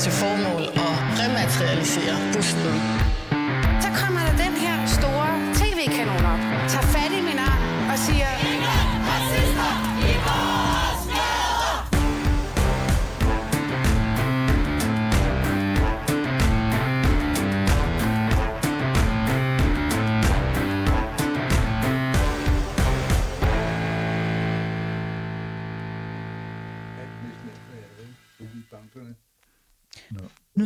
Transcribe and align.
til 0.00 0.12
formål 0.12 0.62
at 0.86 0.96
rematerialisere 1.20 2.14
busten. 2.32 2.74
Så 3.84 3.88
kommer 4.00 4.20
der 4.26 4.34
den 4.44 4.54
her 4.64 4.76
store 4.86 5.30
tv-kanon 5.58 6.24
op, 6.34 6.42
tager 6.72 6.86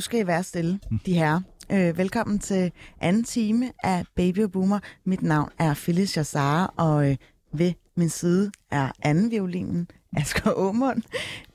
skal 0.05 0.21
I 0.21 0.27
være 0.27 0.43
stille, 0.43 0.81
de 1.07 1.15
her. 1.15 1.41
Øh, 1.73 1.99
velkommen 1.99 2.39
til 2.39 2.73
anden 3.01 3.25
time 3.25 3.73
af 3.83 4.05
Baby 4.17 4.39
og 4.39 4.53
Boomer. 4.53 4.79
Mit 5.05 5.23
navn 5.23 5.51
er 5.59 5.75
Phyllis 5.75 6.17
Jassara, 6.17 6.75
og 6.77 7.11
øh, 7.11 7.17
ved 7.53 7.73
min 7.97 8.09
side 8.09 8.51
er 8.71 8.91
anden 9.03 9.31
violinen, 9.31 9.89
Asger 10.17 10.51
Aumund. 10.51 11.03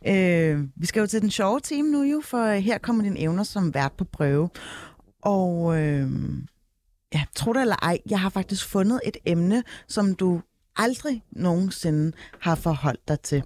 Øh, 0.07 0.67
vi 0.75 0.85
skal 0.85 0.99
jo 0.99 1.07
til 1.07 1.21
den 1.21 1.31
sjove 1.31 1.59
time 1.59 1.91
nu 1.91 2.03
jo, 2.03 2.21
for 2.25 2.45
øh, 2.45 2.57
her 2.57 2.77
kommer 2.77 3.03
dine 3.03 3.19
evner 3.19 3.43
som 3.43 3.73
vært 3.73 3.91
på 3.91 4.03
prøve. 4.03 4.49
Og 5.21 5.81
øh, 5.81 6.11
ja, 7.13 7.23
tro 7.35 7.53
det 7.53 7.61
eller 7.61 7.75
ej, 7.81 7.99
jeg 8.09 8.19
har 8.19 8.29
faktisk 8.29 8.67
fundet 8.67 9.01
et 9.05 9.17
emne, 9.25 9.63
som 9.87 10.15
du 10.15 10.41
aldrig 10.75 11.23
nogensinde 11.31 12.11
har 12.39 12.55
forholdt 12.55 13.07
dig 13.07 13.19
til, 13.19 13.43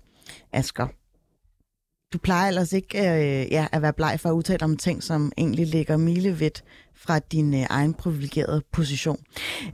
Asger. 0.53 0.88
Du 2.14 2.17
plejer 2.17 2.47
ellers 2.47 2.73
ikke 2.73 2.97
øh, 2.97 3.52
ja, 3.52 3.67
at 3.72 3.81
være 3.81 3.94
bleg 3.94 4.19
for 4.19 4.30
at 4.30 4.33
udtale 4.33 4.64
om 4.64 4.78
ting, 4.78 5.03
som 5.03 5.31
egentlig 5.38 5.67
ligger 5.67 5.97
milevidt 5.97 6.64
fra 6.95 7.20
din 7.20 7.53
øh, 7.53 7.66
egen 7.70 7.94
privilegerede 7.94 8.61
position. 8.72 9.17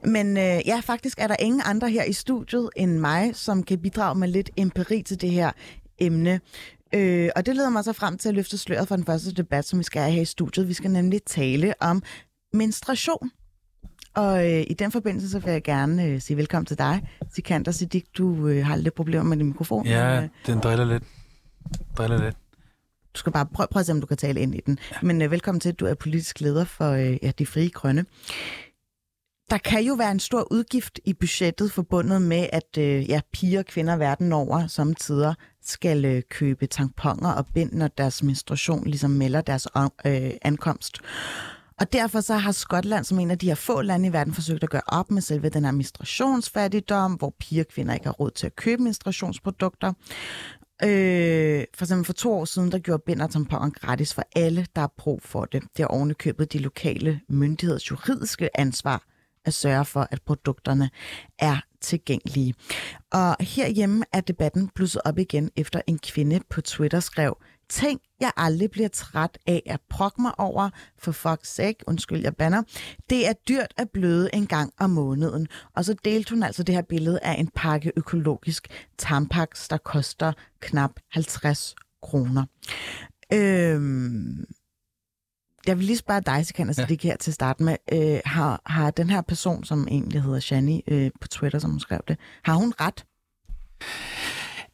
Men 0.03 0.37
øh, 0.37 0.43
ja, 0.65 0.79
faktisk 0.83 1.19
er 1.19 1.27
der 1.27 1.35
ingen 1.39 1.61
andre 1.65 1.89
her 1.89 2.03
i 2.03 2.13
studiet 2.13 2.69
end 2.75 2.99
mig, 2.99 3.35
som 3.35 3.63
kan 3.63 3.79
bidrage 3.79 4.19
med 4.19 4.27
lidt 4.27 4.49
empiri 4.57 5.01
til 5.01 5.21
det 5.21 5.31
her 5.31 5.51
emne. 5.97 6.39
Øh, 6.93 7.29
og 7.35 7.45
det 7.45 7.55
leder 7.55 7.69
mig 7.69 7.83
så 7.83 7.93
frem 7.93 8.17
til 8.17 8.29
at 8.29 8.35
løfte 8.35 8.57
sløret 8.57 8.87
for 8.87 8.95
den 8.95 9.05
første 9.05 9.33
debat, 9.33 9.65
som 9.65 9.79
vi 9.79 9.83
skal 9.83 10.01
have 10.01 10.13
her 10.13 10.21
i 10.21 10.25
studiet. 10.25 10.67
Vi 10.67 10.73
skal 10.73 10.91
nemlig 10.91 11.23
tale 11.23 11.73
om 11.81 12.03
menstruation. 12.53 13.31
Og 14.15 14.53
øh, 14.53 14.63
i 14.67 14.73
den 14.73 14.91
forbindelse 14.91 15.29
så 15.29 15.39
vil 15.39 15.51
jeg 15.51 15.63
gerne 15.63 16.05
øh, 16.05 16.21
sige 16.21 16.37
velkommen 16.37 16.65
til 16.65 16.77
dig, 16.77 17.09
Sikander 17.33 17.71
Siddik. 17.71 18.05
Du 18.17 18.47
øh, 18.47 18.65
har 18.65 18.75
lidt 18.75 18.93
problemer 18.93 19.23
med 19.23 19.37
din 19.37 19.45
mikrofon. 19.45 19.83
men, 19.83 19.91
Ja, 19.91 20.21
øh, 20.21 20.29
den 20.45 20.59
driller 20.59 20.85
lidt. 20.85 21.03
Driller 21.97 22.23
lidt. 22.23 22.37
du 23.13 23.19
skal 23.19 23.31
bare 23.31 23.45
prøve, 23.45 23.67
prøve 23.71 23.81
at 23.81 23.85
se, 23.85 23.91
om 23.91 24.01
du 24.01 24.07
kan 24.07 24.17
tale 24.17 24.41
ind 24.41 24.55
i 24.55 24.61
den. 24.65 24.79
Ja. 24.91 24.97
Men 25.01 25.21
øh, 25.21 25.31
velkommen 25.31 25.59
til, 25.59 25.69
at 25.69 25.79
du 25.79 25.85
er 25.85 25.93
politisk 25.93 26.41
leder 26.41 26.65
for 26.65 26.91
øh, 26.91 27.17
ja, 27.23 27.31
De 27.39 27.45
Frie 27.45 27.69
Grønne. 27.69 28.05
Der 29.49 29.57
kan 29.57 29.83
jo 29.83 29.93
være 29.93 30.11
en 30.11 30.19
stor 30.19 30.47
udgift 30.51 30.99
i 31.05 31.13
budgettet 31.13 31.71
forbundet 31.71 32.21
med, 32.21 32.47
at 32.53 32.77
øh, 32.77 33.09
ja, 33.09 33.21
piger 33.33 33.59
og 33.59 33.65
kvinder 33.65 33.95
verden 33.95 34.33
over 34.33 34.67
samtidig 34.67 35.35
skal 35.61 36.05
øh, 36.05 36.21
købe 36.29 36.67
tamponer 36.67 37.31
og 37.31 37.45
bind, 37.53 37.73
når 37.73 37.87
deres 37.87 38.23
menstruation 38.23 38.83
ligesom 38.83 39.11
melder 39.11 39.41
deres 39.41 39.67
øh, 40.05 40.31
ankomst. 40.41 41.01
Og 41.79 41.93
derfor 41.93 42.21
så 42.21 42.35
har 42.35 42.51
Skotland 42.51 43.05
som 43.05 43.19
en 43.19 43.31
af 43.31 43.37
de 43.37 43.47
her 43.47 43.55
få 43.55 43.81
lande 43.81 44.07
i 44.07 44.13
verden 44.13 44.33
forsøgt 44.33 44.63
at 44.63 44.69
gøre 44.69 44.81
op 44.87 45.11
med 45.11 45.21
selve 45.21 45.49
den 45.49 45.65
her 45.65 45.71
menstruationsfattigdom, 45.71 47.13
hvor 47.13 47.33
piger 47.39 47.63
og 47.63 47.67
kvinder 47.67 47.93
ikke 47.93 48.05
har 48.05 48.13
råd 48.13 48.31
til 48.31 48.45
at 48.45 48.55
købe 48.55 48.83
menstruationsprodukter. 48.83 49.93
Øh, 50.83 51.63
for 51.73 51.85
eksempel 51.85 52.05
for 52.05 52.13
to 52.13 52.33
år 52.33 52.45
siden, 52.45 52.71
der 52.71 52.79
gjorde 52.79 53.03
bind 53.05 53.21
og 53.21 53.29
tamponer 53.29 53.69
gratis 53.69 54.13
for 54.13 54.23
alle, 54.35 54.67
der 54.75 54.81
har 54.81 54.93
brug 54.97 55.21
for 55.23 55.45
det. 55.45 55.63
Det 55.77 55.83
er 55.83 55.87
ovenikøbet 55.87 56.53
de 56.53 56.57
lokale 56.57 57.21
myndigheders 57.29 57.91
juridiske 57.91 58.59
ansvar 58.59 59.03
at 59.45 59.53
sørge 59.53 59.85
for, 59.85 60.07
at 60.11 60.21
produkterne 60.21 60.89
er 61.39 61.57
tilgængelige. 61.81 62.53
Og 63.11 63.35
herhjemme 63.39 64.05
er 64.13 64.21
debatten 64.21 64.69
blusset 64.75 65.01
op 65.05 65.17
igen, 65.17 65.51
efter 65.55 65.81
en 65.87 65.99
kvinde 65.99 66.39
på 66.49 66.61
Twitter 66.61 66.99
skrev, 66.99 67.37
Tænk, 67.69 68.01
jeg 68.19 68.31
aldrig 68.37 68.71
bliver 68.71 68.87
træt 68.87 69.37
af 69.47 69.63
at 69.65 69.79
prokke 69.89 70.21
mig 70.21 70.39
over, 70.39 70.69
for 70.97 71.11
fuck's 71.11 71.45
sake, 71.45 71.77
undskyld, 71.87 72.21
jeg 72.21 72.35
banner. 72.35 72.63
Det 73.09 73.27
er 73.27 73.33
dyrt 73.47 73.73
at 73.77 73.89
bløde 73.89 74.29
en 74.33 74.47
gang 74.47 74.73
om 74.79 74.89
måneden. 74.89 75.47
Og 75.75 75.85
så 75.85 75.95
delte 76.05 76.29
hun 76.29 76.43
altså 76.43 76.63
det 76.63 76.75
her 76.75 76.81
billede 76.81 77.19
af 77.23 77.39
en 77.39 77.49
pakke 77.55 77.91
økologisk 77.95 78.87
tampax, 78.97 79.67
der 79.69 79.77
koster 79.77 80.33
knap 80.59 80.91
50 81.11 81.75
kroner. 82.01 82.45
Øhm, 83.33 84.45
jeg 85.67 85.77
vil 85.77 85.85
lige 85.85 85.97
spørge 85.97 86.21
dig, 86.21 86.45
Sikander 86.45 86.73
ja. 86.89 86.97
her 87.01 87.17
til 87.17 87.31
at 87.31 87.35
starte 87.35 87.63
med. 87.63 87.75
Øh, 87.91 88.19
har, 88.25 88.61
har 88.65 88.91
den 88.91 89.09
her 89.09 89.21
person, 89.21 89.63
som 89.63 89.87
egentlig 89.87 90.23
hedder 90.23 90.39
Shani 90.39 90.83
øh, 90.87 91.11
på 91.21 91.27
Twitter, 91.27 91.59
som 91.59 91.71
hun 91.71 91.79
skrev 91.79 91.99
det, 92.07 92.17
har 92.43 92.55
hun 92.55 92.73
ret? 92.79 93.05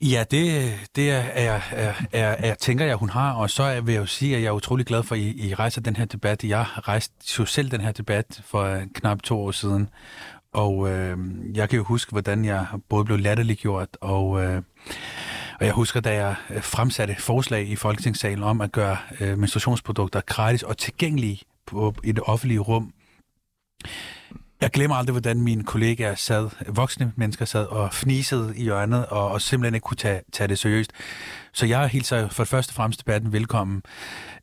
Ja, 0.01 0.23
det, 0.31 0.73
det 0.95 1.11
er, 1.11 1.23
er, 1.33 1.61
er, 1.71 1.93
er, 2.11 2.35
er, 2.39 2.55
tænker 2.55 2.85
jeg, 2.85 2.95
hun 2.95 3.09
har. 3.09 3.33
Og 3.33 3.49
så 3.49 3.81
vil 3.81 3.93
jeg 3.93 4.01
jo 4.01 4.05
sige, 4.05 4.35
at 4.35 4.41
jeg 4.41 4.47
er 4.47 4.51
utrolig 4.51 4.85
glad 4.85 5.03
for, 5.03 5.15
at 5.15 5.21
I, 5.21 5.47
I 5.47 5.53
rejser 5.53 5.81
den 5.81 5.95
her 5.95 6.05
debat. 6.05 6.43
Jeg 6.43 6.65
rejste 6.87 7.13
jo 7.39 7.45
selv 7.45 7.71
den 7.71 7.81
her 7.81 7.91
debat 7.91 8.41
for 8.45 8.63
øh, 8.63 8.81
knap 8.93 9.21
to 9.21 9.39
år 9.39 9.51
siden. 9.51 9.89
Og 10.53 10.89
øh, 10.89 11.17
jeg 11.53 11.69
kan 11.69 11.77
jo 11.77 11.83
huske, 11.83 12.11
hvordan 12.11 12.45
jeg 12.45 12.67
både 12.89 13.05
blev 13.05 13.17
latterliggjort, 13.17 13.97
og, 14.01 14.43
øh, 14.43 14.61
og 15.59 15.65
jeg 15.65 15.73
husker, 15.73 15.99
da 15.99 16.13
jeg 16.13 16.35
fremsatte 16.61 17.15
forslag 17.19 17.67
i 17.67 17.75
Folketingssalen 17.75 18.43
om 18.43 18.61
at 18.61 18.71
gøre 18.71 18.97
øh, 19.19 19.37
menstruationsprodukter 19.37 20.21
gratis 20.21 20.63
og 20.63 20.77
tilgængelige 20.77 21.41
på, 21.65 21.93
i 22.03 22.11
det 22.11 22.23
offentlige 22.25 22.59
rum. 22.59 22.93
Jeg 24.61 24.69
glemmer 24.69 24.95
aldrig, 24.95 25.11
hvordan 25.11 25.41
mine 25.41 25.63
kollegaer 25.63 26.15
sad, 26.15 26.49
voksne 26.67 27.13
mennesker 27.15 27.45
sad 27.45 27.65
og 27.65 27.93
fnisede 27.93 28.53
i 28.57 28.63
hjørnet, 28.63 29.05
og, 29.05 29.27
og 29.27 29.41
simpelthen 29.41 29.75
ikke 29.75 29.83
kunne 29.83 29.97
tage, 29.97 30.21
tage 30.33 30.47
det 30.47 30.59
seriøst. 30.59 30.91
Så 31.53 31.65
jeg 31.65 31.87
hilser 31.87 32.29
for 32.29 32.43
det 32.43 32.49
første 32.49 32.71
og 32.71 32.73
fremmest 32.73 32.99
debatten 32.99 33.33
velkommen. 33.33 33.81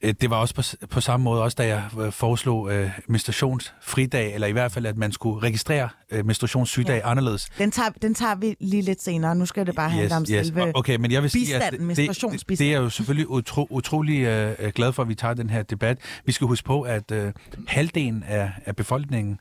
Øh, 0.02 0.14
Det 0.20 0.30
var 0.30 0.36
også 0.36 0.54
på, 0.54 0.86
på 0.86 1.00
samme 1.00 1.24
måde, 1.24 1.42
også 1.42 1.54
da 1.54 1.66
jeg 1.66 1.82
øh, 2.00 2.12
foreslog 2.12 2.72
øh, 2.72 2.90
menstruationsfridag, 3.08 4.34
eller 4.34 4.46
i 4.46 4.52
hvert 4.52 4.72
fald, 4.72 4.86
at 4.86 4.96
man 4.96 5.12
skulle 5.12 5.46
registrere 5.46 5.88
øh, 6.10 6.26
menstruationssygdag 6.26 7.00
ja. 7.04 7.10
anderledes. 7.10 7.48
Den 7.58 7.70
tager, 7.70 7.90
den 8.02 8.14
tager 8.14 8.34
vi 8.34 8.56
lige 8.60 8.82
lidt 8.82 9.02
senere. 9.02 9.34
Nu 9.34 9.46
skal 9.46 9.66
det 9.66 9.74
bare 9.74 9.90
handle 9.90 10.16
om 10.16 10.26
selve 10.26 10.76
Okay, 10.76 10.96
men 10.96 11.12
jeg 11.12 11.22
vil 11.22 11.30
sige, 11.30 11.56
at 11.56 11.72
det, 11.72 11.96
det, 11.96 12.58
det 12.58 12.74
er 12.74 12.78
jo 12.78 12.90
selvfølgelig 12.90 13.28
utro, 13.30 13.66
utrolig 13.70 14.20
øh, 14.20 14.72
glad 14.74 14.92
for, 14.92 15.02
at 15.02 15.08
vi 15.08 15.14
tager 15.14 15.34
den 15.34 15.50
her 15.50 15.62
debat. 15.62 15.98
Vi 16.24 16.32
skal 16.32 16.46
huske 16.46 16.66
på, 16.66 16.82
at 16.82 17.10
øh, 17.10 17.32
halvdelen 17.66 18.24
af, 18.28 18.50
af 18.66 18.76
befolkningen 18.76 19.38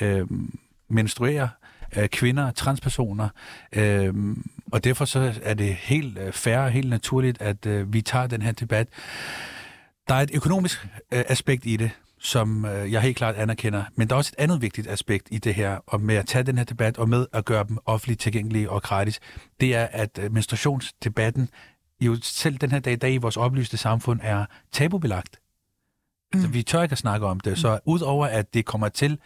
øh, 0.00 0.26
menstruerer, 0.88 1.48
øh, 1.96 2.08
kvinder, 2.08 2.50
transpersoner, 2.50 3.28
øh, 3.72 4.14
og 4.72 4.84
derfor 4.84 5.04
så 5.04 5.34
er 5.42 5.54
det 5.54 5.74
helt 5.74 6.18
øh, 6.18 6.32
fair 6.32 6.58
og 6.58 6.70
helt 6.70 6.90
naturligt, 6.90 7.42
at 7.42 7.66
øh, 7.66 7.92
vi 7.92 8.02
tager 8.02 8.26
den 8.26 8.42
her 8.42 8.52
debat. 8.52 8.88
Der 10.08 10.14
er 10.14 10.20
et 10.20 10.30
økonomisk 10.34 10.86
øh, 11.12 11.24
aspekt 11.28 11.66
i 11.66 11.76
det, 11.76 11.90
som 12.18 12.64
øh, 12.64 12.92
jeg 12.92 13.02
helt 13.02 13.16
klart 13.16 13.34
anerkender, 13.34 13.84
men 13.94 14.08
der 14.08 14.14
er 14.14 14.16
også 14.16 14.32
et 14.38 14.42
andet 14.42 14.62
vigtigt 14.62 14.88
aspekt 14.88 15.28
i 15.30 15.38
det 15.38 15.54
her, 15.54 15.78
og 15.86 16.00
med 16.00 16.14
at 16.14 16.26
tage 16.26 16.44
den 16.44 16.58
her 16.58 16.64
debat 16.64 16.98
og 16.98 17.08
med 17.08 17.26
at 17.32 17.44
gøre 17.44 17.64
dem 17.68 17.78
offentligt 17.86 18.20
tilgængelige 18.20 18.70
og 18.70 18.82
gratis, 18.82 19.20
det 19.60 19.74
er, 19.74 19.84
at 19.84 20.18
øh, 20.22 20.32
menstruationsdebatten 20.32 21.48
jo 22.00 22.16
selv 22.22 22.56
den 22.56 22.70
her 22.70 22.78
dag 22.78 22.92
i 22.92 22.96
dag 22.96 23.12
i 23.12 23.16
vores 23.16 23.36
oplyste 23.36 23.76
samfund 23.76 24.20
er 24.22 24.46
tabubelagt. 24.72 25.40
Mm. 26.32 26.38
Altså, 26.38 26.48
vi 26.48 26.62
tør 26.62 26.82
ikke 26.82 26.92
at 26.92 26.98
snakke 26.98 27.26
om 27.26 27.40
det, 27.40 27.58
så 27.58 27.78
udover 27.84 28.26
at 28.26 28.54
det 28.54 28.64
kommer 28.64 28.88
til 28.88 29.18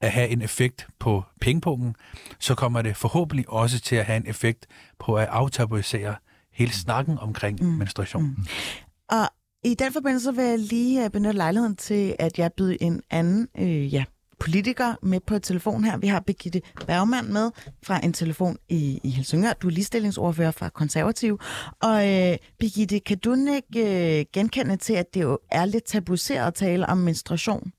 at 0.00 0.10
have 0.10 0.28
en 0.28 0.42
effekt 0.42 0.86
på 0.98 1.22
pengepungen, 1.40 1.94
så 2.38 2.54
kommer 2.54 2.82
det 2.82 2.96
forhåbentlig 2.96 3.48
også 3.48 3.80
til 3.80 3.96
at 3.96 4.04
have 4.04 4.16
en 4.16 4.26
effekt 4.26 4.66
på 4.98 5.14
at 5.14 5.28
aftabuisere 5.30 6.14
hele 6.52 6.72
snakken 6.72 7.18
omkring 7.18 7.62
mm. 7.62 7.68
menstruation. 7.68 8.22
Mm. 8.22 8.46
Og 9.08 9.28
i 9.64 9.74
den 9.74 9.92
forbindelse 9.92 10.36
vil 10.36 10.44
jeg 10.44 10.58
lige 10.58 11.04
øh, 11.04 11.10
benytte 11.10 11.36
lejligheden 11.38 11.76
til, 11.76 12.16
at 12.18 12.38
jeg 12.38 12.52
byder 12.52 12.76
en 12.80 13.02
anden 13.10 13.48
øh, 13.58 13.94
ja, 13.94 14.04
politiker 14.40 14.94
med 15.02 15.20
på 15.20 15.38
telefon 15.38 15.84
her. 15.84 15.96
Vi 15.96 16.06
har 16.06 16.20
Birgitte 16.20 16.62
Bergmann 16.86 17.32
med 17.32 17.50
fra 17.82 18.00
en 18.04 18.12
telefon 18.12 18.56
i, 18.68 19.00
i 19.04 19.10
Helsingør. 19.10 19.52
Du 19.52 19.66
er 19.66 19.70
ligestillingsordfører 19.70 20.50
fra 20.50 20.68
Konservativ. 20.68 21.40
Og 21.82 22.08
øh, 22.08 22.36
Birgitte, 22.58 23.00
kan 23.00 23.18
du 23.18 23.36
ikke 23.54 24.20
øh, 24.20 24.24
genkende 24.32 24.76
til, 24.76 24.92
at 24.92 25.14
det 25.14 25.22
jo 25.22 25.38
er 25.50 25.64
lidt 25.64 25.84
tabuiseret 25.84 26.46
at 26.46 26.54
tale 26.54 26.86
om 26.86 26.98
menstruation? 26.98 27.72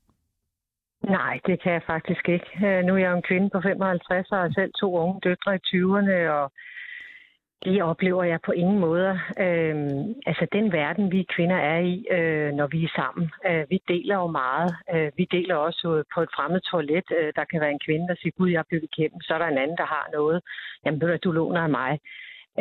Nej, 1.02 1.40
det 1.46 1.62
kan 1.62 1.72
jeg 1.72 1.82
faktisk 1.86 2.28
ikke. 2.28 2.50
Øh, 2.66 2.84
nu 2.84 2.94
er 2.94 2.98
jeg 2.98 3.10
jo 3.10 3.16
en 3.16 3.22
kvinde 3.22 3.50
på 3.50 3.60
55 3.60 4.30
og 4.30 4.38
har 4.38 4.50
selv 4.54 4.72
to 4.80 4.96
unge 4.96 5.20
døtre 5.24 5.54
i 5.54 5.58
20'erne, 5.66 6.28
og 6.28 6.52
det 7.64 7.82
oplever 7.82 8.24
jeg 8.24 8.40
på 8.46 8.52
ingen 8.52 8.78
måder. 8.78 9.18
Øhm, 9.38 10.14
altså 10.26 10.46
den 10.52 10.72
verden, 10.72 11.12
vi 11.12 11.26
kvinder 11.34 11.56
er 11.56 11.78
i, 11.78 12.06
øh, 12.10 12.52
når 12.52 12.66
vi 12.66 12.84
er 12.84 12.92
sammen, 12.96 13.30
øh, 13.48 13.64
vi 13.70 13.82
deler 13.88 14.16
jo 14.16 14.26
meget. 14.26 14.74
Øh, 14.94 15.12
vi 15.16 15.24
deler 15.30 15.54
også 15.54 16.04
på 16.14 16.20
et 16.22 16.28
fremmed 16.36 16.60
toilet. 16.60 17.04
Øh, 17.18 17.32
der 17.36 17.44
kan 17.44 17.60
være 17.60 17.70
en 17.70 17.84
kvinde, 17.86 18.08
der 18.08 18.14
siger, 18.14 18.32
gud, 18.38 18.50
jeg 18.50 18.58
er 18.58 18.68
blevet 18.68 18.88
igennem. 18.92 19.20
Så 19.20 19.34
er 19.34 19.38
der 19.38 19.46
en 19.46 19.58
anden, 19.58 19.76
der 19.76 19.86
har 19.86 20.06
noget. 20.12 20.40
Jamen, 20.84 21.18
du 21.24 21.32
låner 21.32 21.60
af 21.60 21.70
mig. 21.70 22.00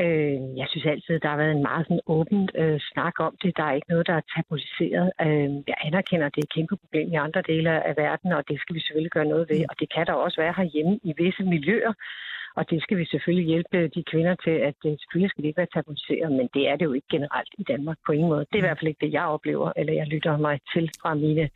Øh, 0.03 0.37
jeg 0.59 0.67
synes 0.69 0.85
altid, 0.85 1.19
der 1.19 1.29
har 1.29 1.37
været 1.37 1.55
en 1.55 1.67
meget 1.69 1.85
sådan 1.85 2.07
åben 2.07 2.49
øh, 2.61 2.79
snak 2.91 3.15
om 3.19 3.33
det. 3.41 3.57
Der 3.57 3.63
er 3.63 3.73
ikke 3.73 3.91
noget, 3.93 4.07
der 4.07 4.13
er 4.13 4.29
tabuiseret. 4.35 5.11
Øh, 5.25 5.49
jeg 5.71 5.77
anerkender, 5.87 6.25
at 6.25 6.35
det 6.35 6.41
er 6.41 6.47
et 6.47 6.55
kæmpe 6.57 6.75
problem 6.83 7.07
i 7.11 7.15
andre 7.25 7.41
dele 7.41 7.69
af 7.89 7.93
verden, 7.97 8.31
og 8.37 8.43
det 8.49 8.59
skal 8.61 8.75
vi 8.75 8.81
selvfølgelig 8.81 9.11
gøre 9.11 9.31
noget 9.33 9.49
ved. 9.49 9.61
Og 9.69 9.75
det 9.79 9.87
kan 9.95 10.05
der 10.05 10.13
også 10.13 10.37
være 10.41 10.53
herhjemme 10.57 10.99
i 11.03 11.13
visse 11.17 11.43
miljøer. 11.43 11.93
Og 12.55 12.69
det 12.69 12.83
skal 12.83 12.97
vi 12.97 13.05
selvfølgelig 13.05 13.47
hjælpe 13.47 13.87
de 13.87 14.03
kvinder 14.11 14.35
til, 14.45 14.55
at 14.69 14.75
det 14.83 14.99
selvfølgelig 14.99 15.29
skal 15.29 15.41
det 15.41 15.47
ikke 15.47 15.63
være 15.63 15.75
tabuiseret, 15.75 16.31
men 16.31 16.49
det 16.53 16.63
er 16.69 16.75
det 16.75 16.85
jo 16.85 16.93
ikke 16.93 17.07
generelt 17.15 17.53
i 17.57 17.63
Danmark 17.63 17.97
på 18.05 18.11
ingen 18.11 18.29
måde. 18.29 18.45
Det 18.49 18.55
er 18.55 18.63
i 18.63 18.67
hvert 18.67 18.79
fald 18.79 18.91
ikke 18.91 19.05
det, 19.05 19.13
jeg 19.13 19.25
oplever, 19.35 19.71
eller 19.75 19.93
jeg 19.93 20.07
lytter 20.07 20.37
mig 20.37 20.59
til 20.73 20.89
fra 21.01 21.13
mine 21.13 21.49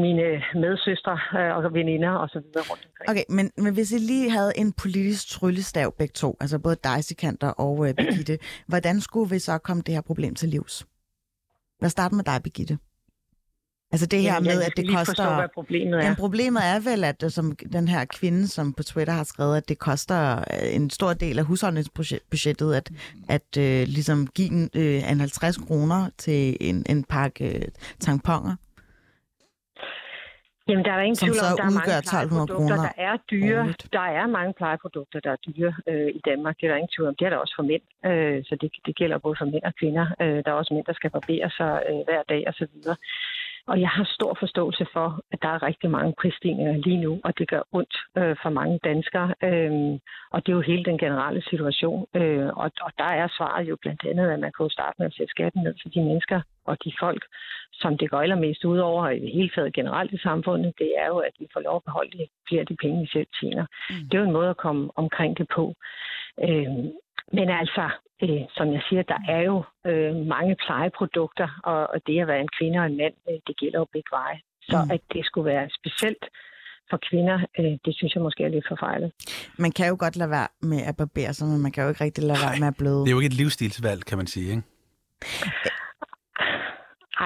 mine 0.00 0.26
medsøstre 0.54 1.12
øh, 1.38 1.56
og 1.56 1.74
veninder 1.74 2.10
og 2.10 2.28
så 2.28 2.38
videre 2.44 2.64
rundt 2.70 2.88
omkring. 2.88 3.10
Okay, 3.10 3.24
men, 3.36 3.50
men 3.64 3.74
hvis 3.74 3.92
I 3.92 3.98
lige 3.98 4.30
havde 4.30 4.52
en 4.56 4.72
politisk 4.72 5.28
tryllestav 5.28 5.94
begge 5.98 6.12
to, 6.12 6.36
altså 6.40 6.58
både 6.58 6.76
dig, 6.84 7.04
Sikander 7.04 7.48
og 7.48 7.88
øh, 7.88 7.94
Birgitte, 7.94 8.38
hvordan 8.70 9.00
skulle 9.00 9.30
vi 9.30 9.38
så 9.38 9.58
komme 9.58 9.82
det 9.86 9.94
her 9.94 10.00
problem 10.00 10.34
til 10.34 10.48
livs? 10.48 10.86
Lad 11.80 11.86
os 11.86 11.92
starte 11.92 12.14
med 12.14 12.24
dig, 12.24 12.42
Birgitte. 12.42 12.78
Altså 13.92 14.06
det 14.06 14.22
her 14.22 14.34
Jamen, 14.34 14.46
med, 14.46 14.62
at 14.62 14.72
det 14.76 14.86
lige 14.86 14.96
koster... 14.96 15.14
Forstå, 15.14 15.34
hvad 15.34 15.48
problemet 15.54 15.94
er. 15.98 16.02
Jamen, 16.02 16.16
problemet 16.16 16.62
er 16.64 16.80
vel, 16.80 17.04
at 17.04 17.22
øh, 17.22 17.30
som 17.30 17.56
den 17.72 17.88
her 17.88 18.04
kvinde, 18.04 18.48
som 18.48 18.72
på 18.72 18.82
Twitter 18.82 19.14
har 19.14 19.24
skrevet, 19.24 19.56
at 19.56 19.68
det 19.68 19.78
koster 19.78 20.38
øh, 20.38 20.74
en 20.74 20.90
stor 20.90 21.12
del 21.12 21.38
af 21.38 21.44
husholdningsbudgettet 21.44 22.74
at, 22.74 22.90
at 23.28 23.56
uh, 23.56 23.62
ligesom 23.88 24.26
give 24.26 24.50
en, 24.50 24.70
uh, 24.76 25.10
en 25.10 25.20
50 25.20 25.56
kroner 25.56 26.10
til 26.18 26.56
en, 26.60 26.86
en 26.88 27.04
pakke 27.04 27.54
uh, 27.56 27.82
tamponer. 28.00 28.56
Jamen, 30.70 30.84
der 30.84 30.92
er 30.92 31.00
ingen 31.08 31.20
Som 31.20 31.26
tvivl 31.26 31.36
så 31.36 31.46
om, 31.50 31.56
der 31.60 31.66
er 31.70 31.76
mange 31.78 31.92
1200 31.98 32.06
plejeprodukter, 32.10 32.76
der 32.86 32.94
er 33.08 33.14
dyre. 33.32 33.60
årligt. 33.62 33.82
Der 33.98 34.06
er 34.18 34.26
mange 34.38 34.52
plejeprodukter, 34.60 35.18
der 35.26 35.32
er 35.36 35.40
dyre 35.46 35.72
øh, 35.90 36.10
i 36.18 36.20
Danmark. 36.28 36.54
Det 36.56 36.64
er 36.66 36.70
der 36.70 36.80
ingen 36.80 36.94
tvivl 36.96 37.08
om. 37.08 37.16
Det 37.18 37.24
er 37.26 37.32
der 37.34 37.40
også 37.44 37.54
for 37.58 37.66
mænd. 37.70 37.84
Øh, 38.08 38.38
så 38.48 38.54
det, 38.60 38.68
det 38.86 38.94
gælder 39.00 39.18
både 39.18 39.36
for 39.40 39.46
mænd 39.52 39.64
og 39.70 39.74
kvinder. 39.80 40.06
Øh, 40.22 40.38
der 40.44 40.48
er 40.50 40.58
også 40.60 40.74
mænd, 40.74 40.86
der 40.90 40.96
skal 40.98 41.10
barbere 41.16 41.48
sig 41.58 41.72
øh, 41.88 42.00
hver 42.08 42.22
dag 42.32 42.42
og 42.50 42.54
så 42.60 42.66
videre. 42.72 42.96
Og 43.66 43.80
jeg 43.80 43.88
har 43.88 44.04
stor 44.04 44.36
forståelse 44.42 44.86
for, 44.92 45.08
at 45.32 45.38
der 45.42 45.48
er 45.48 45.62
rigtig 45.62 45.90
mange 45.90 46.14
prisstigninger 46.20 46.76
lige 46.86 47.00
nu, 47.06 47.20
og 47.24 47.38
det 47.38 47.48
gør 47.48 47.62
ondt 47.72 47.96
øh, 48.18 48.36
for 48.42 48.50
mange 48.50 48.78
danskere. 48.84 49.28
Øh, 49.48 49.72
og 50.32 50.38
det 50.42 50.48
er 50.52 50.56
jo 50.56 50.70
hele 50.70 50.84
den 50.84 50.98
generelle 50.98 51.42
situation. 51.50 52.06
Øh, 52.14 52.48
og, 52.62 52.70
og 52.86 52.90
der 52.98 53.10
er 53.20 53.28
svaret 53.36 53.64
jo 53.70 53.76
blandt 53.82 54.02
andet, 54.10 54.30
at 54.30 54.40
man 54.40 54.52
kan 54.52 54.64
jo 54.66 54.70
starte 54.78 54.96
med 54.98 55.06
at 55.06 55.14
sætte 55.16 55.30
skatten 55.30 55.62
ned 55.62 55.74
for 55.82 55.88
de 55.88 56.00
mennesker 56.08 56.40
og 56.70 56.76
de 56.84 56.92
folk, 57.04 57.22
som 57.82 57.98
det 57.98 58.10
går 58.10 58.20
allermest 58.24 58.64
ud 58.64 58.78
over 58.78 59.08
i 59.08 59.20
det 59.24 59.32
hele 59.36 59.50
taget 59.54 59.74
generelt 59.78 60.12
i 60.12 60.18
samfundet. 60.28 60.72
Det 60.78 60.90
er 61.02 61.06
jo, 61.12 61.18
at 61.28 61.34
vi 61.40 61.46
får 61.52 61.60
lov 61.60 61.76
at 61.76 61.84
beholde 61.88 62.26
flere 62.48 62.60
af 62.60 62.66
de 62.66 62.76
penge, 62.82 63.00
vi 63.04 63.08
selv 63.16 63.26
tjener. 63.40 63.66
Mm. 63.90 63.96
Det 64.08 64.14
er 64.14 64.22
jo 64.22 64.26
en 64.30 64.38
måde 64.38 64.50
at 64.54 64.56
komme 64.66 64.82
omkring 65.02 65.32
det 65.38 65.46
på. 65.56 65.64
Øh, 66.46 66.70
men 67.38 67.46
altså, 67.60 67.84
øh, 68.24 68.42
som 68.56 68.66
jeg 68.76 68.82
siger, 68.88 69.02
der 69.02 69.20
er 69.36 69.42
jo 69.50 69.56
øh, 69.90 70.14
mange 70.34 70.56
plejeprodukter, 70.66 71.48
og, 71.64 71.78
og 71.94 71.98
det 72.06 72.20
at 72.20 72.26
være 72.32 72.40
en 72.40 72.54
kvinde 72.58 72.78
og 72.78 72.86
en 72.86 72.96
mand, 72.96 73.14
øh, 73.30 73.38
det 73.46 73.54
gælder 73.60 73.78
jo 73.78 73.86
begge 73.92 74.10
veje. 74.20 74.38
Så 74.62 74.76
Mm. 74.78 74.84
mm. 74.84 74.90
at 74.96 75.00
det 75.12 75.22
skulle 75.26 75.46
være 75.54 75.66
specielt 75.80 76.24
for 76.90 76.98
kvinder, 77.10 77.38
øh, 77.58 77.72
det 77.84 77.92
synes 77.96 78.14
jeg 78.14 78.22
måske 78.22 78.44
er 78.44 78.48
lidt 78.48 78.68
forfejlet. 78.68 79.10
Man 79.58 79.72
kan 79.72 79.88
jo 79.88 79.96
godt 79.98 80.16
lade 80.16 80.30
være 80.30 80.48
med 80.62 80.80
at 80.90 80.96
barbere 80.96 81.32
sig, 81.34 81.48
men 81.48 81.60
man 81.62 81.72
kan 81.72 81.82
jo 81.84 81.88
ikke 81.88 82.04
rigtig 82.04 82.24
lade 82.24 82.38
være 82.46 82.58
med 82.60 82.68
at 82.68 82.74
bløde. 82.78 83.00
Det 83.04 83.08
er 83.08 83.16
jo 83.16 83.20
ikke 83.20 83.32
et 83.34 83.38
livsstilsvalg, 83.42 84.04
kan 84.04 84.18
man 84.18 84.26
sige, 84.26 84.50
ikke? 84.50 84.62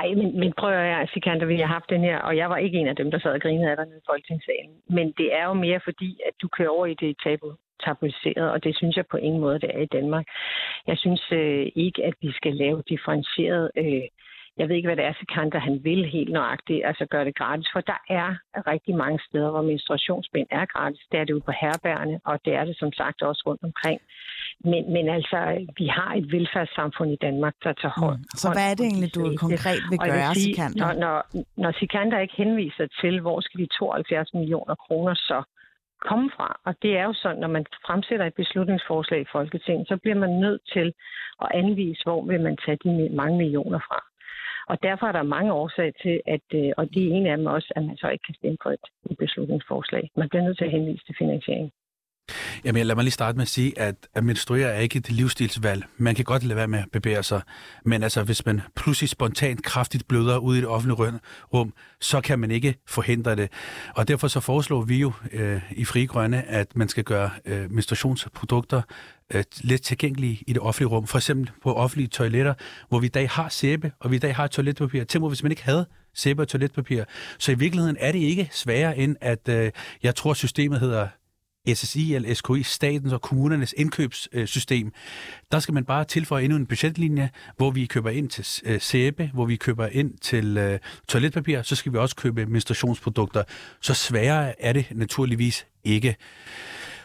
Ej, 0.01 0.09
men, 0.21 0.39
men 0.41 0.53
prøv 0.59 0.71
at 0.73 0.97
høre, 0.97 1.07
Sikander, 1.07 1.47
vi 1.47 1.57
har 1.57 1.67
haft 1.67 1.91
den 1.91 2.01
her, 2.01 2.19
og 2.19 2.37
jeg 2.37 2.51
var 2.51 2.57
ikke 2.57 2.79
en 2.79 2.89
af 2.89 2.97
dem, 2.97 3.11
der 3.11 3.19
sad 3.19 3.33
og 3.33 3.41
grinede 3.41 3.71
af 3.71 3.77
dig 3.77 3.87
nede 3.87 3.99
i 3.99 4.09
Folketingssalen. 4.11 4.75
Men 4.89 5.07
det 5.19 5.29
er 5.39 5.45
jo 5.45 5.55
mere 5.55 5.81
fordi, 5.85 6.21
at 6.29 6.35
du 6.43 6.49
kører 6.49 6.69
over 6.69 6.87
i 6.87 6.95
det 6.95 7.17
tabu, 7.25 7.53
tabuiseret, 7.85 8.51
og 8.51 8.65
det 8.65 8.77
synes 8.77 8.97
jeg 8.97 9.07
på 9.11 9.17
ingen 9.17 9.41
måde, 9.41 9.59
det 9.61 9.71
er 9.75 9.81
i 9.83 9.95
Danmark. 9.99 10.27
Jeg 10.87 10.99
synes 10.99 11.23
øh, 11.33 11.67
ikke, 11.75 12.05
at 12.05 12.15
vi 12.23 12.33
skal 12.33 12.55
lave 12.55 12.83
differentieret... 12.89 13.71
Øh, 13.77 14.03
jeg 14.59 14.69
ved 14.69 14.77
ikke, 14.77 14.89
hvad 14.89 14.97
det 14.97 15.05
er, 15.05 15.13
Sikander 15.19 15.59
han 15.59 15.85
vil 15.85 16.05
helt 16.05 16.33
nøjagtigt, 16.33 16.87
altså 16.87 17.07
gøre 17.07 17.25
det 17.25 17.35
gratis, 17.37 17.69
for 17.73 17.81
der 17.81 18.01
er 18.09 18.29
rigtig 18.73 18.95
mange 18.95 19.21
steder, 19.29 19.51
hvor 19.51 19.63
menstruationsbind 19.63 20.47
er 20.51 20.65
gratis. 20.65 21.05
Det 21.13 21.21
er 21.21 21.25
det 21.25 21.33
jo 21.33 21.43
på 21.45 21.53
herbergerne, 21.61 22.21
og 22.25 22.41
det 22.45 22.55
er 22.55 22.65
det 22.65 22.77
som 22.79 22.93
sagt 22.93 23.23
også 23.23 23.43
rundt 23.47 23.63
omkring. 23.63 24.01
Men, 24.71 24.93
men 24.93 25.09
altså, 25.09 25.39
vi 25.79 25.87
har 25.87 26.11
et 26.21 26.33
velfærdssamfund 26.33 27.11
i 27.13 27.19
Danmark, 27.27 27.55
der 27.65 27.73
tager 27.73 28.01
hånd. 28.03 28.19
Mm. 28.19 28.39
Så 28.43 28.47
hvad 28.57 28.67
er 28.71 28.75
det 28.79 28.87
egentlig, 28.91 29.15
du 29.15 29.23
konkret 29.47 29.81
vil 29.91 29.99
Og 30.01 30.07
gøre, 30.09 30.35
sige, 30.35 30.55
Sikander? 30.55 30.79
Når, 30.83 30.93
når, 31.05 31.17
når 31.63 31.73
Sikander 31.79 32.19
ikke 32.19 32.37
henviser 32.37 32.87
til, 33.01 33.21
hvor 33.21 33.41
skal 33.41 33.61
de 33.61 33.67
72 33.67 34.35
millioner 34.35 34.75
kroner 34.75 35.15
så 35.15 35.39
komme 36.09 36.31
fra. 36.37 36.61
Og 36.67 36.75
det 36.83 36.93
er 36.99 37.05
jo 37.05 37.15
sådan, 37.23 37.41
når 37.41 37.49
man 37.57 37.65
fremsætter 37.87 38.27
et 38.27 38.35
beslutningsforslag 38.35 39.21
i 39.21 39.33
Folketinget, 39.33 39.89
så 39.89 39.97
bliver 40.03 40.19
man 40.25 40.33
nødt 40.45 40.63
til 40.73 40.89
at 41.45 41.49
anvise, 41.55 42.03
hvor 42.05 42.21
vil 42.31 42.41
man 42.41 42.57
tage 42.65 42.79
de 42.85 43.11
mange 43.21 43.37
millioner 43.39 43.79
fra. 43.89 43.99
Og 44.71 44.77
derfor 44.83 45.07
er 45.07 45.13
der 45.13 45.35
mange 45.37 45.53
årsager 45.53 45.93
til, 46.03 46.17
at, 46.27 46.47
øh, 46.55 46.71
og 46.77 46.85
det 46.95 47.03
er 47.03 47.15
en 47.17 47.27
af 47.27 47.37
dem 47.37 47.47
også, 47.47 47.73
at 47.77 47.83
man 47.85 47.97
så 47.97 48.09
ikke 48.09 48.25
kan 48.27 48.35
stemme 48.35 48.59
på 48.63 48.69
et, 48.69 48.85
et 49.11 49.19
beslutningsforslag. 49.19 50.11
Man 50.17 50.29
bliver 50.29 50.45
nødt 50.45 50.59
til 50.59 50.65
at 50.65 50.71
henvise 50.71 51.05
til 51.05 51.15
finansiering. 51.19 51.71
Jamen, 52.65 52.87
lad 52.87 52.95
mig 52.95 53.05
lige 53.05 53.13
starte 53.13 53.37
med 53.37 53.43
at 53.43 53.49
sige, 53.49 53.79
at 53.79 53.95
at 54.15 54.25
menstruere 54.25 54.73
er 54.75 54.81
ikke 54.81 54.99
et 54.99 55.11
livsstilsvalg. 55.11 55.85
Man 55.97 56.15
kan 56.15 56.25
godt 56.25 56.45
lade 56.45 56.57
være 56.57 56.69
med 56.69 56.79
at 56.79 56.87
bevæge 56.93 57.23
sig, 57.23 57.43
men 57.85 58.03
altså, 58.03 58.23
hvis 58.23 58.47
man 58.47 58.61
pludselig 58.77 59.09
spontant 59.09 59.63
kraftigt 59.63 60.09
bløder 60.09 60.39
ud 60.39 60.57
i 60.57 60.61
det 60.61 60.69
offentlige 60.69 61.13
rum, 61.55 61.73
så 62.01 62.21
kan 62.21 62.39
man 62.39 62.51
ikke 62.51 62.75
forhindre 62.89 63.37
det. 63.37 63.51
Og 63.95 64.09
derfor 64.09 64.29
så 64.29 64.41
foreslår 64.41 64.83
vi 64.83 64.99
jo 64.99 65.13
øh, 65.33 65.63
i 65.71 65.85
Fri 65.85 66.05
Grønne, 66.05 66.49
at 66.49 66.77
man 66.77 66.89
skal 66.89 67.05
gøre 67.05 67.31
øh, 67.45 67.71
menstruationsprodukter 67.71 68.83
øh, 69.35 69.45
let 69.61 69.83
tilgængelige 69.83 70.45
i 70.47 70.53
det 70.53 70.63
offentlige 70.63 70.89
rum. 70.89 71.07
For 71.07 71.19
eksempel 71.19 71.51
på 71.63 71.75
offentlige 71.75 72.09
toiletter, 72.09 72.55
hvor 72.89 72.99
vi 72.99 73.07
i 73.07 73.09
dag 73.09 73.31
har 73.31 73.49
sæbe, 73.49 73.93
og 74.01 74.11
vi 74.11 74.17
i 74.17 74.19
dag 74.19 74.37
har 74.37 74.47
toiletpapir. 74.47 75.05
Tænk 75.05 75.21
mig, 75.21 75.29
hvis 75.29 75.43
man 75.43 75.53
ikke 75.53 75.65
havde 75.65 75.87
sæbe 76.15 76.43
og 76.43 76.49
toiletpapir. 76.49 77.05
Så 77.39 77.53
i 77.53 77.55
virkeligheden 77.55 77.97
er 78.01 78.13
det 78.13 78.19
ikke 78.19 78.49
sværere 78.53 78.99
end, 78.99 79.17
at 79.21 79.49
øh, 79.49 79.71
jeg 80.03 80.15
tror, 80.15 80.35
systemet 80.35 80.81
hedder 80.81 81.09
SSI 81.75 82.15
eller 82.15 82.35
SKI, 82.35 82.63
statens 82.63 83.13
og 83.13 83.21
kommunernes 83.21 83.75
indkøbssystem, 83.77 84.93
der 85.53 85.59
skal 85.59 85.75
man 85.75 85.85
bare 85.85 86.05
tilføje 86.05 86.45
endnu 86.45 86.57
en 86.57 86.67
budgetlinje, 86.67 87.31
hvor 87.57 87.71
vi 87.71 87.87
køber 87.87 88.11
ind 88.11 88.29
til 88.29 88.47
øh, 88.65 88.81
sæbe, 88.81 89.31
hvor 89.35 89.45
vi 89.45 89.57
køber 89.57 89.87
ind 89.87 90.19
til 90.19 90.57
øh, 90.57 90.79
toiletpapir, 91.09 91.63
så 91.63 91.77
skal 91.77 91.93
vi 91.93 91.99
også 91.99 92.17
købe 92.17 92.47
menstruationsprodukter. 92.47 93.43
Så 93.81 93.95
sværere 93.95 94.63
er 94.63 94.73
det 94.73 94.87
naturligvis 94.91 95.67
ikke. 95.85 96.17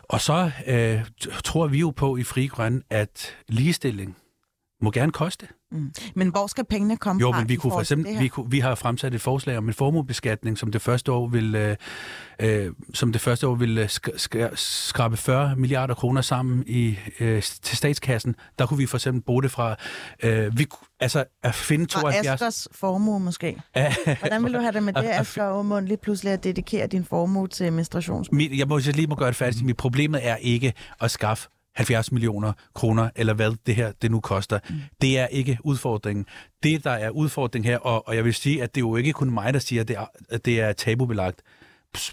Og 0.04 0.22
så 0.22 0.52
øh, 0.68 1.02
tror 1.44 1.68
vi 1.68 1.80
jo 1.80 1.90
på 1.90 2.18
i 2.18 2.24
Fri 2.24 2.46
Grøn, 2.46 2.84
at 2.90 3.38
ligestilling 3.48 4.18
må 4.82 4.92
gerne 4.92 5.12
koste. 5.12 5.48
Mm. 5.72 5.92
Men 6.16 6.28
hvor 6.30 6.48
skal 6.48 6.66
pengene 6.66 6.98
komme 6.98 7.22
Jo, 7.22 7.32
fra? 7.32 7.40
men 7.40 7.50
vi 7.50 7.56
kunne 7.56 7.72
for 7.72 7.80
eksempel, 7.80 8.20
vi, 8.20 8.28
kunne, 8.28 8.52
vi 8.52 8.60
har 8.60 8.76
fremsat 8.76 9.14
et 9.14 9.22
forslag 9.22 9.58
om 9.58 9.68
en 9.68 9.74
formuebeskatning, 9.74 10.58
som 10.58 10.72
det 10.72 10.82
første 10.82 11.12
år 11.12 11.28
vil, 11.28 11.56
øh, 11.56 11.76
øh, 12.40 12.72
som 12.94 13.12
det 13.12 13.22
første 13.22 13.48
år 13.48 13.56
vil 13.56 13.78
øh, 13.78 13.86
sk- 13.86 14.16
sk- 14.18 14.56
skrabe 14.56 15.18
40 15.18 15.56
milliarder 15.56 15.94
kroner 15.94 16.22
sammen 16.22 16.64
i 16.68 16.98
øh, 17.20 17.42
til 17.44 17.78
statskassen. 17.78 18.36
Der 18.60 18.66
kunne 18.66 18.78
vi 18.78 18.86
for 18.86 18.98
eksempel 18.98 19.22
bruge 19.22 19.44
det 19.44 19.52
fra, 19.52 19.76
øh, 20.24 20.58
vi, 20.60 20.68
altså 21.00 21.24
at 21.44 21.56
finde 21.56 21.88
Fra 21.92 22.02
72... 22.02 22.28
Askers 22.42 22.68
formue 22.72 23.20
måske. 23.20 23.62
Hvordan 24.20 24.44
vil 24.44 24.54
du 24.54 24.60
have 24.60 24.72
det 24.72 24.84
med 24.84 24.94
det, 24.94 25.10
Asger 25.10 25.44
Aumund, 25.44 25.88
lige 25.88 25.98
pludselig 25.98 26.34
at 26.34 26.44
dedikere 26.44 26.88
din 26.88 27.06
formue 27.06 27.48
til 27.48 27.74
menstruations? 27.74 28.32
Mit, 28.32 28.58
jeg 28.60 28.68
må 28.68 28.78
lige 28.78 29.08
må 29.08 29.16
gøre 29.16 29.28
det 29.28 29.36
færdigt. 29.36 29.66
Mit 29.66 29.78
problemet 29.78 30.28
er 30.28 30.36
ikke 30.36 30.74
at 31.02 31.12
skaffe 31.12 31.50
70 31.76 32.12
millioner 32.12 32.54
kroner, 32.74 33.10
eller 33.16 33.34
hvad 33.34 33.52
det 33.66 33.76
her 33.76 33.92
det 34.02 34.12
nu 34.12 34.20
koster. 34.20 34.60
Mm. 34.70 34.76
Det 35.02 35.20
er 35.20 35.28
ikke 35.28 35.58
udfordringen. 35.64 36.26
Det, 36.64 36.84
der 36.84 36.92
er 36.92 37.10
udfordringen 37.10 37.72
her, 37.72 37.78
og, 37.78 38.08
og 38.08 38.16
jeg 38.16 38.26
vil 38.26 38.34
sige, 38.34 38.64
at 38.64 38.76
det 38.76 38.82
er 38.82 38.88
jo 38.88 38.96
ikke 38.96 39.14
kun 39.14 39.32
mig, 39.32 39.54
der 39.54 39.60
siger, 39.60 39.82
at 39.82 39.88
det 39.88 39.98
er, 39.98 40.06
at 40.30 40.46
det 40.46 40.62
er 40.62 40.74
tabubelagt. 40.74 41.42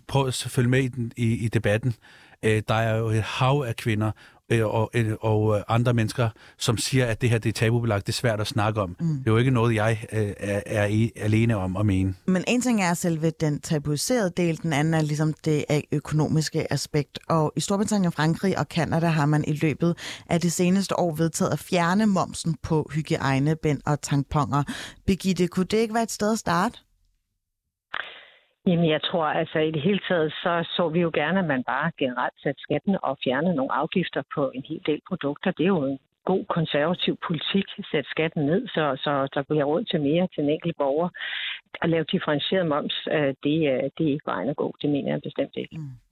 Prøv 0.07 0.27
at 0.27 0.47
følge 0.49 0.69
med 0.69 0.83
i, 0.83 0.89
den, 0.89 1.13
i, 1.17 1.33
i 1.45 1.49
debatten. 1.49 1.95
Øh, 2.43 2.63
der 2.69 2.75
er 2.75 2.97
jo 2.97 3.09
et 3.09 3.23
hav 3.23 3.65
af 3.67 3.77
kvinder 3.77 4.11
øh, 4.53 4.67
og, 4.67 4.91
øh, 4.95 5.12
og 5.21 5.57
øh, 5.57 5.62
andre 5.69 5.95
mennesker, 5.95 6.29
som 6.59 6.79
siger, 6.79 7.07
at 7.07 7.21
det 7.21 7.31
her 7.31 7.38
det 7.38 7.49
er 7.49 7.53
tabubelagt. 7.53 8.07
Det 8.07 8.12
er 8.12 8.17
svært 8.17 8.41
at 8.41 8.47
snakke 8.47 8.81
om. 8.81 8.97
Mm. 9.00 9.07
Det 9.09 9.26
er 9.26 9.31
jo 9.31 9.37
ikke 9.37 9.50
noget, 9.50 9.75
jeg 9.75 10.07
øh, 10.12 10.33
er, 10.41 10.62
er 10.67 10.87
i, 10.87 11.12
alene 11.17 11.57
om 11.57 11.76
at 11.76 11.87
mene. 11.87 12.15
Men 12.26 12.45
en 12.47 12.61
ting 12.61 12.83
er 12.83 12.95
selve 12.95 13.31
den 13.31 13.61
tabuiserede 13.61 14.33
del, 14.37 14.62
den 14.62 14.73
anden 14.73 14.95
er 14.95 15.03
ligesom 15.03 15.35
det 15.45 15.65
økonomiske 15.93 16.73
aspekt. 16.73 17.19
Og 17.29 17.53
i 17.57 17.61
Storbritannien, 17.61 18.12
Frankrig 18.12 18.59
og 18.59 18.69
Kanada 18.69 19.07
har 19.07 19.26
man 19.26 19.45
i 19.47 19.53
løbet 19.53 19.99
af 20.31 20.41
det 20.41 20.53
seneste 20.53 20.99
år 20.99 21.15
vedtaget 21.15 21.53
at 21.53 21.59
fjerne 21.59 22.07
momsen 22.07 22.57
på 22.62 22.91
hygiejnebind 22.95 23.81
og 23.87 24.03
tamponer. 24.03 24.62
Birgitte, 25.07 25.47
kunne 25.47 25.67
det 25.67 25.76
ikke 25.76 25.95
være 25.95 26.03
et 26.03 26.11
sted 26.11 26.33
at 26.33 26.38
starte? 26.38 26.79
Jamen, 28.67 28.89
jeg 28.91 29.03
tror 29.03 29.25
altså 29.25 29.59
i 29.59 29.71
det 29.71 29.83
hele 29.83 30.01
taget, 30.09 30.33
så 30.33 30.69
så 30.77 30.89
vi 30.89 31.01
jo 31.01 31.11
gerne, 31.15 31.39
at 31.39 31.45
man 31.45 31.65
bare 31.65 31.93
generelt 31.99 32.35
satte 32.43 32.61
skatten 32.61 32.97
og 33.03 33.19
fjernede 33.25 33.55
nogle 33.55 33.73
afgifter 33.73 34.23
på 34.35 34.51
en 34.55 34.65
hel 34.69 34.83
del 34.87 35.01
produkter. 35.09 35.51
Det 35.51 35.65
er 35.65 35.75
jo 35.79 35.85
en 35.85 35.99
god 36.25 36.45
konservativ 36.45 37.19
politik, 37.27 37.67
sætte 37.91 38.11
skatten 38.11 38.47
ned, 38.47 38.69
så, 38.69 38.85
så 39.05 39.29
der 39.35 39.43
bliver 39.43 39.65
råd 39.65 39.85
til 39.85 40.01
mere 40.01 40.29
til 40.35 40.45
en 40.45 40.51
enkelt 40.51 40.77
borger. 40.77 41.09
At 41.83 41.89
lave 41.91 42.05
differentieret 42.13 42.67
moms, 42.67 43.09
øh, 43.13 43.35
det, 43.45 43.59
øh, 43.73 43.85
det 43.97 44.03
er 44.07 44.15
ikke 44.17 44.31
vejen 44.33 44.49
at 44.49 44.57
gå. 44.57 44.69
Det 44.83 44.91
mener 44.91 45.11
jeg 45.11 45.21
bestemt 45.23 45.57
ikke. 45.57 45.77
Mm. 45.79 46.06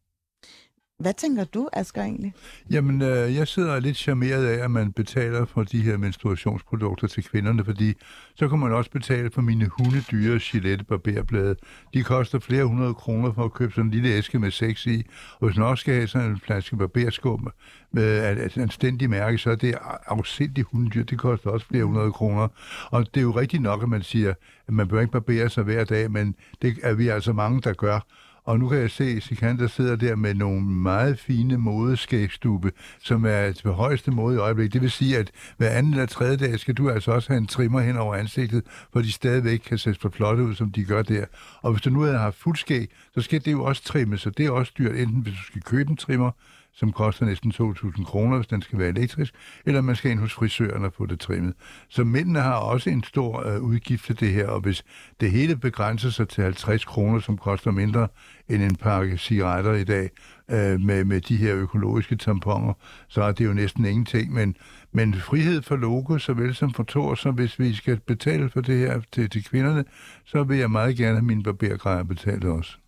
Hvad 1.05 1.15
tænker 1.15 1.45
du, 1.45 1.69
Asger, 1.73 2.03
egentlig? 2.03 2.35
Jamen, 2.71 3.03
øh, 3.03 3.35
jeg 3.35 3.49
sidder 3.49 3.81
lidt 3.81 3.97
charmeret 3.97 4.47
af, 4.47 4.65
at 4.65 4.71
man 4.71 4.93
betaler 4.93 5.45
for 5.45 5.63
de 5.63 5.83
her 5.83 5.97
menstruationsprodukter 5.97 7.07
til 7.07 7.25
kvinderne, 7.25 7.65
fordi 7.65 7.95
så 8.35 8.49
kan 8.49 8.59
man 8.59 8.73
også 8.73 8.91
betale 8.91 9.31
for 9.31 9.41
mine 9.41 9.69
hundedyre 9.79 10.39
Gillette 10.39 10.85
barberblade. 10.85 11.57
De 11.95 12.03
koster 12.03 12.39
flere 12.39 12.65
hundrede 12.65 12.95
kroner 12.95 13.33
for 13.33 13.45
at 13.45 13.53
købe 13.53 13.73
sådan 13.73 13.85
en 13.85 13.91
lille 13.91 14.09
æske 14.09 14.39
med 14.39 14.51
sex 14.51 14.87
i, 14.87 15.07
og 15.41 15.47
hvis 15.47 15.59
man 15.59 15.67
også 15.67 15.81
skal 15.81 15.95
have 15.95 16.07
sådan 16.07 16.31
en 16.31 16.41
flaske 16.41 16.77
barberskum 16.77 17.49
med 17.93 18.37
et 18.47 18.59
anstændigt 18.59 19.11
mærke, 19.11 19.39
så 19.39 19.51
er 19.51 19.57
det 19.57 19.75
afsindigt 20.07 20.69
hundedyr. 20.73 21.05
Det 21.05 21.19
koster 21.19 21.51
også 21.51 21.67
flere 21.67 21.85
hundrede 21.85 22.13
kroner. 22.13 22.49
Og 22.91 23.15
det 23.15 23.21
er 23.21 23.25
jo 23.25 23.31
rigtigt 23.31 23.63
nok, 23.63 23.83
at 23.83 23.89
man 23.89 24.03
siger, 24.03 24.35
at 24.69 24.75
man 24.75 24.89
bør 24.89 25.01
ikke 25.01 25.13
barbere 25.13 25.51
sig 25.51 25.65
hver 25.65 25.85
dag, 25.85 26.11
men 26.11 26.35
det 26.63 26.79
er 26.83 26.95
vi 26.95 27.09
altså 27.09 27.33
mange, 27.33 27.61
der 27.61 27.73
gør. 27.73 28.01
Og 28.45 28.59
nu 28.59 28.69
kan 28.69 28.79
jeg 28.79 28.91
se, 28.91 29.05
at 29.05 29.23
Sikander 29.23 29.67
sidder 29.67 29.97
der 29.97 30.17
med 30.17 30.35
nogle 30.35 30.61
meget 30.63 31.19
fine 31.19 31.57
modeskægstube, 31.57 32.73
som 33.01 33.25
er 33.25 33.53
til 33.53 33.71
højeste 33.71 34.11
måde 34.11 34.37
i 34.37 34.39
øjeblikket. 34.39 34.73
Det 34.73 34.83
vil 34.83 34.91
sige, 34.91 35.19
at 35.19 35.31
hver 35.57 35.71
anden 35.71 35.93
eller 35.93 36.07
tredje 36.07 36.37
dag 36.37 36.61
skal 36.61 36.75
du 36.75 36.91
altså 36.91 37.13
også 37.13 37.29
have 37.29 37.39
en 37.39 37.47
trimmer 37.47 37.81
hen 37.81 37.97
over 37.97 38.15
ansigtet, 38.15 38.65
for 38.93 39.01
de 39.01 39.13
stadigvæk 39.13 39.59
kan 39.59 39.79
se 39.79 39.95
så 39.95 40.09
flotte 40.11 40.43
ud, 40.43 40.55
som 40.55 40.71
de 40.71 40.85
gør 40.85 41.03
der. 41.03 41.25
Og 41.63 41.73
hvis 41.73 41.83
du 41.83 41.91
nu 41.91 42.01
havde 42.01 42.19
haft 42.19 42.37
fuldskæg, 42.37 42.91
så 43.15 43.21
skal 43.21 43.45
det 43.45 43.53
jo 43.53 43.65
også 43.65 43.85
trimmes, 43.85 44.21
så 44.21 44.31
det 44.31 44.47
er 44.47 44.51
også 44.51 44.73
dyrt, 44.79 44.97
enten 44.97 45.23
hvis 45.23 45.35
du 45.35 45.43
skal 45.43 45.63
købe 45.63 45.91
en 45.91 45.97
trimmer, 45.97 46.31
som 46.77 46.93
koster 46.93 47.27
næsten 47.27 47.53
2.000 47.53 48.05
kroner, 48.05 48.37
hvis 48.37 48.47
den 48.47 48.63
skal 48.63 48.79
være 48.79 48.89
elektrisk, 48.89 49.35
eller 49.67 49.81
man 49.81 49.97
skal 49.97 50.11
ind 50.11 50.21
hos 50.21 50.33
frisøren 50.33 50.85
og 50.85 50.93
få 50.93 51.07
det 51.07 51.21
trimmet. 51.21 51.55
Så 51.89 52.05
mændene 52.05 52.41
har 52.41 52.55
også 52.55 52.91
en 52.91 53.05
stor 53.05 53.47
øh, 53.49 53.63
udgift 53.63 54.07
til 54.07 54.21
det 54.21 54.33
her, 54.33 54.49
og 54.49 54.61
hvis 54.61 54.85
det 55.21 55.31
hele 55.31 55.57
begrænser 55.57 56.11
sig 56.11 56.29
til 56.29 56.45
50 56.45 56.85
kroner, 56.85 57.21
som 57.21 57.39
koster 57.39 57.71
mindre 57.71 58.09
end 58.49 58.63
en 58.63 58.77
pakke 58.77 59.19
cigaretter 59.19 59.73
i 59.73 59.85
dag, 59.85 60.11
øh, 60.51 60.81
med, 60.81 61.05
med 61.05 61.21
de 61.21 61.37
her 61.37 61.55
økologiske 61.57 62.17
tamponer, 62.17 62.73
så 63.09 63.23
er 63.23 63.33
det 63.33 63.45
jo 63.45 63.53
næsten 63.53 63.85
ingenting. 63.85 64.33
Men, 64.33 64.57
men 64.93 65.15
frihed 65.15 65.63
for 65.63 65.77
logo, 65.77 66.19
såvel 66.19 66.55
som 66.55 66.75
for 66.75 66.85
Thor, 66.89 67.15
så 67.15 67.31
hvis 67.31 67.59
vi 67.59 67.75
skal 67.75 68.01
betale 68.07 68.51
for 68.51 68.61
det 68.61 68.79
her 68.79 69.01
til, 69.13 69.31
til 69.31 69.45
kvinderne, 69.45 69.85
så 70.25 70.43
vil 70.43 70.59
jeg 70.59 70.71
meget 70.71 70.97
gerne 70.97 71.17
have 71.17 71.25
mine 71.25 71.43
barbergrejer 71.43 72.03
betalt 72.03 72.45
også. 72.45 72.79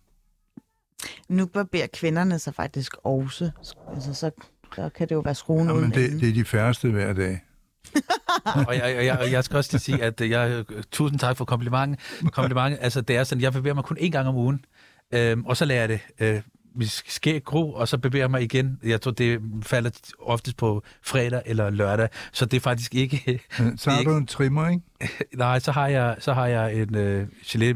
Nu 1.29 1.45
barberer 1.45 1.87
kvinderne 1.93 2.39
sig 2.39 2.55
faktisk 2.55 2.95
også. 3.03 3.51
Altså, 3.93 4.13
så, 4.13 4.31
så 4.75 4.89
kan 4.89 5.09
det 5.09 5.15
jo 5.15 5.19
være 5.19 5.35
skruen 5.35 5.67
Jamen, 5.67 5.91
det, 5.91 6.21
det 6.21 6.29
er 6.29 6.33
de 6.33 6.45
færreste 6.45 6.91
hver 6.91 7.13
dag. 7.13 7.43
og, 8.67 8.75
jeg, 8.75 8.95
og, 8.97 9.05
jeg, 9.05 9.17
og 9.19 9.31
jeg 9.31 9.43
skal 9.43 9.57
også 9.57 9.79
sige, 9.79 10.03
at 10.03 10.21
jeg, 10.21 10.65
tusind 10.91 11.19
tak 11.19 11.37
for 11.37 11.45
komplimentet. 11.45 11.99
komplimentet. 12.31 12.79
Altså, 12.83 13.01
det 13.01 13.15
er 13.15 13.23
sådan, 13.23 13.41
jeg 13.41 13.53
bevæger 13.53 13.73
mig 13.73 13.83
kun 13.83 13.97
én 13.97 14.09
gang 14.09 14.27
om 14.27 14.35
ugen, 14.35 14.65
øhm, 15.13 15.45
og 15.45 15.57
så 15.57 15.65
lærer 15.65 15.79
jeg 15.79 15.89
det. 15.89 15.99
Øh, 16.19 16.41
vi 16.75 16.85
skal 16.85 17.41
gro, 17.41 17.73
og 17.73 17.87
så 17.87 17.97
bevæger 17.97 18.27
mig 18.27 18.41
igen. 18.41 18.79
Jeg 18.83 19.01
tror, 19.01 19.11
det 19.11 19.41
falder 19.63 19.89
oftest 20.19 20.57
på 20.57 20.83
fredag 21.01 21.41
eller 21.45 21.69
lørdag, 21.69 22.09
så 22.31 22.45
det 22.45 22.57
er 22.57 22.61
faktisk 22.61 22.95
ikke... 22.95 23.41
Så 23.77 23.89
har 23.89 24.03
du 24.03 24.17
en 24.17 24.25
trimmer, 24.25 24.69
ikke? 24.69 24.81
Nej, 25.35 25.59
så 25.59 25.71
har 25.71 25.87
jeg, 25.87 26.15
så 26.19 26.33
har 26.33 26.47
jeg 26.47 26.75
en 26.75 26.95
øh, 26.95 27.27
gelé 27.43 27.75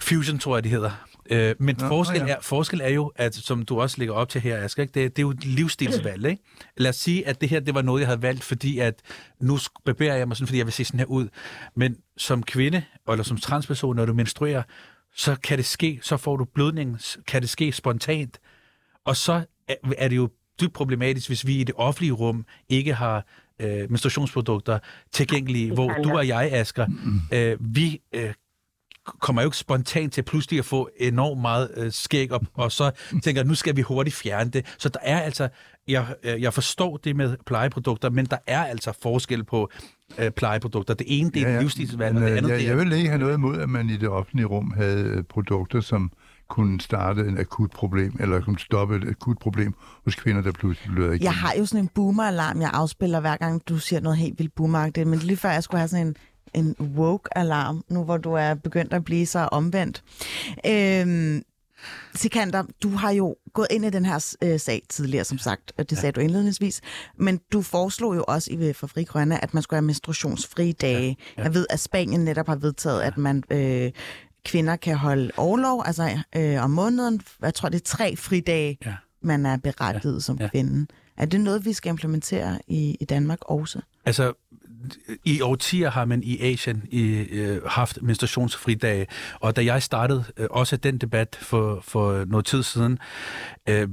Fusion, 0.00 0.38
tror 0.38 0.56
jeg, 0.56 0.62
det 0.62 0.70
hedder. 0.70 0.90
Øh, 1.32 1.54
men 1.58 1.76
Nå, 1.80 1.88
forskel, 1.88 2.20
ja. 2.20 2.28
er, 2.28 2.40
forskel 2.40 2.80
er 2.80 2.88
jo, 2.88 3.12
at 3.16 3.34
som 3.34 3.64
du 3.64 3.80
også 3.80 3.98
lægger 3.98 4.14
op 4.14 4.28
til 4.28 4.40
her, 4.40 4.64
Asger, 4.64 4.82
ikke? 4.82 5.00
Det, 5.00 5.16
det 5.16 5.22
er 5.22 5.26
jo 5.26 5.30
et 5.30 5.44
livsstilsvalg. 5.44 6.26
Ikke? 6.26 6.42
Lad 6.76 6.88
os 6.88 6.96
sige, 6.96 7.26
at 7.26 7.40
det 7.40 7.48
her 7.48 7.60
det 7.60 7.74
var 7.74 7.82
noget, 7.82 8.00
jeg 8.00 8.08
havde 8.08 8.22
valgt, 8.22 8.44
fordi 8.44 8.78
at 8.78 9.02
nu 9.40 9.58
barberer 9.84 10.16
jeg 10.16 10.28
mig 10.28 10.36
sådan, 10.36 10.46
fordi 10.46 10.58
jeg 10.58 10.66
vil 10.66 10.72
se 10.72 10.84
sådan 10.84 11.00
her 11.00 11.06
ud. 11.06 11.28
Men 11.76 11.96
som 12.16 12.42
kvinde, 12.42 12.82
eller 13.10 13.24
som 13.24 13.36
transperson, 13.36 13.96
når 13.96 14.06
du 14.06 14.14
menstruerer, 14.14 14.62
så 15.16 15.36
kan 15.44 15.58
det 15.58 15.66
ske, 15.66 15.98
så 16.02 16.16
får 16.16 16.36
du 16.36 16.44
blødning, 16.44 16.98
kan 17.26 17.42
det 17.42 17.50
ske 17.50 17.72
spontant. 17.72 18.38
Og 19.04 19.16
så 19.16 19.44
er 19.98 20.08
det 20.08 20.16
jo 20.16 20.28
dybt 20.60 20.72
problematisk, 20.72 21.28
hvis 21.28 21.46
vi 21.46 21.56
i 21.56 21.64
det 21.64 21.74
offentlige 21.78 22.12
rum 22.12 22.46
ikke 22.68 22.94
har 22.94 23.26
øh, 23.60 23.90
menstruationsprodukter 23.90 24.78
tilgængelige, 25.12 25.72
hvor 25.74 25.88
du 26.04 26.16
og 26.16 26.28
jeg, 26.28 26.48
Asger, 26.52 26.86
øh, 27.32 27.56
vi 27.60 28.00
øh, 28.12 28.32
kommer 29.04 29.42
jo 29.42 29.46
ikke 29.48 29.56
spontant 29.56 30.12
til 30.12 30.22
pludselig 30.22 30.58
at 30.58 30.64
få 30.64 30.90
enormt 30.96 31.40
meget 31.40 31.70
øh, 31.76 31.92
skæg 31.92 32.32
op, 32.32 32.42
og 32.54 32.72
så 32.72 32.90
tænker 33.22 33.44
nu 33.44 33.54
skal 33.54 33.76
vi 33.76 33.82
hurtigt 33.82 34.16
fjerne 34.16 34.50
det. 34.50 34.74
Så 34.78 34.88
der 34.88 34.98
er 35.02 35.20
altså, 35.20 35.48
jeg, 35.88 36.06
øh, 36.22 36.42
jeg 36.42 36.54
forstår 36.54 36.96
det 36.96 37.16
med 37.16 37.36
plejeprodukter, 37.46 38.10
men 38.10 38.26
der 38.26 38.38
er 38.46 38.64
altså 38.64 38.92
forskel 39.02 39.44
på 39.44 39.70
øh, 40.18 40.30
plejeprodukter. 40.30 40.94
Det 40.94 41.06
ene, 41.20 41.30
det 41.30 41.42
er 41.42 41.48
ja, 41.48 41.54
ja. 41.54 41.60
livsstilsvalg, 41.60 42.16
og 42.16 42.22
det 42.22 42.30
øh, 42.30 42.36
andet, 42.36 42.50
jeg, 42.50 42.58
det 42.58 42.64
er... 42.64 42.68
Jeg 42.68 42.78
vil 42.78 42.92
ikke 42.92 43.08
have 43.08 43.20
noget 43.20 43.34
imod, 43.34 43.58
at 43.58 43.68
man 43.68 43.90
i 43.90 43.96
det 43.96 44.08
offentlige 44.08 44.46
rum 44.46 44.72
havde 44.76 45.04
øh, 45.04 45.22
produkter, 45.22 45.80
som 45.80 46.12
kunne 46.48 46.80
starte 46.80 47.20
en 47.20 47.38
akut 47.38 47.70
problem, 47.70 48.16
eller 48.20 48.40
kunne 48.40 48.58
stoppe 48.58 48.96
et 48.96 49.08
akut 49.08 49.38
problem 49.38 49.74
hos 50.04 50.14
kvinder, 50.14 50.42
der 50.42 50.52
pludselig 50.52 50.94
bløder 50.94 51.12
ikke. 51.12 51.24
Jeg 51.24 51.34
har 51.34 51.54
jo 51.58 51.66
sådan 51.66 51.84
en 51.84 51.90
boomer-alarm, 51.94 52.60
jeg 52.60 52.70
afspiller 52.72 53.20
hver 53.20 53.36
gang, 53.36 53.62
du 53.68 53.78
siger 53.78 54.00
noget 54.00 54.18
helt 54.18 54.38
vildt 54.38 54.54
boomeragtigt, 54.54 55.08
men 55.08 55.18
lige 55.18 55.36
før 55.36 55.50
jeg 55.50 55.62
skulle 55.62 55.78
have 55.78 55.88
sådan 55.88 56.06
en 56.06 56.16
en 56.54 56.76
woke-alarm, 56.80 57.84
nu 57.88 58.04
hvor 58.04 58.16
du 58.16 58.32
er 58.32 58.54
begyndt 58.54 58.92
at 58.92 59.04
blive 59.04 59.26
så 59.26 59.38
omvendt. 59.38 60.02
Øhm, 60.66 61.42
Sikander, 62.14 62.62
du 62.82 62.88
har 62.88 63.10
jo 63.10 63.36
gået 63.52 63.66
ind 63.70 63.84
i 63.84 63.90
den 63.90 64.04
her 64.04 64.34
øh, 64.42 64.60
sag 64.60 64.82
tidligere, 64.88 65.24
som 65.24 65.38
sagt, 65.38 65.72
og 65.78 65.90
det 65.90 65.98
sagde 65.98 66.06
ja. 66.06 66.10
du 66.10 66.20
indledningsvis, 66.20 66.80
men 67.16 67.40
du 67.52 67.62
foreslog 67.62 68.16
jo 68.16 68.24
også 68.28 68.50
i 68.52 68.72
for 68.72 68.86
Fri 68.86 69.04
Grønne, 69.04 69.42
at 69.42 69.54
man 69.54 69.62
skulle 69.62 69.78
have 69.78 69.86
menstruationsfri 69.86 70.72
dage. 70.72 71.08
Ja. 71.08 71.14
Ja. 71.38 71.42
Jeg 71.42 71.54
ved, 71.54 71.66
at 71.70 71.80
Spanien 71.80 72.24
netop 72.24 72.46
har 72.46 72.56
vedtaget, 72.56 73.00
ja. 73.00 73.06
at 73.06 73.18
man 73.18 73.42
øh, 73.50 73.90
kvinder 74.44 74.76
kan 74.76 74.96
holde 74.96 75.30
overlov, 75.36 75.82
altså 75.86 76.18
øh, 76.36 76.64
om 76.64 76.70
måneden, 76.70 77.20
jeg 77.42 77.54
tror 77.54 77.68
det 77.68 77.80
er 77.80 77.84
tre 77.84 78.16
fridage, 78.16 78.78
ja. 78.84 78.94
man 79.22 79.46
er 79.46 79.56
berettiget 79.56 80.14
ja. 80.14 80.20
som 80.20 80.36
ja. 80.40 80.48
kvinde. 80.48 80.86
Er 81.22 81.26
det 81.26 81.40
noget, 81.40 81.64
vi 81.64 81.72
skal 81.72 81.90
implementere 81.90 82.58
i, 82.68 82.96
i 83.00 83.04
Danmark 83.04 83.38
også? 83.40 83.80
Altså, 84.04 84.32
i 85.24 85.40
årtier 85.40 85.90
har 85.90 86.04
man 86.04 86.22
i 86.22 86.40
Asien 86.40 86.82
i, 86.90 87.02
øh, 87.12 87.62
haft 87.66 88.02
menstruationsfri 88.02 88.74
dage, 88.74 89.06
og 89.40 89.56
da 89.56 89.64
jeg 89.64 89.82
startede 89.82 90.24
øh, 90.36 90.46
også 90.50 90.76
den 90.76 90.98
debat 90.98 91.38
for, 91.40 91.80
for 91.80 92.24
noget 92.24 92.46
tid 92.46 92.62
siden, 92.62 92.98
øh, 93.68 93.88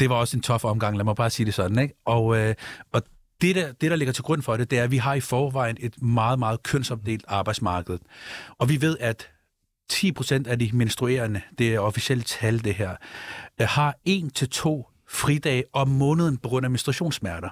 det 0.00 0.10
var 0.10 0.14
også 0.14 0.36
en 0.36 0.42
tof 0.42 0.64
omgang, 0.64 0.96
lad 0.96 1.04
mig 1.04 1.16
bare 1.16 1.30
sige 1.30 1.46
det 1.46 1.54
sådan, 1.54 1.78
ikke? 1.78 1.94
Og, 2.04 2.38
øh, 2.38 2.54
og 2.92 3.02
det 3.40 3.54
der, 3.54 3.72
det, 3.72 3.90
der 3.90 3.96
ligger 3.96 4.12
til 4.12 4.24
grund 4.24 4.42
for 4.42 4.56
det, 4.56 4.70
det 4.70 4.78
er, 4.78 4.84
at 4.84 4.90
vi 4.90 4.96
har 4.96 5.14
i 5.14 5.20
forvejen 5.20 5.76
et 5.80 6.02
meget, 6.02 6.38
meget 6.38 6.62
kønsopdelt 6.62 7.24
arbejdsmarked. 7.28 7.98
Og 8.58 8.68
vi 8.68 8.80
ved, 8.80 8.96
at 9.00 9.28
10 9.90 10.12
procent 10.12 10.46
af 10.46 10.58
de 10.58 10.70
menstruerende, 10.72 11.40
det 11.58 11.74
er 11.74 11.80
officielt 11.80 12.26
tal 12.26 12.64
det 12.64 12.74
her, 12.74 12.96
øh, 13.60 13.66
har 13.66 13.94
en 14.04 14.30
til 14.30 14.50
to 14.50 14.86
fridage 15.08 15.64
om 15.72 15.88
måneden 15.88 16.36
på 16.36 16.48
grund 16.48 16.66
af 16.66 16.70
menstruationssmerter. 16.70 17.48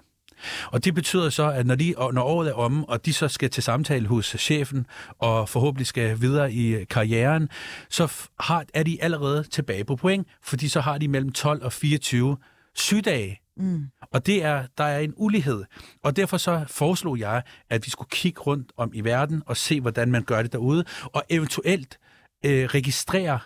Og 0.66 0.84
det 0.84 0.94
betyder 0.94 1.30
så, 1.30 1.50
at 1.50 1.66
når, 1.66 1.74
de, 1.74 1.94
når 2.12 2.22
året 2.22 2.48
er 2.48 2.52
omme, 2.52 2.88
og 2.88 3.06
de 3.06 3.12
så 3.12 3.28
skal 3.28 3.50
til 3.50 3.62
samtale 3.62 4.06
hos 4.06 4.36
chefen, 4.38 4.86
og 5.18 5.48
forhåbentlig 5.48 5.86
skal 5.86 6.20
videre 6.20 6.52
i 6.52 6.84
karrieren, 6.84 7.48
så 7.88 8.12
har, 8.40 8.64
er 8.74 8.82
de 8.82 9.02
allerede 9.02 9.42
tilbage 9.42 9.84
på 9.84 9.96
point, 9.96 10.28
fordi 10.42 10.68
så 10.68 10.80
har 10.80 10.98
de 10.98 11.08
mellem 11.08 11.32
12 11.32 11.64
og 11.64 11.72
24 11.72 12.36
sygdage. 12.74 13.40
Mm. 13.56 13.86
Og 14.12 14.26
det 14.26 14.44
er, 14.44 14.66
der 14.78 14.84
er 14.84 14.98
en 14.98 15.14
ulighed. 15.16 15.64
Og 16.02 16.16
derfor 16.16 16.36
så 16.36 16.64
foreslog 16.68 17.18
jeg, 17.18 17.42
at 17.70 17.86
vi 17.86 17.90
skulle 17.90 18.08
kigge 18.10 18.40
rundt 18.40 18.72
om 18.76 18.90
i 18.94 19.00
verden 19.00 19.42
og 19.46 19.56
se, 19.56 19.80
hvordan 19.80 20.10
man 20.10 20.22
gør 20.22 20.42
det 20.42 20.52
derude, 20.52 20.84
og 21.02 21.22
eventuelt 21.28 21.98
øh, 22.44 22.64
registrere 22.64 23.38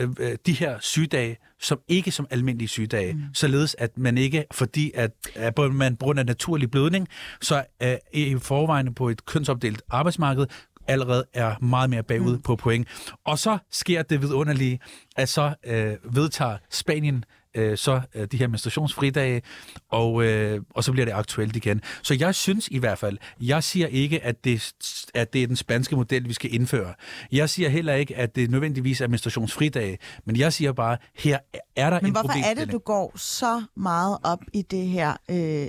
Øh, 0.00 0.08
øh, 0.20 0.36
de 0.46 0.52
her 0.52 0.78
sygdage 0.80 1.36
som 1.60 1.80
ikke 1.88 2.10
som 2.10 2.26
almindelige 2.30 2.68
sygdage, 2.68 3.12
mm. 3.12 3.20
således 3.34 3.76
at 3.78 3.98
man 3.98 4.18
ikke, 4.18 4.44
fordi 4.52 4.92
at, 4.94 5.10
at 5.34 5.58
man 5.58 5.94
grund 5.94 6.18
af 6.18 6.26
naturlig 6.26 6.70
blødning, 6.70 7.08
så 7.42 7.64
er 7.80 7.98
i 8.12 8.36
forvejen 8.38 8.94
på 8.94 9.08
et 9.08 9.26
kønsopdelt 9.26 9.82
arbejdsmarked, 9.90 10.46
allerede 10.88 11.24
er 11.34 11.54
meget 11.60 11.90
mere 11.90 12.02
bagud 12.02 12.36
mm. 12.36 12.42
på 12.42 12.56
point. 12.56 12.88
Og 13.24 13.38
så 13.38 13.58
sker 13.70 14.02
det 14.02 14.22
vidunderlige, 14.22 14.80
at 15.16 15.28
så 15.28 15.54
øh, 15.66 16.14
vedtager 16.14 16.58
Spanien 16.70 17.24
øh, 17.56 17.78
så 17.78 18.00
øh, 18.14 18.28
de 18.32 18.36
her 18.36 18.48
menstruationsfridage, 18.48 19.42
og, 19.90 20.24
øh, 20.24 20.60
og 20.70 20.84
så 20.84 20.92
bliver 20.92 21.04
det 21.04 21.12
aktuelt 21.12 21.56
igen. 21.56 21.80
Så 22.02 22.16
jeg 22.20 22.34
synes 22.34 22.68
i 22.68 22.78
hvert 22.78 22.98
fald, 22.98 23.18
jeg 23.40 23.64
siger 23.64 23.86
ikke, 23.86 24.24
at 24.24 24.44
det, 24.44 24.72
at 25.14 25.32
det 25.32 25.42
er 25.42 25.46
den 25.46 25.56
spanske 25.56 25.96
model, 25.96 26.28
vi 26.28 26.32
skal 26.32 26.54
indføre. 26.54 26.94
Jeg 27.32 27.50
siger 27.50 27.68
heller 27.68 27.94
ikke, 27.94 28.16
at 28.16 28.36
det 28.36 28.50
nødvendigvis 28.50 29.00
er 29.00 29.08
menstruationsfridage, 29.08 29.98
men 30.24 30.36
jeg 30.36 30.52
siger 30.52 30.72
bare, 30.72 30.96
her 31.14 31.38
er 31.76 31.90
der 31.90 32.00
men 32.00 32.06
en 32.06 32.14
problem. 32.14 32.36
Men 32.36 32.44
hvorfor 32.44 32.50
er 32.50 32.64
det, 32.64 32.72
du 32.72 32.78
går 32.78 33.12
så 33.16 33.62
meget 33.76 34.18
op 34.22 34.40
i 34.52 34.62
det 34.62 34.86
her, 34.86 35.16
øh, 35.30 35.66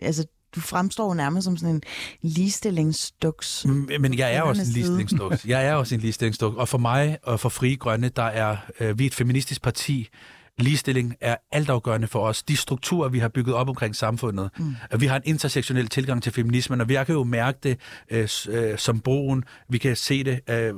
altså 0.00 0.26
du 0.54 0.60
fremstår 0.60 1.14
nærmest 1.14 1.44
som 1.44 1.56
sådan 1.56 1.74
en 1.74 1.82
ligestillingsduks. 2.22 3.66
Men 4.00 4.18
jeg 4.18 4.34
er 4.34 4.42
også 4.42 4.62
en 4.62 4.68
ligestillingsduks. 4.68 5.44
Jeg 5.44 5.66
er 5.66 5.74
også 5.74 5.94
en 5.94 6.00
ligestillingsduks. 6.04 6.56
Og 6.56 6.68
for 6.68 6.78
mig 6.78 7.18
og 7.22 7.40
for 7.40 7.48
Frie 7.48 7.76
Grønne, 7.76 8.08
der 8.08 8.22
er 8.22 8.56
øh, 8.80 8.98
vi 8.98 9.06
et 9.06 9.14
feministisk 9.14 9.62
parti, 9.62 10.08
ligestilling 10.58 11.14
er 11.20 11.36
altafgørende 11.52 12.06
for 12.06 12.20
os. 12.20 12.42
De 12.42 12.56
strukturer, 12.56 13.08
vi 13.08 13.18
har 13.18 13.28
bygget 13.28 13.54
op 13.54 13.68
omkring 13.68 13.96
samfundet. 13.96 14.50
Mm. 14.58 14.76
At 14.90 15.00
vi 15.00 15.06
har 15.06 15.16
en 15.16 15.22
intersektionel 15.24 15.88
tilgang 15.88 16.22
til 16.22 16.32
feminismen, 16.32 16.80
og 16.80 16.88
vi 16.88 16.94
kan 16.94 17.14
jo 17.14 17.24
mærke 17.24 17.58
det 17.62 17.78
øh, 18.10 18.28
øh, 18.48 18.78
som 18.78 19.00
broen. 19.00 19.44
Vi 19.68 19.78
kan 19.78 19.96
se 19.96 20.24
det. 20.24 20.40
Øh, 20.50 20.74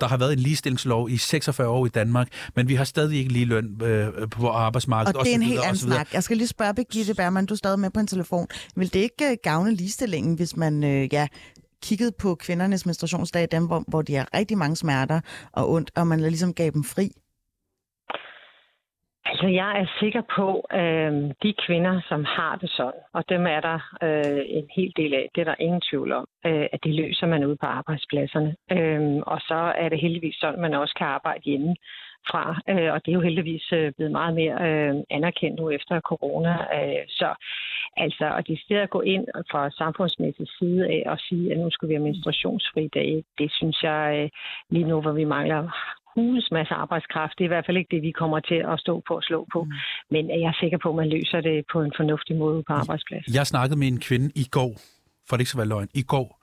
der 0.00 0.06
har 0.08 0.16
været 0.16 0.32
en 0.32 0.38
ligestillingslov 0.38 1.10
i 1.10 1.16
46 1.16 1.68
år 1.68 1.86
i 1.86 1.88
Danmark, 1.88 2.28
men 2.56 2.68
vi 2.68 2.74
har 2.74 2.84
stadig 2.84 3.18
ikke 3.18 3.32
lige 3.32 3.44
løn 3.44 3.82
øh, 3.82 4.28
på 4.30 4.48
arbejdsmarkedet. 4.48 5.16
Og 5.16 5.24
det 5.24 5.30
er 5.30 5.34
en 5.34 5.42
helt 5.42 5.60
anden 5.60 5.76
snak. 5.76 6.12
Jeg 6.12 6.22
skal 6.22 6.36
lige 6.36 6.48
spørge 6.48 6.74
Birgitte 6.74 7.14
Bergman, 7.14 7.46
du 7.46 7.54
er 7.54 7.58
stadig 7.58 7.78
med 7.78 7.90
på 7.90 8.00
en 8.00 8.06
telefon. 8.06 8.46
Vil 8.76 8.92
det 8.92 9.00
ikke 9.00 9.30
øh, 9.30 9.36
gavne 9.42 9.74
ligestillingen, 9.74 10.34
hvis 10.34 10.56
man 10.56 10.84
øh, 10.84 11.08
ja, 11.12 11.26
kiggede 11.82 12.12
på 12.18 12.34
kvindernes 12.34 12.86
menstruationsdage, 12.86 13.46
dem 13.50 13.66
hvor, 13.66 13.84
hvor 13.88 14.02
de 14.02 14.14
har 14.14 14.28
rigtig 14.34 14.58
mange 14.58 14.76
smerter 14.76 15.20
og 15.52 15.70
ondt, 15.70 15.90
og 15.96 16.06
man 16.06 16.20
ligesom 16.20 16.54
gav 16.54 16.70
dem 16.70 16.84
fri? 16.84 17.10
Altså, 19.28 19.46
jeg 19.46 19.80
er 19.80 19.86
sikker 20.00 20.22
på, 20.36 20.60
at 20.70 21.12
øh, 21.12 21.32
de 21.42 21.54
kvinder, 21.66 22.00
som 22.08 22.24
har 22.24 22.56
det 22.56 22.70
sådan, 22.70 23.00
og 23.12 23.24
dem 23.28 23.46
er 23.46 23.60
der 23.60 23.78
øh, 24.02 24.42
en 24.46 24.66
hel 24.76 24.92
del 24.96 25.14
af, 25.14 25.28
det 25.34 25.40
er 25.40 25.44
der 25.44 25.54
ingen 25.60 25.80
tvivl 25.90 26.12
om, 26.12 26.26
øh, 26.46 26.66
at 26.72 26.84
det 26.84 26.94
løser 26.94 27.26
man 27.26 27.44
ude 27.44 27.56
på 27.56 27.66
arbejdspladserne. 27.66 28.56
Øh, 28.72 29.22
og 29.26 29.40
så 29.40 29.72
er 29.82 29.88
det 29.88 30.00
heldigvis 30.00 30.36
sådan, 30.40 30.54
at 30.54 30.60
man 30.60 30.74
også 30.74 30.94
kan 30.98 31.06
arbejde 31.06 31.42
hjemme 31.44 31.74
fra, 32.30 32.44
øh, 32.72 32.92
og 32.94 32.98
det 33.02 33.10
er 33.10 33.18
jo 33.18 33.26
heldigvis 33.28 33.72
øh, 33.72 33.92
blevet 33.96 34.12
meget 34.12 34.34
mere 34.34 34.56
øh, 34.68 34.94
anerkendt 35.10 35.60
nu 35.60 35.70
efter 35.70 36.00
corona. 36.00 36.54
Øh, 36.78 37.04
så 37.08 37.28
altså, 37.96 38.26
og 38.36 38.46
de 38.48 38.62
steder 38.64 38.82
at 38.82 38.90
gå 38.90 39.00
ind 39.00 39.24
fra 39.50 39.70
samfundsmæssig 39.70 40.46
side 40.58 40.86
af 40.86 41.02
og 41.06 41.18
sige, 41.18 41.52
at 41.52 41.58
nu 41.58 41.70
skal 41.70 41.88
vi 41.88 41.94
have 41.94 42.04
menstruationsfri 42.04 42.88
dage, 42.94 43.24
det 43.38 43.52
synes 43.52 43.82
jeg 43.82 44.02
øh, 44.18 44.28
lige 44.70 44.88
nu, 44.90 45.00
hvor 45.00 45.12
vi 45.12 45.24
mangler 45.24 45.62
hulens 46.14 46.48
masse 46.50 46.74
arbejdskraft. 46.74 47.34
Det 47.38 47.44
er 47.44 47.48
i 47.50 47.54
hvert 47.54 47.66
fald 47.66 47.76
ikke 47.76 47.94
det, 47.96 48.02
vi 48.02 48.10
kommer 48.10 48.40
til 48.40 48.60
at 48.72 48.80
stå 48.80 49.02
på 49.08 49.14
og 49.14 49.22
slå 49.22 49.46
på. 49.52 49.64
Mm. 49.64 49.72
Men 50.10 50.30
jeg 50.42 50.48
er 50.54 50.58
sikker 50.60 50.78
på, 50.82 50.88
at 50.88 50.96
man 50.96 51.08
løser 51.08 51.40
det 51.40 51.64
på 51.72 51.78
en 51.82 51.92
fornuftig 51.96 52.36
måde 52.36 52.62
på 52.68 52.72
arbejdspladsen. 52.72 53.34
Jeg 53.34 53.46
snakkede 53.46 53.78
med 53.78 53.88
en 53.88 54.00
kvinde 54.00 54.28
i 54.34 54.46
går, 54.50 54.72
for 55.26 55.36
det 55.36 55.40
ikke 55.40 55.50
skal 55.50 55.58
være 55.58 55.68
løgn, 55.68 55.88
i 55.94 56.02
går, 56.02 56.37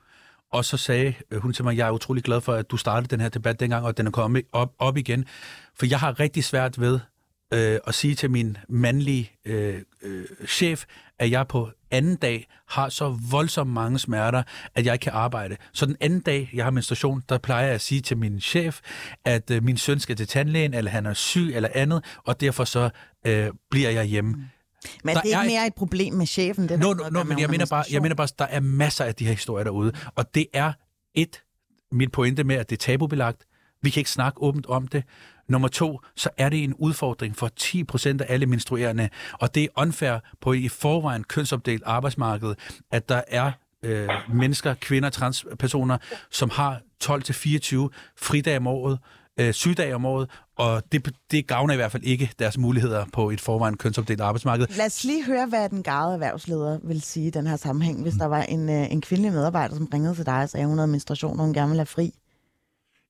og 0.56 0.66
så 0.66 0.78
sagde 0.78 1.14
øh, 1.32 1.42
hun 1.42 1.54
til 1.54 1.64
mig, 1.64 1.78
jeg 1.78 1.88
er 1.88 1.92
utrolig 1.92 2.24
glad 2.24 2.42
for, 2.42 2.54
at 2.54 2.72
du 2.72 2.78
startede 2.78 3.08
den 3.08 3.22
her 3.22 3.30
debat 3.30 3.60
dengang, 3.60 3.86
og 3.86 3.98
den 3.98 4.08
er 4.08 4.12
kommet 4.12 4.44
op, 4.52 4.74
op 4.80 4.98
igen. 4.98 5.26
For 5.80 5.86
jeg 5.86 6.00
har 6.00 6.20
rigtig 6.20 6.44
svært 6.44 6.80
ved 6.80 7.00
øh, 7.54 7.80
at 7.88 7.94
sige 7.94 8.16
til 8.16 8.32
min 8.32 8.58
mandlige 8.70 9.32
øh, 9.46 9.82
øh, 10.02 10.26
chef, 10.48 10.86
at 11.20 11.32
jeg 11.32 11.48
på 11.48 11.70
anden 11.92 12.16
dag 12.16 12.48
har 12.68 12.90
så 12.90 13.18
voldsomt 13.32 13.72
mange 13.72 14.00
smerter, 14.00 14.44
at 14.76 14.86
jeg 14.86 14.94
ikke 14.94 15.04
kan 15.04 15.14
arbejde. 15.14 15.58
Så 15.74 15.86
den 15.86 15.98
anden 16.02 16.20
dag, 16.20 16.50
jeg 16.54 16.64
har 16.64 16.72
menstruation, 16.72 17.24
der 17.30 17.38
plejer 17.38 17.66
jeg 17.66 17.76
at 17.76 17.82
sige 17.82 18.02
til 18.02 18.18
min 18.18 18.40
chef, 18.40 18.80
at 19.26 19.52
øh, 19.52 19.64
min 19.64 19.78
søn 19.78 20.00
skal 20.00 20.16
til 20.16 20.28
tandlægen, 20.28 20.74
eller 20.74 20.92
han 20.92 21.06
er 21.06 21.14
syg, 21.14 21.56
eller 21.56 21.70
andet, 21.74 22.04
og 22.24 22.42
derfor 22.42 22.64
så 22.64 22.90
øh, 23.28 23.48
bliver 23.72 23.90
jeg 23.90 24.06
hjemme. 24.06 24.32
Mm. 24.32 24.44
Men 25.04 25.16
Der 25.16 25.22
det 25.22 25.34
er 25.34 25.42
ikke 25.42 25.54
mere 25.54 25.68
et 25.68 25.76
problem 25.76 26.14
med 26.14 26.26
chefen. 26.26 26.70
Det 26.70 26.80
no, 26.80 26.94
noget 26.94 27.14
no, 27.14 27.20
at 27.20 27.28
men 27.28 27.40
jeg 27.40 27.50
mener, 27.50 27.66
bare, 27.66 27.84
jeg 27.92 28.02
mener 28.02 28.16
bare, 28.16 28.28
der 28.40 28.46
er 28.46 28.60
masser 28.60 29.06
af 29.06 29.16
de 29.16 29.26
her 29.26 29.34
historier 29.34 29.64
derude, 29.64 29.92
og 30.16 30.36
det 30.36 30.48
er 30.54 30.74
et, 31.14 31.42
mit 31.92 32.12
pointe 32.12 32.44
med, 32.44 32.56
at 32.56 32.70
det 32.70 32.76
er 32.76 32.92
tabubelagt. 32.92 33.46
Vi 33.82 33.90
kan 33.90 34.00
ikke 34.00 34.12
snakke 34.12 34.42
åbent 34.42 34.66
om 34.66 34.88
det. 34.88 35.04
Nummer 35.50 35.68
to, 35.68 36.00
så 36.16 36.30
er 36.38 36.50
det 36.50 36.64
en 36.64 36.74
udfordring 36.74 37.36
for 37.36 37.48
10 37.48 37.84
procent 37.84 38.22
af 38.22 38.34
alle 38.34 38.46
menstruerende, 38.46 39.10
og 39.34 39.56
det 39.56 39.64
er 39.64 39.68
unfair 39.78 40.18
på 40.42 40.54
i 40.54 40.68
forvejen 40.68 41.24
kønsopdelt 41.24 41.84
arbejdsmarked, 41.86 42.56
at 42.92 43.10
der 43.10 43.22
er 43.28 43.52
øh, 43.84 44.10
mennesker, 44.34 44.74
kvinder, 44.74 45.10
transpersoner, 45.10 45.98
som 46.32 46.50
har 46.50 46.82
12-24 47.04 47.88
fridage 48.18 48.58
om 48.58 48.68
året, 48.68 49.00
øh, 49.40 49.54
sygedage 49.54 49.96
om 49.96 50.06
året, 50.06 50.30
og 50.58 50.84
det, 50.92 51.16
det 51.32 51.48
gavner 51.48 51.74
i 51.74 51.78
hvert 51.78 51.92
fald 51.92 52.04
ikke 52.04 52.30
deres 52.40 52.58
muligheder 52.58 53.06
på 53.14 53.30
et 53.30 53.42
forvejen 53.42 53.78
kønsopdelt 53.78 54.22
arbejdsmarked. 54.22 54.68
Lad 54.78 54.86
os 54.86 55.04
lige 55.04 55.26
høre, 55.26 55.46
hvad 55.46 55.70
den 55.70 55.84
garede 55.84 56.14
erhvervsleder 56.14 56.80
vil 56.84 57.02
sige 57.02 57.28
i 57.28 57.30
den 57.30 57.48
her 57.48 57.56
sammenhæng, 57.56 58.02
hvis 58.02 58.14
der 58.14 58.26
var 58.26 58.42
en, 58.42 58.70
øh, 58.70 58.92
en 58.92 59.02
kvindelig 59.02 59.32
medarbejder, 59.32 59.76
som 59.76 59.90
ringede 59.94 60.16
til 60.16 60.26
dig 60.26 60.42
og 60.44 60.50
sagde, 60.50 60.64
at 60.64 60.70
hun 60.70 60.78
havde 60.78 60.92
menstruation, 60.92 61.40
og 61.40 61.46
hun 61.46 61.54
gerne 61.54 61.68
ville 61.70 61.80
have 61.80 61.86
fri. 61.86 62.14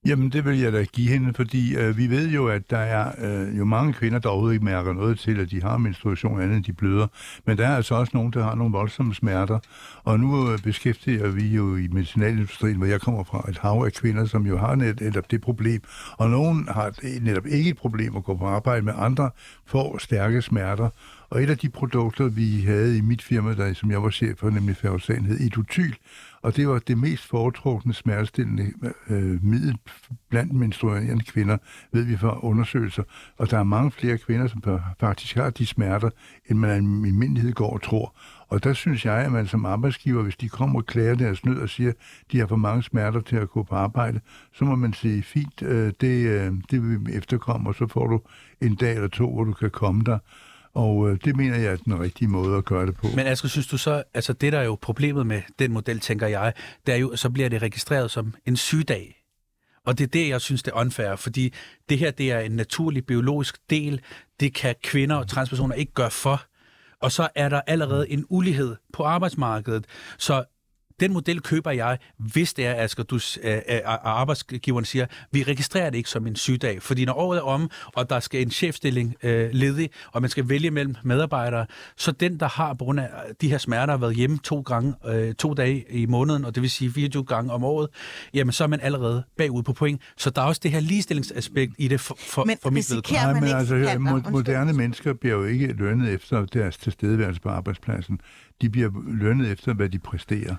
Jamen, 0.05 0.29
det 0.29 0.45
vil 0.45 0.59
jeg 0.59 0.73
da 0.73 0.83
give 0.83 1.09
hende, 1.09 1.33
fordi 1.33 1.75
øh, 1.75 1.97
vi 1.97 2.09
ved 2.09 2.29
jo, 2.29 2.47
at 2.47 2.69
der 2.69 2.77
er 2.77 3.11
øh, 3.21 3.57
jo 3.57 3.65
mange 3.65 3.93
kvinder, 3.93 4.19
der 4.19 4.29
overhovedet 4.29 4.53
ikke 4.53 4.65
mærker 4.65 4.93
noget 4.93 5.19
til, 5.19 5.39
at 5.39 5.51
de 5.51 5.61
har 5.61 5.77
menstruation 5.77 6.41
andet 6.41 6.55
end 6.55 6.63
de 6.63 6.73
bløder. 6.73 7.07
Men 7.45 7.57
der 7.57 7.67
er 7.67 7.75
altså 7.75 7.95
også 7.95 8.11
nogen, 8.13 8.33
der 8.33 8.43
har 8.43 8.55
nogle 8.55 8.71
voldsomme 8.71 9.13
smerter. 9.15 9.59
Og 10.03 10.19
nu 10.19 10.51
øh, 10.51 10.59
beskæftiger 10.59 11.27
vi 11.27 11.47
jo 11.47 11.75
i 11.75 11.87
medicinalindustrien, 11.87 12.77
hvor 12.77 12.85
jeg 12.85 13.01
kommer 13.01 13.23
fra, 13.23 13.45
et 13.49 13.57
hav 13.57 13.83
af 13.85 13.93
kvinder, 13.93 14.25
som 14.25 14.45
jo 14.45 14.57
har 14.57 14.75
net, 14.75 15.01
netop 15.01 15.31
det 15.31 15.41
problem. 15.41 15.81
Og 16.17 16.29
nogen 16.29 16.67
har 16.71 16.89
det- 16.89 17.23
netop 17.23 17.45
ikke 17.45 17.69
et 17.69 17.77
problem 17.77 18.15
at 18.15 18.23
gå 18.23 18.35
på 18.37 18.45
arbejde 18.45 18.81
med 18.85 18.93
andre, 18.97 19.29
får 19.65 19.97
stærke 19.97 20.41
smerter. 20.41 20.89
Og 21.35 21.43
et 21.43 21.49
af 21.49 21.57
de 21.57 21.69
produkter, 21.69 22.27
vi 22.27 22.61
havde 22.61 22.97
i 22.97 23.01
mit 23.01 23.21
firma, 23.21 23.55
der, 23.55 23.73
som 23.73 23.91
jeg 23.91 24.03
var 24.03 24.09
chef 24.09 24.37
for, 24.37 24.49
nemlig 24.49 24.77
Ferrosan, 24.77 25.25
hed 25.25 25.39
Idotyl. 25.39 25.93
Og 26.41 26.55
det 26.55 26.67
var 26.67 26.79
det 26.79 26.97
mest 26.97 27.23
foretrukne 27.23 27.93
smertestillende 27.93 28.71
øh, 29.09 29.43
middel 29.43 29.77
blandt 30.29 30.53
menstruerende 30.53 31.23
kvinder, 31.23 31.57
ved 31.91 32.03
vi 32.03 32.17
fra 32.17 32.39
undersøgelser. 32.45 33.03
Og 33.37 33.51
der 33.51 33.57
er 33.57 33.63
mange 33.63 33.91
flere 33.91 34.17
kvinder, 34.17 34.47
som 34.47 34.63
faktisk 34.99 35.35
har 35.35 35.49
de 35.49 35.65
smerter, 35.65 36.09
end 36.45 36.59
man 36.59 37.03
i 37.05 37.07
almindelighed 37.07 37.53
går 37.53 37.73
og 37.73 37.81
tror. 37.81 38.15
Og 38.47 38.63
der 38.63 38.73
synes 38.73 39.05
jeg, 39.05 39.17
at 39.17 39.31
man 39.31 39.47
som 39.47 39.65
arbejdsgiver, 39.65 40.23
hvis 40.23 40.37
de 40.37 40.49
kommer 40.49 40.79
og 40.79 40.85
klager 40.85 41.15
deres 41.15 41.45
nød 41.45 41.57
og 41.57 41.69
siger, 41.69 41.89
at 41.89 41.95
de 42.31 42.39
har 42.39 42.47
for 42.47 42.55
mange 42.55 42.83
smerter 42.83 43.21
til 43.21 43.35
at 43.35 43.49
gå 43.49 43.63
på 43.63 43.75
arbejde, 43.75 44.19
så 44.53 44.65
må 44.65 44.75
man 44.75 44.93
sige, 44.93 45.23
fint, 45.23 45.61
øh, 45.61 45.93
det, 46.01 46.27
øh, 46.27 46.53
det 46.71 46.89
vil 46.89 47.05
vi 47.05 47.13
efterkomme, 47.13 47.69
og 47.69 47.75
så 47.75 47.87
får 47.87 48.07
du 48.07 48.21
en 48.61 48.75
dag 48.75 48.95
eller 48.95 49.07
to, 49.07 49.33
hvor 49.33 49.43
du 49.43 49.53
kan 49.53 49.69
komme 49.69 50.03
der. 50.03 50.19
Og 50.75 51.09
øh, 51.09 51.17
det 51.25 51.35
mener 51.35 51.57
jeg 51.57 51.71
er 51.71 51.75
den 51.75 51.99
rigtige 51.99 52.27
måde 52.27 52.57
at 52.57 52.65
gøre 52.65 52.85
det 52.85 52.95
på. 52.95 53.07
Men 53.15 53.27
Asger, 53.27 53.49
synes 53.49 53.67
du 53.67 53.77
så, 53.77 54.03
altså 54.13 54.33
det 54.33 54.53
der 54.53 54.59
er 54.59 54.63
jo 54.63 54.77
problemet 54.81 55.27
med 55.27 55.41
den 55.59 55.71
model, 55.71 55.99
tænker 55.99 56.27
jeg, 56.27 56.53
det 56.85 56.93
er 56.93 56.97
jo, 56.97 57.15
så 57.15 57.29
bliver 57.29 57.49
det 57.49 57.61
registreret 57.61 58.11
som 58.11 58.33
en 58.45 58.57
sygdag. 58.57 59.25
Og 59.85 59.97
det 59.97 60.03
er 60.03 60.07
det, 60.07 60.29
jeg 60.29 60.41
synes, 60.41 60.63
det 60.63 60.71
er 60.71 60.75
unfair, 60.75 61.15
fordi 61.15 61.53
det 61.89 61.97
her, 61.97 62.11
det 62.11 62.31
er 62.31 62.39
en 62.39 62.51
naturlig 62.51 63.05
biologisk 63.05 63.57
del. 63.69 64.01
Det 64.39 64.53
kan 64.53 64.75
kvinder 64.83 65.15
og 65.15 65.27
transpersoner 65.27 65.75
ikke 65.75 65.93
gøre 65.93 66.11
for. 66.11 66.41
Og 67.01 67.11
så 67.11 67.29
er 67.35 67.49
der 67.49 67.61
allerede 67.67 68.09
en 68.09 68.25
ulighed 68.29 68.75
på 68.93 69.03
arbejdsmarkedet. 69.03 69.85
Så 70.17 70.43
den 70.99 71.13
model 71.13 71.41
køber 71.41 71.71
jeg, 71.71 71.97
hvis 72.17 72.53
det 72.53 72.65
er, 72.65 72.83
Asger, 72.83 73.03
du, 73.03 73.19
øh, 73.43 73.53
øh, 73.69 73.79
arbejdsgiveren 73.85 74.85
siger, 74.85 75.05
vi 75.31 75.43
registrerer 75.43 75.89
det 75.89 75.97
ikke 75.97 76.09
som 76.09 76.27
en 76.27 76.35
sygdag. 76.35 76.81
Fordi 76.81 77.05
når 77.05 77.13
året 77.13 77.37
er 77.37 77.41
om, 77.41 77.69
og 77.85 78.09
der 78.09 78.19
skal 78.19 78.41
en 78.41 78.51
chefstilling 78.51 79.15
øh, 79.23 79.49
ledig, 79.51 79.89
og 80.11 80.21
man 80.21 80.29
skal 80.29 80.49
vælge 80.49 80.71
mellem 80.71 80.95
medarbejdere, 81.03 81.65
så 81.97 82.11
den, 82.11 82.39
der 82.39 82.47
har 82.47 82.73
på 82.73 82.85
grund 82.85 82.99
af 82.99 83.09
de 83.41 83.49
her 83.49 83.57
smerter 83.57 83.97
været 83.97 84.15
hjemme 84.15 84.37
to 84.43 84.61
gange, 84.61 84.93
øh, 85.07 85.33
to 85.33 85.53
dage 85.53 85.85
i 85.89 86.05
måneden, 86.05 86.45
og 86.45 86.55
det 86.55 86.61
vil 86.61 86.69
sige 86.69 86.91
24 86.91 87.23
gange 87.23 87.53
om 87.53 87.63
året, 87.63 87.89
jamen 88.33 88.51
så 88.51 88.63
er 88.63 88.67
man 88.67 88.79
allerede 88.81 89.23
bagud 89.37 89.63
på 89.63 89.73
point. 89.73 90.01
Så 90.17 90.29
der 90.29 90.41
er 90.41 90.45
også 90.45 90.61
det 90.63 90.71
her 90.71 90.79
ligestillingsaspekt 90.79 91.73
i 91.77 91.87
det 91.87 91.99
for, 91.99 92.17
for, 92.19 92.45
Men 92.45 92.57
for 92.63 92.69
mit 92.69 92.91
vedkommende. 92.91 93.23
Nej, 93.23 93.33
man 93.33 93.41
men 93.41 93.49
ikke 93.49 93.57
altså, 93.57 93.75
Undskyld. 94.13 94.31
moderne 94.31 94.73
mennesker 94.73 95.13
bliver 95.13 95.35
jo 95.35 95.43
ikke 95.43 95.67
lønnet 95.67 96.13
efter 96.13 96.45
deres 96.45 96.77
tilstedeværelse 96.77 97.41
på 97.41 97.49
arbejdspladsen. 97.49 98.19
De 98.61 98.69
bliver 98.69 98.89
lønnet 99.07 99.51
efter, 99.51 99.73
hvad 99.73 99.89
de 99.89 99.99
præsterer. 99.99 100.55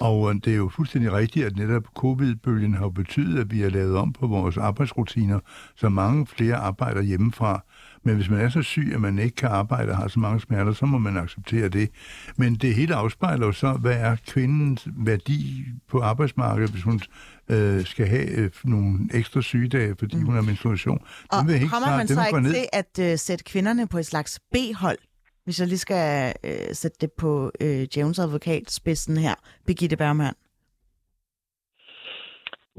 Og 0.00 0.30
øh, 0.30 0.36
det 0.44 0.52
er 0.52 0.56
jo 0.56 0.70
fuldstændig 0.76 1.12
rigtigt, 1.12 1.46
at 1.46 1.56
netop 1.56 1.84
covid-bølgen 1.96 2.74
har 2.74 2.88
betydet, 2.88 3.40
at 3.40 3.50
vi 3.50 3.60
har 3.60 3.70
lavet 3.70 3.96
om 3.96 4.12
på 4.12 4.26
vores 4.26 4.56
arbejdsrutiner, 4.56 5.40
så 5.76 5.88
mange 5.88 6.26
flere 6.26 6.56
arbejder 6.56 7.02
hjemmefra. 7.02 7.64
Men 8.02 8.16
hvis 8.16 8.30
man 8.30 8.40
er 8.40 8.48
så 8.48 8.62
syg, 8.62 8.90
at 8.94 9.00
man 9.00 9.18
ikke 9.18 9.36
kan 9.36 9.48
arbejde 9.48 9.90
og 9.90 9.96
har 9.96 10.08
så 10.08 10.20
mange 10.20 10.40
smerter, 10.40 10.72
så 10.72 10.86
må 10.86 10.98
man 10.98 11.16
acceptere 11.16 11.68
det. 11.68 11.90
Men 12.36 12.54
det 12.54 12.74
hele 12.74 12.94
afspejler 12.94 13.46
jo 13.46 13.52
så, 13.52 13.72
hvad 13.72 13.96
er 13.96 14.16
kvindens 14.26 14.88
værdi 14.96 15.66
på 15.90 16.00
arbejdsmarkedet, 16.00 16.70
hvis 16.70 16.82
hun 16.82 17.00
øh, 17.48 17.84
skal 17.84 18.06
have 18.06 18.30
øh, 18.30 18.50
nogle 18.64 18.98
ekstra 19.14 19.42
sygedage, 19.42 19.94
fordi 19.98 20.16
mm. 20.16 20.24
hun 20.24 20.34
har 20.34 20.42
menstruation. 20.42 20.98
Og 21.30 21.42
Den 21.42 21.58
helt 21.58 21.70
kommer 21.70 21.96
man 21.96 22.08
så 22.08 22.26
ikke 22.26 22.48
til 22.48 22.66
at 22.72 22.98
øh, 23.00 23.18
sætte 23.18 23.44
kvinderne 23.44 23.86
på 23.86 23.98
et 23.98 24.06
slags 24.06 24.40
B-hold, 24.52 24.98
hvis 25.44 25.60
jeg 25.60 25.68
lige 25.68 25.78
skal 25.78 26.34
øh, 26.44 26.72
sætte 26.72 26.98
det 27.00 27.12
på 27.12 27.50
øh, 27.60 27.82
Jones 27.96 28.18
advokatspidsen 28.18 29.16
her, 29.16 29.34
Birgitte 29.66 29.96
Bergmann? 29.96 30.36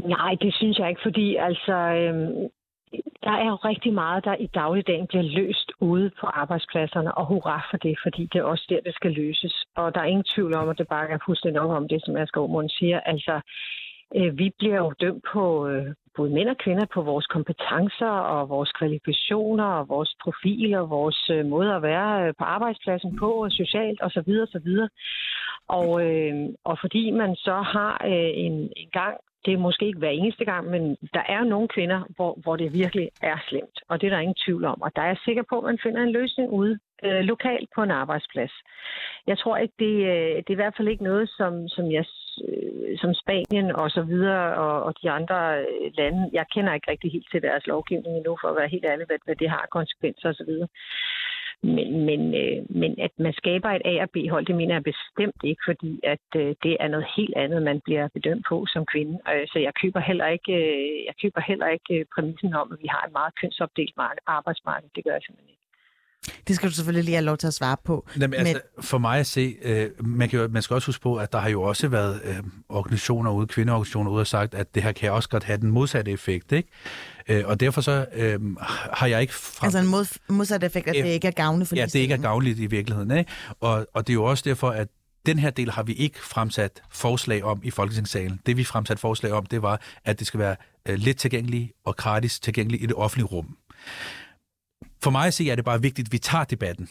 Nej, 0.05 0.35
det 0.41 0.53
synes 0.53 0.77
jeg 0.77 0.89
ikke, 0.89 1.01
fordi 1.03 1.35
altså, 1.35 1.73
øh, 1.73 2.49
der 3.23 3.31
er 3.31 3.45
jo 3.45 3.55
rigtig 3.55 3.93
meget, 3.93 4.25
der 4.25 4.35
i 4.35 4.47
dagligdagen 4.47 5.07
bliver 5.07 5.23
løst 5.23 5.71
ude 5.79 6.11
på 6.19 6.27
arbejdspladserne, 6.27 7.17
og 7.17 7.25
hurra 7.25 7.67
for 7.71 7.77
det, 7.77 7.95
fordi 8.03 8.29
det 8.33 8.39
er 8.39 8.43
også 8.43 8.65
der, 8.69 8.79
det 8.85 8.95
skal 8.95 9.11
løses. 9.11 9.65
Og 9.75 9.95
der 9.95 10.01
er 10.01 10.05
ingen 10.05 10.31
tvivl 10.35 10.53
om, 10.53 10.69
at 10.69 10.77
det 10.77 10.87
bare 10.87 11.09
er 11.09 11.17
fuldstændig 11.25 11.61
op 11.61 11.69
om 11.69 11.87
det, 11.87 12.01
som 12.05 12.17
Asger 12.17 12.41
Aumund 12.41 12.69
siger. 12.69 12.99
Altså, 12.99 13.41
øh, 14.15 14.37
vi 14.37 14.51
bliver 14.59 14.77
jo 14.77 14.93
dømt 15.01 15.23
på 15.33 15.67
øh, 15.67 15.95
både 16.15 16.29
mænd 16.29 16.49
og 16.49 16.57
kvinder 16.57 16.85
på 16.93 17.01
vores 17.01 17.25
kompetencer 17.25 18.13
og 18.35 18.49
vores 18.49 18.71
kvalifikationer 18.71 19.63
og 19.63 19.89
vores 19.89 20.15
profil 20.23 20.75
og 20.75 20.89
vores 20.89 21.29
øh, 21.29 21.45
måde 21.45 21.75
at 21.75 21.81
være 21.81 22.27
øh, 22.27 22.33
på 22.39 22.43
arbejdspladsen 22.43 23.17
på 23.19 23.29
øh, 23.31 23.41
og 23.41 23.51
socialt 23.51 23.99
osv. 24.03 24.31
osv. 24.45 24.69
Og, 25.67 25.89
øh, 26.07 26.33
og 26.63 26.77
fordi 26.81 27.11
man 27.11 27.35
så 27.35 27.55
har 27.73 28.01
øh, 28.05 28.31
en, 28.45 28.53
en 28.75 28.89
gang 28.93 29.17
det 29.45 29.53
er 29.53 29.57
måske 29.57 29.85
ikke 29.85 29.99
hver 29.99 30.09
eneste 30.09 30.45
gang, 30.45 30.69
men 30.69 30.97
der 31.13 31.23
er 31.29 31.43
nogle 31.43 31.67
kvinder, 31.67 32.01
hvor, 32.15 32.33
hvor 32.43 32.55
det 32.55 32.73
virkelig 32.73 33.09
er 33.21 33.37
slemt. 33.47 33.77
Og 33.89 34.01
det 34.01 34.07
er 34.07 34.11
der 34.11 34.19
ingen 34.19 34.43
tvivl 34.45 34.65
om. 34.65 34.81
Og 34.81 34.91
der 34.95 35.01
er 35.01 35.07
jeg 35.07 35.17
sikker 35.25 35.43
på, 35.49 35.57
at 35.57 35.63
man 35.63 35.79
finder 35.83 36.01
en 36.03 36.11
løsning 36.11 36.49
ude 36.49 36.79
øh, 37.03 37.21
lokalt 37.31 37.69
på 37.75 37.83
en 37.83 37.91
arbejdsplads. 37.91 38.51
Jeg 39.27 39.37
tror 39.37 39.57
ikke, 39.57 39.73
det, 39.79 39.95
øh, 40.13 40.35
det 40.43 40.49
er 40.49 40.57
i 40.57 40.61
hvert 40.63 40.77
fald 40.77 40.87
ikke 40.87 41.03
noget, 41.03 41.29
som, 41.37 41.67
som, 41.67 41.91
jeg, 41.91 42.05
øh, 42.47 42.97
som 43.01 43.13
Spanien 43.13 43.71
og 43.71 43.91
så 43.91 44.01
videre 44.01 44.55
og, 44.55 44.83
og 44.83 44.93
de 45.03 45.11
andre 45.11 45.59
øh, 45.59 45.91
lande, 45.97 46.29
jeg 46.33 46.45
kender 46.53 46.73
ikke 46.73 46.91
rigtig 46.91 47.11
helt 47.11 47.27
til 47.31 47.41
deres 47.41 47.67
lovgivning 47.67 48.17
endnu, 48.17 48.37
for 48.41 48.47
at 48.47 48.57
være 48.59 48.73
helt 48.75 48.85
ærlig, 48.85 49.05
hvad, 49.05 49.17
hvad 49.25 49.35
det 49.35 49.49
har 49.49 49.67
konsekvenser 49.71 50.29
og 50.29 50.35
så 50.35 50.43
videre. 50.47 50.67
Men, 51.63 52.05
men, 52.05 52.21
øh, 52.35 52.57
men 52.69 52.99
at 52.99 53.11
man 53.17 53.33
skaber 53.33 53.69
et 53.69 53.81
A- 53.85 54.03
og 54.03 54.09
B-hold, 54.09 54.45
det 54.45 54.55
mener 54.55 54.75
jeg 54.75 54.83
bestemt 54.83 55.41
ikke, 55.43 55.61
fordi 55.65 55.99
at 56.03 56.27
øh, 56.35 56.55
det 56.63 56.77
er 56.79 56.87
noget 56.87 57.05
helt 57.17 57.35
andet, 57.35 57.63
man 57.63 57.81
bliver 57.85 58.07
bedømt 58.13 58.45
på 58.49 58.65
som 58.65 58.85
kvinde. 58.85 59.19
Øh, 59.33 59.47
så 59.47 59.59
jeg 59.59 59.73
køber 59.81 59.99
heller 59.99 60.27
ikke, 60.27 60.53
øh, 60.53 61.05
jeg 61.07 61.15
køber 61.21 61.41
heller 61.41 61.67
ikke 61.67 61.93
øh, 61.99 62.05
præmissen 62.15 62.53
om, 62.53 62.71
at 62.71 62.77
vi 62.81 62.87
har 62.87 63.03
et 63.05 63.11
meget 63.11 63.35
kønsopdelt 63.41 63.97
marked, 63.97 64.21
arbejdsmarked. 64.27 64.89
Det 64.95 65.03
gør 65.03 65.11
jeg 65.11 65.21
simpelthen 65.23 65.49
ikke. 65.49 65.70
Det 66.47 66.55
skal 66.55 66.69
du 66.69 66.73
selvfølgelig 66.73 67.05
lige 67.05 67.15
have 67.15 67.25
lov 67.25 67.37
til 67.37 67.47
at 67.47 67.53
svare 67.53 67.77
på. 67.85 68.07
Jamen, 68.19 68.33
altså, 68.33 68.61
for 68.79 68.97
mig 68.97 69.19
at 69.19 69.27
se, 69.27 69.55
øh, 69.61 69.89
man, 69.99 70.29
kan 70.29 70.39
jo, 70.39 70.47
man 70.47 70.61
skal 70.61 70.73
også 70.73 70.85
huske 70.85 71.01
på, 71.01 71.15
at 71.15 71.31
der 71.31 71.39
har 71.39 71.49
jo 71.49 71.61
også 71.61 71.87
været 71.87 72.21
øh, 72.23 72.35
organisationer 72.69 73.31
ude, 73.31 73.47
kvindeorganisationer 73.47 74.11
ude 74.11 74.21
og 74.21 74.27
sagt, 74.27 74.53
at 74.53 74.75
det 74.75 74.83
her 74.83 74.91
kan 74.91 75.11
også 75.11 75.29
godt 75.29 75.43
have 75.43 75.57
den 75.57 75.71
modsatte 75.71 76.11
effekt, 76.11 76.51
ikke? 76.51 76.69
Øh, 77.27 77.43
og 77.45 77.59
derfor 77.59 77.81
så 77.81 78.05
øh, 78.13 78.39
har 78.93 79.07
jeg 79.07 79.21
ikke... 79.21 79.33
Frem... 79.33 79.67
Altså 79.67 79.79
en 79.79 79.87
mod, 79.87 80.17
modsat 80.29 80.63
effekt, 80.63 80.87
at 80.87 80.95
det 80.95 81.05
ikke 81.05 81.27
er 81.27 81.31
gavnligt 81.31 81.69
for 81.69 81.75
Ja, 81.75 81.85
det 81.85 81.95
ikke 81.95 82.13
er 82.13 82.17
gavnligt 82.17 82.59
i 82.59 82.65
virkeligheden, 82.65 83.11
ikke? 83.11 83.31
Og, 83.59 83.87
og 83.93 84.07
det 84.07 84.13
er 84.13 84.15
jo 84.15 84.23
også 84.23 84.43
derfor, 84.47 84.69
at 84.69 84.87
den 85.25 85.39
her 85.39 85.49
del 85.49 85.71
har 85.71 85.83
vi 85.83 85.93
ikke 85.93 86.19
fremsat 86.19 86.83
forslag 86.89 87.43
om 87.43 87.61
i 87.63 87.71
Folketingssalen. 87.71 88.39
Det 88.45 88.57
vi 88.57 88.63
fremsat 88.63 88.99
forslag 88.99 89.31
om, 89.31 89.45
det 89.45 89.61
var, 89.61 89.81
at 90.05 90.19
det 90.19 90.27
skal 90.27 90.39
være 90.39 90.55
øh, 90.87 90.99
let 90.99 91.17
tilgængeligt 91.17 91.71
og 91.85 91.95
gratis 91.95 92.39
tilgængeligt 92.39 92.83
i 92.83 92.85
det 92.85 92.95
offentlige 92.95 93.27
rum. 93.27 93.57
For 95.03 95.11
mig 95.11 95.27
at 95.27 95.33
se 95.33 95.49
er 95.49 95.55
det 95.55 95.65
bare 95.65 95.81
vigtigt, 95.81 96.07
at 96.07 96.11
vi 96.11 96.17
tager 96.17 96.43
debatten. 96.43 96.89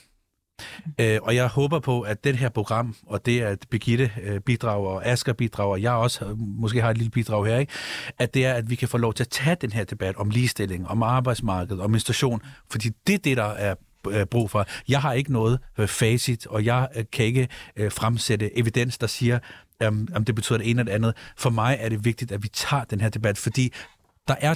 Øh, 1.01 1.19
og 1.23 1.35
jeg 1.35 1.47
håber 1.47 1.81
på, 1.81 2.01
at 2.01 2.25
det 2.25 2.37
her 2.37 2.49
program, 2.49 2.95
og 3.07 3.27
det 3.27 3.41
at 3.41 3.67
Birgitte 3.71 4.11
øh, 4.23 4.41
bidrager, 4.41 4.89
og 4.89 5.07
Asger 5.07 5.33
bidrager, 5.33 5.71
og 5.71 5.83
jeg 5.83 5.93
også 5.93 6.25
øh, 6.25 6.39
måske 6.39 6.81
har 6.83 6.91
et 6.91 6.99
lille 6.99 7.11
bidrag 7.11 7.47
her, 7.47 7.59
ikke? 7.59 7.73
at 8.19 8.35
det 8.35 8.47
er, 8.47 8.55
at 8.55 8.71
vi 8.71 8.75
kan 8.75 8.89
få 8.89 8.99
lov 8.99 9.15
til 9.15 9.25
at 9.25 9.29
tage 9.29 9.57
den 9.61 9.73
her 9.73 9.85
debat 9.85 10.17
om 10.17 10.31
ligestilling, 10.31 10.89
om 10.89 11.03
arbejdsmarkedet, 11.03 11.81
om 11.81 11.91
menstruation, 11.91 12.43
fordi 12.71 12.91
det 13.07 13.15
er 13.15 13.19
det, 13.19 13.37
der 13.37 13.45
er 13.45 13.75
øh, 14.09 14.27
brug 14.27 14.51
for. 14.51 14.67
Jeg 14.89 15.01
har 15.01 15.13
ikke 15.13 15.33
noget 15.33 15.59
øh, 15.79 15.89
facit, 15.89 16.47
og 16.47 16.65
jeg 16.65 16.89
øh, 16.97 17.05
kan 17.13 17.25
ikke 17.25 17.49
øh, 17.77 17.93
fremsætte 17.93 18.59
evidens, 18.59 18.99
der 18.99 19.07
siger, 19.07 19.39
øhm, 19.83 20.09
om 20.15 20.25
det 20.25 20.35
betyder 20.35 20.59
det 20.59 20.71
ene 20.71 20.81
eller 20.81 20.93
det 20.93 20.97
andet. 20.97 21.15
For 21.37 21.51
mig 21.51 21.77
er 21.81 21.89
det 21.89 22.05
vigtigt, 22.05 22.33
at 22.33 22.43
vi 22.43 22.49
tager 22.49 22.85
den 22.85 23.01
her 23.01 23.09
debat, 23.09 23.39
fordi 23.39 23.73
der 24.31 24.37
er 24.41 24.55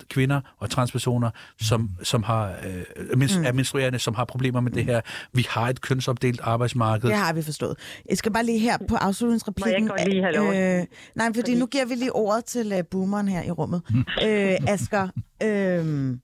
10% 0.00 0.06
kvinder 0.10 0.40
og 0.58 0.70
transpersoner, 0.70 1.30
som, 1.60 1.90
som 2.02 2.22
har, 2.22 2.54
øh, 2.66 2.82
menstru- 3.16 3.38
mm. 3.38 3.44
er 3.44 3.52
menstruerende, 3.52 3.98
som 3.98 4.14
har 4.14 4.24
problemer 4.24 4.60
med 4.60 4.72
det 4.72 4.84
her. 4.84 5.00
Vi 5.32 5.46
har 5.50 5.68
et 5.68 5.80
kønsopdelt 5.80 6.40
arbejdsmarked. 6.40 7.08
Det 7.08 7.16
har 7.16 7.32
vi 7.32 7.42
forstået. 7.42 7.78
Jeg 8.08 8.18
skal 8.18 8.32
bare 8.32 8.44
lige 8.44 8.58
her 8.58 8.78
på 8.88 8.96
afslutningsreplikken... 8.96 9.88
Må 9.88 9.94
jeg 9.98 10.06
godt 10.06 10.08
lige 10.08 10.22
have 10.22 10.34
lov? 10.34 10.46
Øh, 10.46 10.86
nej, 11.14 11.26
fordi, 11.26 11.40
fordi 11.40 11.54
nu 11.54 11.66
giver 11.66 11.84
vi 11.84 11.94
lige 11.94 12.12
ordet 12.12 12.44
til 12.44 12.72
uh, 12.72 12.78
boomeren 12.90 13.28
her 13.28 13.42
i 13.42 13.50
rummet. 13.50 13.82
øh, 14.22 14.54
Asger, 14.68 15.08
øh, 15.42 16.16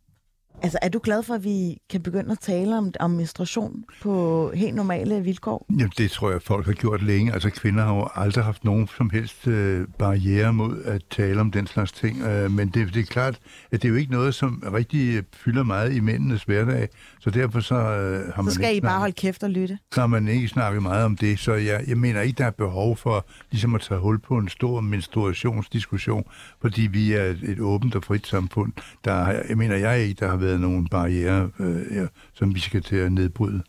altså 0.62 0.78
er 0.82 0.88
du 0.88 1.00
glad 1.02 1.22
for, 1.22 1.34
at 1.34 1.44
vi 1.44 1.78
kan 1.90 2.02
begynde 2.02 2.32
at 2.32 2.38
tale 2.38 2.78
om, 2.78 2.92
om 3.00 3.10
menstruation 3.10 3.84
på 4.02 4.52
helt 4.54 4.74
normale 4.74 5.20
vilkår? 5.22 5.66
Jamen, 5.70 5.92
det 5.98 6.10
tror 6.10 6.30
jeg, 6.30 6.42
folk 6.42 6.66
har 6.66 6.72
gjort 6.72 7.02
længe. 7.02 7.32
Altså, 7.32 7.50
kvinder 7.50 7.84
har 7.84 7.94
jo 7.94 8.08
aldrig 8.14 8.44
haft 8.44 8.64
nogen 8.64 8.88
som 8.96 9.10
helst 9.10 9.46
øh, 9.46 9.86
barriere 9.98 10.52
mod 10.52 10.82
at 10.84 11.02
tale 11.10 11.40
om 11.40 11.50
den 11.50 11.66
slags 11.66 11.92
ting. 11.92 12.22
Øh, 12.22 12.50
men 12.50 12.68
det, 12.68 12.94
det 12.94 13.00
er 13.00 13.04
klart, 13.04 13.38
at 13.70 13.82
det 13.82 13.88
er 13.88 13.92
jo 13.92 13.94
ikke 13.94 14.12
noget, 14.12 14.34
som 14.34 14.64
rigtig 14.74 15.22
fylder 15.32 15.62
meget 15.62 15.92
i 15.94 16.00
mændenes 16.00 16.42
hverdag. 16.42 16.88
Så 17.20 17.30
derfor 17.30 17.60
så 17.60 17.74
øh, 17.74 18.32
har 18.34 18.42
man 18.42 18.50
Så 18.50 18.54
skal 18.54 18.68
ikke 18.68 18.76
I 18.76 18.80
bare 18.80 18.90
snakket, 18.90 19.00
holde 19.00 19.12
kæft 19.14 19.42
og 19.42 19.50
lytte. 19.50 19.78
så 19.94 20.00
har 20.00 20.06
man 20.06 20.28
ikke 20.28 20.48
snakket 20.48 20.82
meget 20.82 21.04
om 21.04 21.16
det. 21.16 21.38
Så 21.38 21.52
jeg, 21.54 21.84
jeg 21.88 21.96
mener 21.96 22.20
ikke, 22.20 22.38
der 22.38 22.46
er 22.46 22.50
behov 22.50 22.96
for 22.96 23.26
ligesom 23.50 23.74
at 23.74 23.80
tage 23.80 24.00
hul 24.00 24.18
på 24.18 24.38
en 24.38 24.48
stor 24.48 24.80
menstruationsdiskussion, 24.80 26.24
fordi 26.60 26.82
vi 26.82 27.12
er 27.12 27.22
et, 27.24 27.42
et 27.42 27.60
åbent 27.60 27.94
og 27.94 28.04
frit 28.04 28.26
samfund. 28.26 28.72
Der, 29.04 29.32
jeg 29.48 29.58
mener 29.58 29.76
jeg 29.76 30.00
ikke, 30.00 30.14
der 30.20 30.28
har 30.28 30.36
været 30.36 30.47
nogle 30.56 30.86
barriere, 30.90 31.50
øh, 31.58 31.96
ja, 31.96 32.06
som 32.34 32.54
vi 32.54 32.60
skal 32.60 32.82
til 32.82 32.96
at 32.96 33.12
nedbryde. 33.12 33.62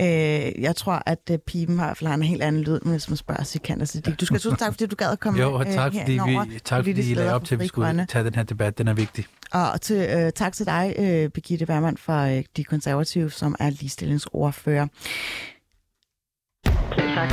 Øh, 0.00 0.62
jeg 0.62 0.76
tror, 0.76 1.02
at 1.06 1.18
uh, 1.30 1.36
Piben 1.46 1.78
har, 1.78 1.94
for 1.94 2.06
han 2.06 2.18
en 2.18 2.22
helt 2.26 2.42
anden 2.42 2.62
lyd, 2.62 2.80
men 2.82 2.90
hvis 2.90 3.08
man 3.08 3.16
spørger 3.16 3.44
Sikander 3.44 3.84
Siddiq. 3.84 4.20
Du 4.20 4.26
skal 4.26 4.40
tusind 4.40 4.58
tak, 4.58 4.72
fordi 4.72 4.86
du 4.86 4.96
gad 4.96 5.10
at 5.12 5.20
komme 5.20 5.40
Jo, 5.40 5.52
og 5.54 5.66
tak, 5.66 5.94
øh, 5.94 6.00
fordi, 6.00 6.12
herinover. 6.16 6.44
vi, 6.44 6.58
tak, 6.64 6.84
fordi 6.84 7.10
I 7.10 7.14
lagde 7.14 7.34
op 7.34 7.44
til, 7.44 7.54
at 7.54 7.60
vi 7.60 7.66
skulle 7.66 7.86
Grønne. 7.86 8.06
tage 8.06 8.24
den 8.24 8.34
her 8.34 8.42
debat. 8.42 8.78
Den 8.78 8.88
er 8.88 8.94
vigtig. 8.94 9.26
Og 9.52 9.80
til, 9.80 9.96
øh, 10.16 10.32
tak 10.32 10.52
til 10.52 10.66
dig, 10.66 10.94
øh, 10.98 11.28
Birgitte 11.28 11.66
Bergmann 11.66 11.96
fra 11.96 12.30
øh, 12.30 12.44
De 12.56 12.64
Konservative, 12.64 13.30
som 13.30 13.56
er 13.60 13.70
ligestillingsordfører. 13.70 14.86
Selv 16.94 17.14
tak. 17.14 17.30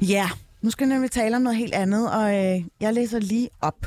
Ja, 0.00 0.30
nu 0.64 0.70
skal 0.70 0.84
jeg 0.84 0.94
nemlig 0.94 1.10
tale 1.10 1.36
om 1.36 1.42
noget 1.42 1.58
helt 1.58 1.74
andet, 1.74 2.12
og 2.12 2.34
øh, 2.34 2.64
jeg 2.80 2.94
læser 2.94 3.18
lige 3.18 3.48
op. 3.60 3.86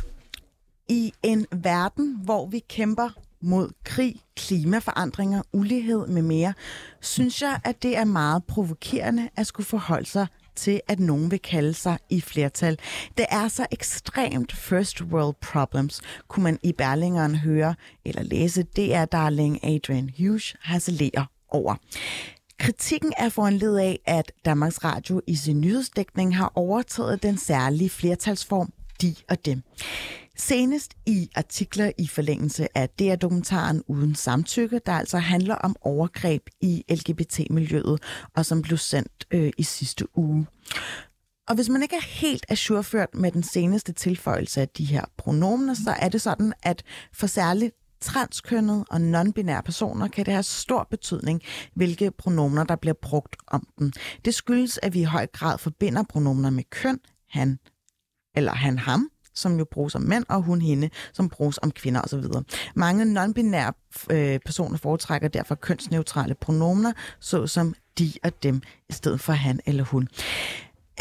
I 0.90 1.14
en 1.24 1.46
verden, 1.52 2.20
hvor 2.24 2.46
vi 2.46 2.60
kæmper 2.70 3.10
mod 3.42 3.70
krig, 3.84 4.16
klimaforandringer, 4.36 5.42
ulighed 5.54 6.08
med 6.08 6.22
mere, 6.22 6.54
synes 7.02 7.42
jeg, 7.42 7.60
at 7.64 7.84
det 7.84 7.98
er 7.98 8.04
meget 8.04 8.44
provokerende 8.44 9.30
at 9.36 9.48
skulle 9.48 9.68
forholde 9.68 10.06
sig 10.06 10.28
til, 10.56 10.82
at 10.88 11.00
nogen 11.00 11.32
vil 11.32 11.40
kalde 11.40 11.74
sig 11.74 11.98
i 12.10 12.22
flertal. 12.22 12.80
Det 13.18 13.26
er 13.30 13.48
så 13.48 13.66
ekstremt 13.72 14.56
first 14.56 15.02
world 15.02 15.36
problems, 15.42 16.02
kunne 16.28 16.44
man 16.44 16.60
i 16.64 16.72
Berlingeren 16.72 17.36
høre 17.36 17.76
eller 18.06 18.24
læse 18.24 18.64
DR 18.64 19.06
Darling 19.06 19.66
Adrian 19.66 20.10
Hughes 20.20 20.56
harcelerer 20.62 21.26
over. 21.50 21.76
Kritikken 22.60 23.14
er 23.18 23.30
foranledet 23.30 23.80
af, 23.80 24.00
at 24.06 24.32
Danmarks 24.46 24.84
Radio 24.84 25.22
i 25.28 25.36
sin 25.36 25.62
nyhedsdækning 25.62 26.38
har 26.38 26.52
overtaget 26.56 27.24
den 27.24 27.38
særlige 27.38 27.90
flertalsform 27.90 28.74
de 29.02 29.16
og 29.30 29.46
dem. 29.46 29.64
Senest 30.38 30.94
i 31.06 31.30
artikler 31.36 31.92
i 31.98 32.08
forlængelse 32.08 32.78
af 32.78 32.90
DR-dokumentaren 32.90 33.84
Uden 33.88 34.16
Samtykke, 34.16 34.82
der 34.86 34.92
altså 34.92 35.18
handler 35.18 35.56
om 35.56 35.76
overgreb 35.82 36.42
i 36.62 36.84
LGBT-miljøet, 36.90 38.04
og 38.36 38.46
som 38.46 38.62
blev 38.62 38.78
sendt 38.78 39.28
øh, 39.32 39.52
i 39.58 39.64
sidste 39.64 40.18
uge. 40.18 40.48
Og 41.48 41.56
hvis 41.56 41.70
man 41.70 41.82
ikke 41.82 41.96
er 41.96 42.08
helt 42.08 42.46
assurført 42.50 43.16
med 43.16 43.32
den 43.32 43.44
seneste 43.44 43.94
tilføjelse 43.94 44.62
af 44.62 44.70
de 44.70 44.86
her 44.86 45.06
pronomener, 45.18 45.74
så 45.74 45.96
er 46.00 46.10
det 46.10 46.22
sådan, 46.22 46.54
at 46.64 46.84
for 47.14 47.28
særligt 47.28 47.76
transkønnede 48.02 48.86
og 48.90 48.98
non-binære 48.98 49.62
personer 49.62 50.08
kan 50.08 50.26
det 50.26 50.34
have 50.34 50.44
stor 50.44 50.88
betydning, 50.90 51.42
hvilke 51.74 52.12
pronomener 52.12 52.64
der 52.64 52.76
bliver 52.76 52.94
brugt 52.94 53.36
om 53.48 53.68
dem. 53.80 53.92
Det 54.26 54.34
skyldes, 54.34 54.80
at 54.84 54.94
vi 54.94 55.00
i 55.00 55.04
høj 55.04 55.28
grad 55.28 55.58
forbinder 55.58 56.04
pronomener 56.04 56.50
med 56.50 56.64
køn, 56.70 57.00
han 57.30 57.60
eller 58.36 58.52
han 58.52 58.80
ham, 58.80 59.10
som 59.36 59.58
jo 59.58 59.66
bruges 59.72 59.96
om 59.96 60.02
mænd, 60.02 60.26
og 60.30 60.42
hun 60.42 60.62
hende, 60.62 60.90
som 61.14 61.30
bruges 61.30 61.60
om 61.62 61.72
kvinder 61.72 62.02
osv. 62.02 62.24
Mange 62.76 63.04
non-binære 63.04 63.74
øh, 64.12 64.40
personer 64.46 64.78
foretrækker 64.78 65.28
derfor 65.28 65.56
kønsneutrale 65.56 66.36
pronomener, 66.36 66.94
såsom 67.20 67.74
de 68.00 68.14
og 68.24 68.44
dem, 68.44 68.62
i 68.90 68.94
stedet 68.94 69.20
for 69.20 69.34
han 69.34 69.60
eller 69.66 69.84
hun. 69.84 70.08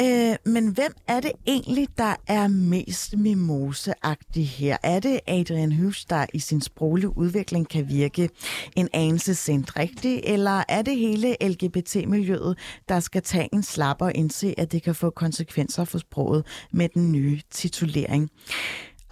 Øh, 0.01 0.37
men 0.53 0.69
hvem 0.69 0.93
er 1.09 1.21
det 1.21 1.33
egentlig, 1.47 1.89
der 1.99 2.15
er 2.27 2.49
mest 2.49 3.17
mimoseagtig 3.17 4.49
her? 4.49 4.77
Er 4.83 5.01
det 5.01 5.21
Adrian 5.27 5.73
Hughes, 5.73 6.05
der 6.05 6.27
i 6.35 6.39
sin 6.39 6.61
sproglige 6.61 7.19
udvikling 7.19 7.69
kan 7.69 7.89
virke 7.89 8.29
en 8.77 8.89
anelse 8.93 9.35
sendrigtig, 9.35 10.21
eller 10.25 10.63
er 10.69 10.83
det 10.83 10.97
hele 10.97 11.37
LGBT-miljøet, 11.41 12.59
der 12.89 13.01
skal 13.01 13.23
tage 13.23 13.49
en 13.53 13.63
slap 13.63 14.03
og 14.03 14.15
indse, 14.15 14.55
at 14.59 14.73
det 14.73 14.83
kan 14.83 14.95
få 14.95 15.11
konsekvenser 15.11 15.85
for 15.85 15.99
sproget 15.99 16.47
med 16.73 16.89
den 16.89 17.13
nye 17.13 17.41
titulering? 17.51 18.31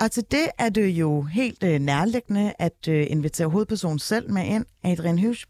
Og 0.01 0.11
til 0.11 0.25
det 0.31 0.47
er 0.59 0.68
det 0.68 0.88
jo 0.88 1.23
helt 1.23 1.62
øh, 1.62 1.79
nærliggende 1.79 2.53
at 2.59 2.88
øh, 2.88 3.07
invitere 3.11 3.49
hovedpersonen 3.49 3.99
selv 3.99 4.31
med 4.31 4.44
ind. 4.44 4.64
Adrian 4.85 5.18
Hughes, 5.18 5.47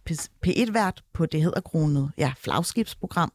P1-vært 0.46 1.02
på 1.14 1.26
det 1.26 1.42
hedderkronede 1.42 2.10
ja, 2.18 2.32
flagskibsprogram 2.38 3.32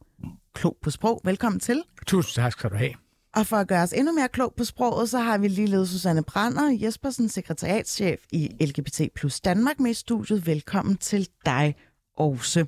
Klog 0.54 0.76
på 0.82 0.90
sprog. 0.90 1.20
Velkommen 1.24 1.60
til. 1.60 1.82
Tusind 2.06 2.42
tak 2.42 2.52
skal 2.52 2.70
du 2.70 2.76
have. 2.76 2.92
Og 3.36 3.46
for 3.46 3.56
at 3.56 3.68
gøre 3.68 3.82
os 3.82 3.92
endnu 3.92 4.12
mere 4.12 4.28
klog 4.28 4.54
på 4.56 4.64
sproget, 4.64 5.10
så 5.10 5.18
har 5.18 5.38
vi 5.38 5.48
ligeledes 5.48 5.90
Susanne 5.90 6.22
Brander, 6.22 6.78
Jespersen, 6.82 7.28
sekretariatschef 7.28 8.20
i 8.32 8.50
LGBT 8.60 9.00
plus 9.14 9.40
Danmark 9.40 9.80
med 9.80 9.90
i 9.90 9.94
studiet. 9.94 10.46
Velkommen 10.46 10.96
til 10.96 11.28
dig 11.46 11.74
også. 12.16 12.66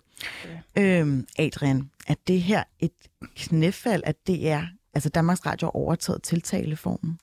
Øhm, 0.78 1.26
Adrian, 1.38 1.90
er 2.06 2.14
det 2.26 2.42
her 2.42 2.64
et 2.80 2.92
knæfald, 3.36 4.02
at 4.06 4.16
det 4.26 4.48
er, 4.48 4.66
altså 4.94 5.08
Danmarks 5.08 5.46
Radio 5.46 5.66
har 5.66 5.76
overtaget 5.76 6.22
tiltaleformen? 6.22 7.18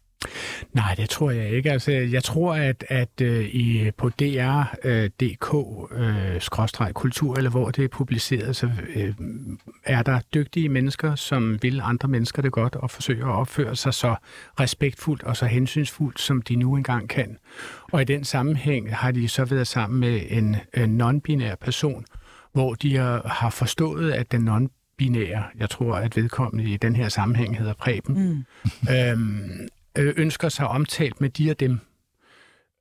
Nej, 0.73 0.95
det 0.97 1.09
tror 1.09 1.31
jeg 1.31 1.49
ikke. 1.49 1.71
Altså, 1.71 1.91
jeg 1.91 2.23
tror, 2.23 2.53
at, 2.53 2.85
at 2.87 3.09
uh, 3.21 3.27
i, 3.27 3.91
på 3.97 4.09
DR.dk 4.09 5.53
uh, 5.53 6.87
uh, 6.87 6.91
kultur, 6.93 7.35
eller 7.35 7.49
hvor 7.49 7.71
det 7.71 7.83
er 7.83 7.87
publiceret, 7.87 8.55
så 8.55 8.65
uh, 8.95 9.03
er 9.83 10.03
der 10.03 10.19
dygtige 10.33 10.69
mennesker, 10.69 11.15
som 11.15 11.59
vil 11.61 11.81
andre 11.83 12.07
mennesker 12.07 12.41
det 12.41 12.51
godt 12.51 12.75
og 12.75 12.91
forsøger 12.91 13.27
at 13.27 13.35
opføre 13.35 13.75
sig 13.75 13.93
så 13.93 14.15
respektfuldt 14.59 15.23
og 15.23 15.37
så 15.37 15.45
hensynsfuldt, 15.45 16.19
som 16.19 16.41
de 16.41 16.55
nu 16.55 16.75
engang 16.75 17.09
kan. 17.09 17.37
Og 17.91 18.01
i 18.01 18.05
den 18.05 18.23
sammenhæng 18.23 18.95
har 18.95 19.11
de 19.11 19.27
så 19.27 19.45
været 19.45 19.67
sammen 19.67 19.99
med 19.99 20.21
en, 20.29 20.55
en 20.77 21.01
non-binær 21.01 21.55
person, 21.55 22.05
hvor 22.53 22.73
de 22.73 22.95
har 23.25 23.49
forstået, 23.49 24.11
at 24.11 24.31
den 24.31 24.41
non 24.41 24.69
binære, 24.97 25.43
jeg 25.57 25.69
tror, 25.69 25.95
at 25.95 26.17
vedkommende 26.17 26.71
i 26.71 26.77
den 26.77 26.95
her 26.95 27.09
sammenhæng 27.09 27.57
hedder 27.57 27.73
Preben, 27.73 28.15
mm. 28.15 28.45
øhm, 28.93 29.69
øh, 29.97 30.13
ønsker 30.17 30.49
sig 30.49 30.67
omtalt 30.67 31.21
med 31.21 31.29
de 31.29 31.51
og 31.51 31.59
dem. 31.59 31.79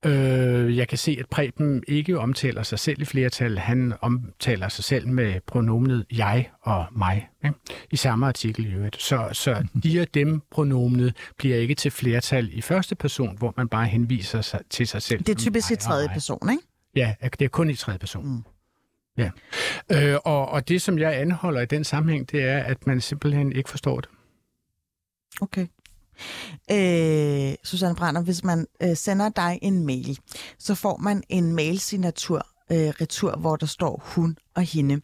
Øh, 0.05 0.77
jeg 0.77 0.89
kan 0.89 0.99
se, 0.99 1.17
at 1.21 1.29
Preben 1.29 1.85
ikke 1.89 2.19
omtaler 2.19 2.63
sig 2.63 2.79
selv 2.79 3.03
i 3.03 3.05
flertal. 3.05 3.59
Han 3.59 3.95
omtaler 4.01 4.69
sig 4.69 4.85
selv 4.85 5.09
med 5.09 5.41
pronomenet 5.47 6.07
jeg 6.13 6.51
og 6.63 6.87
mig 6.93 7.29
ikke? 7.45 7.57
i 7.91 7.97
samme 7.97 8.27
artikel 8.27 8.67
i 8.67 8.75
øvrigt. 8.75 9.03
Så, 9.03 9.29
så 9.33 9.67
de 9.83 10.01
og 10.01 10.15
dem 10.15 10.43
pronomenet 10.51 11.17
bliver 11.37 11.57
ikke 11.57 11.75
til 11.75 11.91
flertal 11.91 12.51
i 12.53 12.61
første 12.61 12.95
person, 12.95 13.39
hvor 13.39 13.55
man 13.57 13.69
bare 13.69 13.87
henviser 13.87 14.41
sig 14.41 14.61
til 14.71 14.87
sig 14.87 15.03
selv. 15.03 15.19
Det 15.19 15.29
er 15.29 15.37
typisk 15.39 15.71
i 15.71 15.77
tredje 15.77 16.09
person, 16.09 16.51
ikke? 16.51 16.63
Ja, 16.95 17.15
det 17.23 17.43
er 17.43 17.49
kun 17.49 17.71
i 17.71 17.75
tredje 17.75 17.99
person. 17.99 18.27
Mm. 18.27 18.43
Ja. 19.19 19.31
Øh, 19.93 20.19
og, 20.25 20.49
og 20.49 20.69
det, 20.69 20.83
som 20.83 20.99
jeg 20.99 21.21
anholder 21.21 21.61
i 21.61 21.67
den 21.67 21.85
sammenhæng, 21.85 22.31
det 22.31 22.43
er, 22.43 22.59
at 22.59 22.87
man 22.87 23.01
simpelthen 23.01 23.53
ikke 23.53 23.71
forstår 23.71 24.01
det. 24.01 24.11
Okay. 25.41 25.67
Øh, 26.71 27.55
Susanne 27.65 27.97
Brander, 27.97 28.23
hvis 28.23 28.45
man 28.45 28.67
øh, 28.83 28.97
sender 28.97 29.29
dig 29.29 29.59
en 29.63 29.87
mail, 29.87 30.19
så 30.59 30.75
får 30.75 30.97
man 30.97 31.23
en 31.29 31.53
mailsignatur 31.53 32.47
øh, 32.73 32.89
retur, 33.01 33.37
hvor 33.37 33.57
der 33.57 33.67
står 33.67 34.03
hun 34.05 34.37
og 34.55 34.63
hende. 34.63 35.01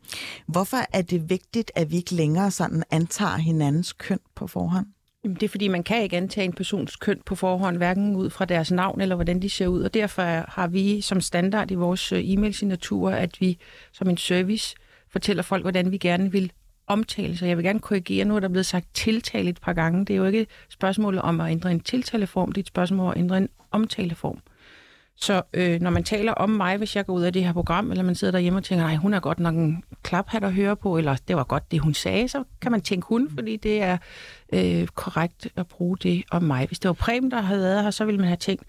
Hvorfor 0.47 0.79
er 0.93 1.03
det 1.03 1.31
vigtigt, 1.31 1.73
at 1.75 1.91
vi 1.91 1.97
ikke 1.97 2.15
længere 2.15 2.51
sådan 2.51 2.83
antager 2.91 3.37
hinandens 3.37 3.93
køn 3.93 4.19
på 4.35 4.47
forhånd? 4.47 4.87
Jamen, 5.25 5.35
det 5.35 5.43
er 5.43 5.49
fordi, 5.49 5.69
man 5.69 5.83
kan 5.83 6.03
ikke 6.03 6.17
antage 6.17 6.45
en 6.45 6.53
persons 6.53 6.97
køn 6.97 7.21
på 7.27 7.35
forhånd, 7.35 7.77
hverken 7.77 8.17
ud 8.17 8.31
fra 8.31 8.45
deres 8.45 8.71
navn 8.71 9.01
eller 9.01 9.15
hvordan 9.15 9.43
de 9.43 9.51
ser 9.51 9.67
ud. 9.67 9.83
Og 9.83 9.95
derfor 9.95 10.51
har 10.51 10.67
vi 10.67 11.01
som 11.01 11.21
standard 11.21 11.71
i 11.71 11.75
vores 11.75 12.13
øh, 12.13 12.21
e-mail-signaturer, 12.25 13.17
at 13.17 13.41
vi 13.41 13.59
som 13.93 14.09
en 14.09 14.17
service 14.17 14.77
fortæller 15.11 15.43
folk, 15.43 15.63
hvordan 15.63 15.91
vi 15.91 15.99
gerne 15.99 16.33
vil 16.33 16.53
omtale 16.87 17.37
så 17.37 17.47
Jeg 17.47 17.57
vil 17.57 17.65
gerne 17.65 17.81
korrigere, 17.81 18.25
nu 18.25 18.37
er 18.37 18.41
der 18.41 18.49
blevet 18.49 18.67
sagt 18.67 18.87
tiltale 18.95 19.51
et 19.51 19.61
par 19.61 19.73
gange. 19.73 20.05
Det 20.05 20.15
er 20.15 20.17
jo 20.17 20.25
ikke 20.25 20.41
et 20.41 20.49
spørgsmål 20.69 21.19
om 21.19 21.41
at 21.41 21.51
ændre 21.51 21.71
en 21.71 21.81
tiltaleform, 21.81 22.53
det 22.53 22.57
er 22.61 22.63
et 22.63 22.67
spørgsmål 22.67 23.07
om 23.07 23.11
at 23.11 23.19
ændre 23.19 23.39
en 23.39 23.49
omtaleform. 23.71 24.39
Så 25.17 25.43
øh, 25.55 25.81
når 25.81 25.91
man 25.91 26.05
taler 26.05 26.33
om 26.33 26.51
mig, 26.51 26.77
hvis 26.77 26.97
jeg 26.97 27.07
går 27.07 27.13
ud 27.15 27.23
af 27.23 27.33
det 27.33 27.45
her 27.45 27.53
program, 27.53 27.91
eller 27.91 28.05
man 28.05 28.15
sidder 28.15 28.33
derhjemme 28.33 28.59
og 28.59 28.65
tænker, 28.65 28.85
nej, 28.85 28.97
hun 28.97 29.15
er 29.15 29.21
godt 29.21 29.41
nok 29.41 29.55
en 29.55 29.85
klaphat 30.03 30.45
at 30.45 30.53
høre 30.53 30.77
på, 30.77 30.99
eller 30.99 31.17
det 31.29 31.37
var 31.37 31.45
godt 31.45 31.71
det, 31.71 31.81
hun 31.81 31.95
sagde, 31.95 32.29
så 32.29 32.45
kan 32.61 32.73
man 32.73 32.81
tænke 32.81 33.07
hun, 33.09 33.31
fordi 33.31 33.57
det 33.57 33.83
er 33.83 33.99
øh, 34.53 34.87
korrekt 34.87 35.49
at 35.57 35.67
bruge 35.67 35.97
det 35.97 36.25
om 36.31 36.43
mig. 36.43 36.67
Hvis 36.67 36.79
det 36.79 36.89
var 36.89 36.93
Preben, 36.95 37.31
der 37.31 37.41
havde 37.41 37.61
været 37.61 37.83
her, 37.83 37.91
så 37.91 38.05
ville 38.05 38.19
man 38.19 38.27
have 38.27 38.37
tænkt, 38.37 38.63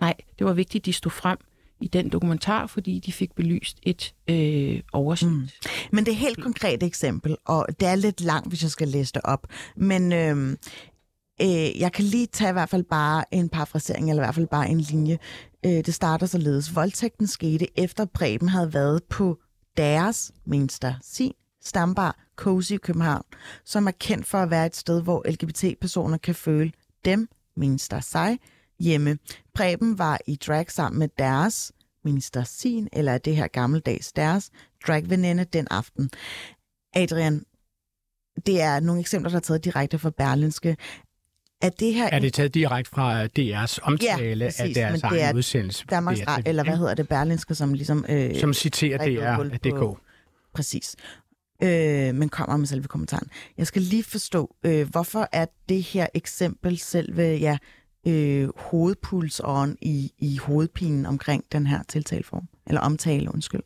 nej, 0.00 0.14
det 0.38 0.46
var 0.46 0.52
vigtigt, 0.52 0.86
de 0.86 0.92
stod 0.92 1.10
frem 1.10 1.38
i 1.80 1.88
den 1.88 2.08
dokumentar, 2.08 2.66
fordi 2.66 2.98
de 2.98 3.12
fik 3.12 3.34
belyst 3.34 3.78
et 3.82 4.14
øh, 4.30 4.80
oversigt. 4.92 5.30
Mm. 5.30 5.48
Men 5.92 6.04
det 6.04 6.08
er 6.08 6.16
et 6.16 6.20
helt 6.20 6.42
konkret 6.42 6.82
eksempel, 6.82 7.36
og 7.44 7.66
det 7.80 7.88
er 7.88 7.94
lidt 7.94 8.20
langt, 8.20 8.48
hvis 8.48 8.62
jeg 8.62 8.70
skal 8.70 8.88
læse 8.88 9.12
det 9.12 9.22
op. 9.24 9.46
Men 9.76 10.12
øh, 10.12 10.56
øh, 11.42 11.80
jeg 11.80 11.92
kan 11.92 12.04
lige 12.04 12.26
tage 12.26 12.50
i 12.50 12.52
hvert 12.52 12.68
fald 12.68 12.84
bare 12.84 13.24
en 13.34 13.48
parafrasering, 13.48 14.10
eller 14.10 14.22
i 14.22 14.26
hvert 14.26 14.34
fald 14.34 14.46
bare 14.46 14.68
en 14.68 14.80
linje. 14.80 15.18
Øh, 15.66 15.70
det 15.72 15.94
starter 15.94 16.26
således. 16.26 16.74
Voldtægten 16.74 17.26
skete 17.26 17.78
efter 17.78 18.04
Preben 18.04 18.48
havde 18.48 18.74
været 18.74 19.02
på 19.04 19.38
deres, 19.76 20.32
mens 20.46 20.78
der, 20.78 20.94
sin 21.02 21.32
stambar 21.62 22.18
Cozy 22.36 22.72
i 22.72 22.76
København, 22.76 23.22
som 23.64 23.86
er 23.86 23.90
kendt 23.90 24.26
for 24.26 24.38
at 24.38 24.50
være 24.50 24.66
et 24.66 24.76
sted, 24.76 25.02
hvor 25.02 25.30
LGBT-personer 25.30 26.16
kan 26.16 26.34
føle 26.34 26.72
dem, 27.04 27.28
mens 27.56 27.88
der 27.88 28.00
sig, 28.00 28.38
hjemme. 28.80 29.18
Preben 29.54 29.98
var 29.98 30.18
i 30.26 30.36
drag 30.36 30.70
sammen 30.70 30.98
med 30.98 31.08
deres, 31.18 31.72
minister 32.04 32.44
sin, 32.44 32.88
eller 32.92 33.18
det 33.18 33.36
her 33.36 33.46
gammeldags 33.46 34.12
deres, 34.12 34.50
dragveninde 34.86 35.44
den 35.44 35.66
aften. 35.70 36.10
Adrian, 36.94 37.44
det 38.46 38.60
er 38.60 38.80
nogle 38.80 39.00
eksempler, 39.00 39.30
der 39.30 39.36
er 39.36 39.40
taget 39.40 39.64
direkte 39.64 39.98
fra 39.98 40.10
Berlinske. 40.10 40.76
Er 41.62 41.68
det 41.68 41.94
her... 41.94 42.08
Er 42.12 42.18
det 42.18 42.32
taget 42.32 42.54
direkte 42.54 42.90
fra 42.90 43.24
DR's 43.24 43.78
omtale 43.82 44.44
ja, 44.44 44.48
præcis, 44.48 44.60
af 44.60 44.74
deres 44.74 45.02
egen 45.02 45.20
er 45.20 45.34
udsendelse? 45.34 45.84
Danmarks, 45.90 46.20
eller 46.46 46.64
hvad 46.64 46.76
hedder 46.76 46.94
det, 46.94 47.08
Berlinske, 47.08 47.54
som 47.54 47.74
ligesom... 47.74 48.04
Øh, 48.08 48.40
som 48.40 48.54
citerer 48.54 48.98
DR.dk. 48.98 50.00
Præcis. 50.54 50.96
Øh, 51.62 52.14
men 52.14 52.28
kommer 52.28 52.56
med 52.56 52.66
selve 52.66 52.88
kommentaren. 52.88 53.28
Jeg 53.58 53.66
skal 53.66 53.82
lige 53.82 54.04
forstå, 54.04 54.56
øh, 54.62 54.88
hvorfor 54.90 55.28
er 55.32 55.46
det 55.68 55.82
her 55.82 56.06
eksempel 56.14 56.78
selve 56.78 57.22
ja, 57.22 57.58
øh, 58.06 58.48
hovedpulsåren 58.56 59.76
i, 59.82 60.12
i 60.18 60.36
hovedpinen 60.36 61.06
omkring 61.06 61.44
den 61.52 61.66
her 61.66 61.82
tiltaleform? 61.88 62.48
Eller 62.66 62.80
omtale, 62.80 63.34
undskyld. 63.34 63.62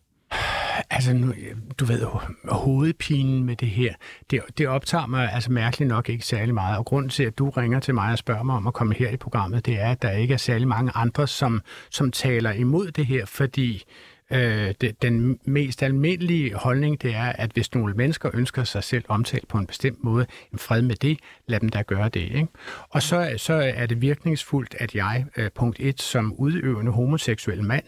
Altså, 0.91 1.13
nu, 1.13 1.33
du 1.79 1.85
ved, 1.85 2.01
jo, 2.01 2.21
hovedpinen 2.49 3.45
med 3.45 3.57
det 3.57 3.69
her, 3.69 3.95
det, 4.31 4.41
det 4.59 4.69
optager 4.69 5.07
mig 5.07 5.33
altså 5.33 5.53
mærkeligt 5.53 5.89
nok 5.89 6.09
ikke 6.09 6.27
særlig 6.27 6.55
meget. 6.55 6.79
Og 6.79 6.85
grunden 6.85 7.11
til, 7.11 7.23
at 7.23 7.39
du 7.39 7.51
ringer 7.51 7.81
til 7.81 7.95
mig 7.95 8.13
og 8.13 8.19
spørger 8.19 8.43
mig 8.43 8.57
om 8.57 8.67
at 8.67 8.75
komme 8.75 8.95
her 8.95 9.11
i 9.11 9.17
programmet, 9.17 9.67
det 9.67 9.81
er, 9.81 9.91
at 9.91 10.03
der 10.03 10.11
ikke 10.11 10.35
er 10.35 10.39
særlig 10.39 10.69
mange 10.69 10.93
andre, 10.95 11.27
som, 11.27 11.63
som 11.91 12.11
taler 12.11 12.53
imod 12.53 12.91
det 12.91 13.07
her, 13.07 13.27
fordi 13.27 13.75
øh, 13.75 14.10
Øh, 14.31 14.75
det, 14.81 15.03
den 15.03 15.39
mest 15.45 15.83
almindelige 15.83 16.55
holdning, 16.55 17.03
det 17.03 17.15
er, 17.15 17.33
at 17.33 17.51
hvis 17.51 17.75
nogle 17.75 17.95
mennesker 17.95 18.31
ønsker 18.35 18.65
sig 18.65 18.85
selv 18.85 19.05
omtalt 19.09 19.49
på 19.49 19.59
en 19.59 19.67
bestemt 19.67 20.05
måde, 20.05 20.27
en 20.53 20.59
fred 20.59 20.83
med 20.83 20.97
det, 20.97 21.19
lad 21.47 21.61
dem 21.61 21.69
da 21.69 21.83
gøre 21.83 22.09
det. 22.09 22.21
Ikke? 22.21 22.47
Og 22.91 23.03
så, 23.03 23.35
så 23.37 23.55
er 23.75 23.87
det 23.87 24.01
virkningsfuldt, 24.03 24.75
at 24.79 24.95
jeg, 24.95 25.25
øh, 25.37 25.51
punkt 25.55 25.81
et, 25.81 26.03
som 26.03 26.35
udøvende 26.39 26.93
homoseksuel 26.93 27.65
mand, 27.65 27.85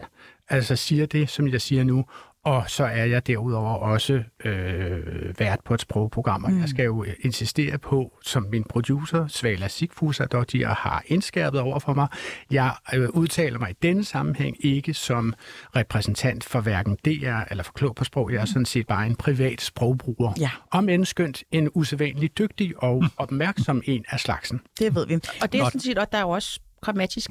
altså 0.49 0.77
siger 0.77 1.07
det, 1.07 1.31
som 1.31 1.49
jeg 1.49 1.61
siger 1.61 1.85
nu, 1.85 2.05
og 2.45 2.71
så 2.71 2.85
er 2.85 3.05
jeg 3.05 3.27
derudover 3.27 3.75
også 3.75 4.23
øh, 4.45 5.39
vært 5.39 5.61
på 5.65 5.75
et 5.75 5.81
sprogprogram, 5.81 6.45
og 6.45 6.51
mm. 6.51 6.61
jeg 6.61 6.69
skal 6.69 6.85
jo 6.85 7.05
insistere 7.21 7.79
på, 7.79 8.19
som 8.23 8.47
min 8.51 8.65
producer, 8.65 9.27
Svala 9.27 9.69
Sigfusa, 9.69 10.25
de 10.25 10.65
har 10.65 11.03
indskærpet 11.07 11.61
over 11.61 11.79
for 11.79 11.95
mig, 11.95 12.09
jeg 12.51 12.75
øh, 12.95 13.09
udtaler 13.11 13.59
mig 13.59 13.71
i 13.71 13.77
denne 13.83 14.05
sammenhæng 14.05 14.57
ikke 14.65 14.95
som 14.95 15.35
repræsentant 15.77 16.45
for 16.45 16.61
hverken 16.61 16.97
DR 17.05 17.41
eller 17.51 17.63
for 17.63 17.73
Klog 17.73 17.95
på 17.95 18.05
Sprog. 18.05 18.33
Jeg 18.33 18.41
er 18.41 18.45
sådan 18.45 18.67
set 18.67 18.87
bare 18.87 19.07
en 19.07 19.17
privat 19.17 19.61
sprogbruger. 19.61 20.33
Ja. 20.41 20.51
Om 20.71 20.89
end 20.89 21.05
skønt 21.05 21.45
en 21.53 21.71
usædvanlig 21.75 22.39
dygtig 22.39 22.83
og 22.83 23.05
opmærksom 23.17 23.83
en 23.85 24.05
af 24.09 24.21
slagsen. 24.21 24.61
Det 24.79 24.95
ved 24.95 25.07
vi. 25.07 25.15
Og 25.15 25.53
det 25.53 25.61
er 25.61 25.65
sådan 25.65 25.81
set 25.81 25.99
også, 25.99 26.09
der 26.13 26.19
er 26.19 26.23
jo 26.23 26.31
også 26.31 26.61
grammatisk 26.81 27.31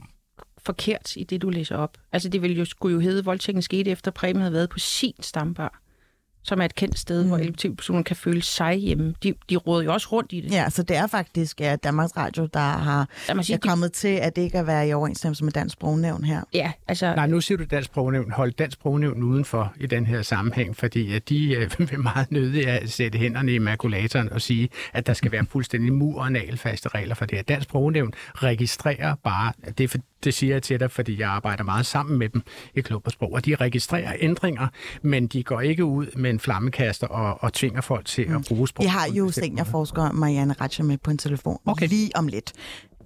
forkert 0.66 1.16
i 1.16 1.24
det, 1.24 1.42
du 1.42 1.50
læser 1.50 1.76
op. 1.76 1.98
Altså, 2.12 2.30
det 2.30 2.42
ville 2.42 2.58
jo, 2.58 2.66
skulle 2.66 2.94
jo 2.94 3.00
hedde, 3.00 3.20
at 3.20 3.26
voldtægten 3.26 3.62
skete 3.62 3.92
efter 3.92 4.12
Præmien 4.12 4.42
havde 4.42 4.54
været 4.54 4.70
på 4.70 4.80
sin 4.80 5.14
stambar 5.20 5.82
som 6.44 6.62
er 6.62 6.66
et 6.66 6.76
kendt 6.76 7.00
sted, 7.00 7.24
mm. 7.24 7.30
hvor 7.30 7.38
LGBT-personer 7.38 8.04
kan 8.04 8.16
føle 8.16 8.42
sig 8.42 8.76
hjemme. 8.76 9.16
De, 9.24 9.34
de 9.50 9.56
råder 9.56 9.84
jo 9.84 9.94
også 9.94 10.08
rundt 10.12 10.34
i 10.34 10.42
det. 10.42 10.52
Ja, 10.52 10.70
så 10.70 10.84
det 10.84 10.98
er 10.98 11.08
faktisk 11.08 11.62
ja, 11.62 11.76
Danmarks 11.76 12.18
Radio, 12.18 12.48
der 12.54 12.60
har 12.60 13.10
sige, 13.42 13.56
er 13.56 13.60
kommet 13.60 13.90
de... 13.90 13.98
til, 13.98 14.08
at 14.08 14.36
det 14.36 14.42
ikke 14.42 14.58
er 14.58 14.64
være 14.64 14.88
i 14.88 14.94
overensstemmelse 14.94 15.44
med 15.44 15.52
dansk 15.52 15.74
sprognævn 15.74 16.24
her. 16.24 16.42
Ja, 16.54 16.72
altså... 16.88 17.16
Nej, 17.16 17.28
nu 17.28 17.42
siger 17.42 17.58
du 17.58 17.64
dansk 17.64 17.86
sprognævn. 17.86 18.32
Hold 18.32 18.52
dansk 18.52 18.74
sprognævn 18.74 19.24
udenfor 19.24 19.74
i 19.80 19.86
den 19.86 20.06
her 20.06 20.22
sammenhæng, 20.22 20.78
fordi 20.78 21.14
at 21.14 21.30
de 21.30 21.54
øh, 21.54 21.72
vil 21.90 22.00
meget 22.00 22.32
nødig 22.32 22.68
at 22.68 22.90
sætte 22.90 23.18
hænderne 23.18 23.54
i 23.54 23.58
makulatoren 23.58 24.34
og 24.34 24.42
sige, 24.42 24.70
at 24.94 25.08
der 25.08 25.14
skal 25.14 25.32
være 25.32 25.46
fuldstændig 25.50 25.94
mur- 25.94 26.22
og 26.22 26.32
nagelfaste 26.32 26.90
regler 26.90 27.16
for 27.16 27.26
det 27.26 27.38
her. 27.38 27.44
Dansk 27.44 27.64
sprognævn 27.64 28.14
registrerer 28.36 29.16
bare, 29.24 29.54
det, 29.78 29.90
for, 29.90 29.98
det 30.24 30.34
siger 30.34 30.56
jeg 30.56 30.64
til 30.64 30.80
dig, 30.80 30.92
fordi 30.92 31.20
jeg 31.20 31.30
arbejder 31.30 31.64
meget 31.64 31.86
sammen 31.86 32.20
med 32.20 32.30
dem 32.30 32.42
i 32.76 32.82
Klub 32.82 33.02
og 33.06 33.12
Sprog, 33.12 33.34
og 33.34 33.46
de 33.46 33.56
registrerer 33.56 34.14
ændringer, 34.20 34.68
men 35.02 35.28
de 35.28 35.44
går 35.44 35.62
ikke 35.62 35.86
ud 35.86 36.06
med 36.16 36.30
en 36.30 36.40
flammekaster 36.40 37.08
og, 37.08 37.44
og 37.44 37.54
tvinger 37.54 37.82
folk 37.82 38.06
til 38.06 38.30
mm. 38.30 38.36
at 38.36 38.46
bruge 38.48 38.68
sprog. 38.68 38.84
Vi 38.84 38.88
har 38.88 39.08
jo 39.08 39.32
seniorforsker 39.32 40.12
Marianne 40.12 40.56
Ratcher 40.62 40.86
med 40.86 40.98
på 40.98 41.12
en 41.12 41.18
telefon 41.18 41.58
okay. 41.66 41.88
lige 41.88 42.12
om 42.16 42.28
lidt. 42.28 42.54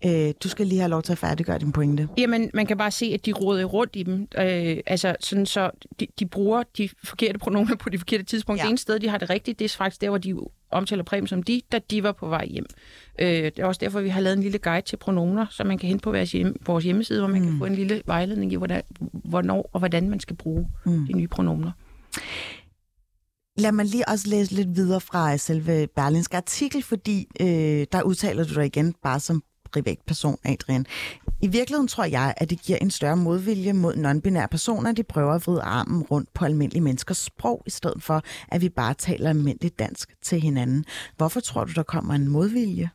Øh, 0.05 0.33
du 0.43 0.49
skal 0.49 0.67
lige 0.67 0.79
have 0.79 0.89
lov 0.89 1.01
til 1.01 1.11
at 1.11 1.17
færdiggøre 1.17 1.59
din 1.59 1.71
pointe. 1.71 2.07
Jamen, 2.17 2.49
man 2.53 2.65
kan 2.65 2.77
bare 2.77 2.91
se, 2.91 3.05
at 3.05 3.25
de 3.25 3.31
råder 3.31 3.65
rundt 3.65 3.95
i 3.95 4.03
dem. 4.03 4.27
Øh, 4.37 4.77
altså, 4.85 5.15
sådan 5.19 5.45
så 5.45 5.71
de, 5.99 6.07
de 6.19 6.25
bruger 6.25 6.63
de 6.77 6.89
forkerte 7.03 7.39
pronomer 7.39 7.75
på 7.75 7.89
de 7.89 7.97
forkerte 7.97 8.23
tidspunkter. 8.23 8.63
Ja. 8.63 8.67
Det 8.67 8.69
ene 8.69 8.77
sted, 8.77 8.99
de 8.99 9.09
har 9.09 9.17
det 9.17 9.29
rigtigt, 9.29 9.59
det 9.59 9.65
er 9.65 9.69
faktisk 9.77 10.01
der, 10.01 10.09
hvor 10.09 10.17
de 10.17 10.35
omtaler 10.71 11.03
Preben 11.03 11.27
som 11.27 11.43
de, 11.43 11.61
da 11.71 11.79
de 11.91 12.03
var 12.03 12.11
på 12.11 12.27
vej 12.27 12.45
hjem. 12.45 12.65
Øh, 13.19 13.27
det 13.27 13.59
er 13.59 13.65
også 13.65 13.79
derfor, 13.79 14.01
vi 14.01 14.09
har 14.09 14.21
lavet 14.21 14.37
en 14.37 14.43
lille 14.43 14.57
guide 14.57 14.85
til 14.85 14.97
pronomer, 14.97 15.45
som 15.49 15.67
man 15.67 15.77
kan 15.77 15.87
hente 15.87 16.03
på 16.03 16.11
vores, 16.11 16.31
hjemme, 16.31 16.53
vores 16.65 16.83
hjemmeside, 16.83 17.19
hvor 17.19 17.29
man 17.29 17.41
mm. 17.41 17.47
kan 17.47 17.57
få 17.57 17.65
en 17.65 17.75
lille 17.75 18.01
vejledning 18.05 18.51
i, 18.51 18.55
hvordan, 18.55 18.81
hvornår 19.13 19.69
og 19.73 19.79
hvordan 19.79 20.09
man 20.09 20.19
skal 20.19 20.35
bruge 20.35 20.67
mm. 20.85 21.07
de 21.07 21.13
nye 21.13 21.27
pronomer. 21.27 21.71
Lad 23.57 23.71
mig 23.71 23.85
lige 23.85 24.09
også 24.09 24.29
læse 24.29 24.53
lidt 24.55 24.75
videre 24.75 25.01
fra 25.01 25.37
selve 25.37 25.87
Berlinske 25.95 26.37
artikel, 26.37 26.83
fordi 26.83 27.27
øh, 27.41 27.85
der 27.91 28.01
udtaler 28.01 28.43
du 28.43 28.53
dig 28.53 28.65
igen 28.65 28.95
bare 29.03 29.19
som 29.19 29.43
privatperson, 29.75 30.37
Adrian. 30.45 30.85
I 31.41 31.47
virkeligheden 31.47 31.87
tror 31.87 32.03
jeg, 32.03 32.33
at 32.37 32.49
det 32.49 32.61
giver 32.61 32.77
en 32.81 32.91
større 32.91 33.17
modvilje 33.17 33.73
mod 33.73 33.93
non-binære 33.95 34.47
personer, 34.47 34.91
de 34.91 35.03
prøver 35.03 35.33
at 35.33 35.47
vride 35.47 35.61
armen 35.61 36.03
rundt 36.03 36.33
på 36.33 36.45
almindelige 36.45 36.81
menneskers 36.81 37.17
sprog, 37.17 37.63
i 37.65 37.69
stedet 37.69 38.03
for, 38.03 38.21
at 38.47 38.61
vi 38.61 38.69
bare 38.69 38.93
taler 38.93 39.29
almindeligt 39.29 39.79
dansk 39.79 40.15
til 40.21 40.41
hinanden. 40.41 40.85
Hvorfor 41.17 41.39
tror 41.39 41.63
du, 41.63 41.71
der 41.71 41.83
kommer 41.83 42.13
en 42.13 42.27
modvilje? 42.27 42.89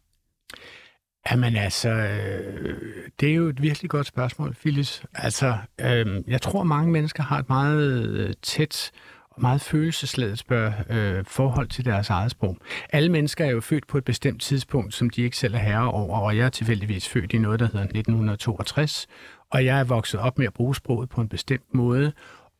Jamen 1.30 1.56
altså, 1.56 1.88
øh, 1.88 2.92
det 3.20 3.30
er 3.30 3.34
jo 3.34 3.48
et 3.48 3.62
virkelig 3.62 3.90
godt 3.90 4.06
spørgsmål, 4.06 4.54
Phyllis. 4.54 5.02
Altså, 5.14 5.56
øh, 5.80 6.06
jeg 6.26 6.42
tror, 6.42 6.62
mange 6.62 6.92
mennesker 6.92 7.22
har 7.22 7.38
et 7.38 7.48
meget 7.48 8.08
øh, 8.08 8.34
tæt 8.42 8.90
og 9.30 9.42
meget 9.42 9.60
følelsesladet 9.60 10.38
spørg, 10.38 10.72
øh, 10.90 11.24
forhold 11.26 11.68
til 11.68 11.84
deres 11.84 12.10
eget 12.10 12.30
sprog. 12.30 12.56
Alle 12.92 13.08
mennesker 13.08 13.44
er 13.44 13.50
jo 13.50 13.60
født 13.60 13.86
på 13.86 13.98
et 13.98 14.04
bestemt 14.04 14.42
tidspunkt, 14.42 14.94
som 14.94 15.10
de 15.10 15.22
ikke 15.22 15.36
selv 15.36 15.54
er 15.54 15.58
herre 15.58 15.90
over, 15.90 16.18
og 16.18 16.36
jeg 16.36 16.44
er 16.46 16.50
tilfældigvis 16.50 17.08
født 17.08 17.32
i 17.32 17.38
noget, 17.38 17.60
der 17.60 17.66
hedder 17.66 17.80
1962, 17.80 19.06
og 19.50 19.64
jeg 19.64 19.80
er 19.80 19.84
vokset 19.84 20.20
op 20.20 20.38
med 20.38 20.46
at 20.46 20.52
bruge 20.52 20.74
sproget 20.74 21.08
på 21.08 21.20
en 21.20 21.28
bestemt 21.28 21.74
måde, 21.74 22.12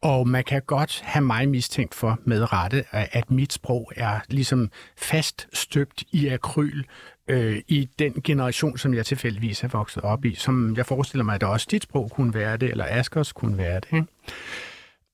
og 0.02 0.28
man 0.28 0.44
kan 0.44 0.62
godt 0.66 1.00
have 1.04 1.24
mig 1.24 1.48
mistænkt 1.48 1.94
for 1.94 2.18
med 2.24 2.52
rette, 2.52 2.84
at 2.92 3.30
mit 3.30 3.52
sprog 3.52 3.92
er 3.96 4.20
ligesom 4.28 4.70
fast 4.98 5.48
støbt 5.52 6.04
i 6.12 6.28
akryl 6.28 6.82
øh, 7.28 7.62
i 7.68 7.88
den 7.98 8.12
generation, 8.24 8.78
som 8.78 8.94
jeg 8.94 9.06
tilfældigvis 9.06 9.64
er 9.64 9.68
vokset 9.68 10.02
op 10.02 10.24
i, 10.24 10.34
som 10.34 10.76
jeg 10.76 10.86
forestiller 10.86 11.24
mig, 11.24 11.34
at 11.34 11.42
også 11.42 11.66
dit 11.70 11.82
sprog 11.82 12.10
kunne 12.10 12.34
være 12.34 12.56
det, 12.56 12.70
eller 12.70 12.86
Askers 12.88 13.32
kunne 13.32 13.58
være 13.58 13.80
det. 13.80 13.92
Ikke? 13.92 14.06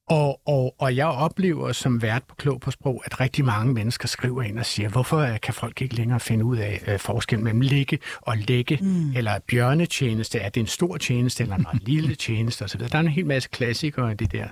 Og, 0.09 0.41
og, 0.49 0.75
og 0.79 0.97
jeg 0.97 1.07
oplever 1.07 1.73
som 1.73 2.03
vært 2.03 2.23
på 2.29 2.35
Klog 2.35 2.61
på 2.61 2.71
Sprog, 2.71 3.03
at 3.05 3.21
rigtig 3.21 3.45
mange 3.45 3.75
mennesker 3.75 4.09
skriver 4.09 4.43
ind 4.43 4.59
og 4.59 4.67
siger, 4.67 4.89
hvorfor 4.89 5.37
kan 5.43 5.55
folk 5.55 5.83
ikke 5.83 5.95
længere 5.95 6.21
finde 6.21 6.45
ud 6.45 6.57
af 6.57 6.83
uh, 6.89 7.01
forskellen 7.01 7.45
mellem 7.45 7.61
ligge 7.61 7.99
og 8.21 8.37
lægge, 8.37 8.79
mm. 8.83 9.17
eller 9.17 9.39
bjørnetjeneste, 9.47 10.39
er 10.39 10.49
det 10.49 10.61
en 10.61 10.67
stor 10.67 10.97
tjeneste, 10.97 11.43
eller 11.43 11.57
en 11.57 11.81
lille 11.83 12.15
tjeneste 12.15 12.63
osv. 12.63 12.81
Der 12.81 12.97
er 12.97 13.01
en 13.01 13.09
hel 13.09 13.27
masse 13.27 13.49
klassikere 13.53 14.13
i 14.13 14.15
det 14.15 14.33
der. 14.33 14.49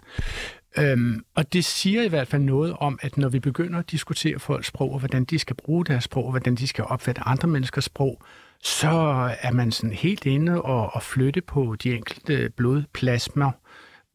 Øhm, 0.78 1.24
og 1.34 1.52
det 1.52 1.64
siger 1.64 2.02
i 2.02 2.08
hvert 2.08 2.28
fald 2.28 2.42
noget 2.42 2.76
om, 2.80 2.98
at 3.02 3.16
når 3.16 3.28
vi 3.28 3.40
begynder 3.40 3.78
at 3.78 3.90
diskutere 3.90 4.38
folks 4.38 4.66
sprog, 4.66 4.92
og 4.92 4.98
hvordan 4.98 5.24
de 5.24 5.38
skal 5.38 5.56
bruge 5.56 5.84
deres 5.84 6.04
sprog, 6.04 6.24
og 6.24 6.30
hvordan 6.30 6.54
de 6.54 6.68
skal 6.68 6.84
opfatte 6.84 7.20
andre 7.26 7.48
menneskers 7.48 7.84
sprog, 7.84 8.22
så 8.62 8.88
er 9.40 9.52
man 9.52 9.72
sådan 9.72 9.92
helt 9.92 10.26
inde 10.26 10.62
og, 10.62 10.94
og 10.94 11.02
flytte 11.02 11.40
på 11.40 11.76
de 11.82 11.94
enkelte 11.94 12.50
blodplasmer, 12.56 13.50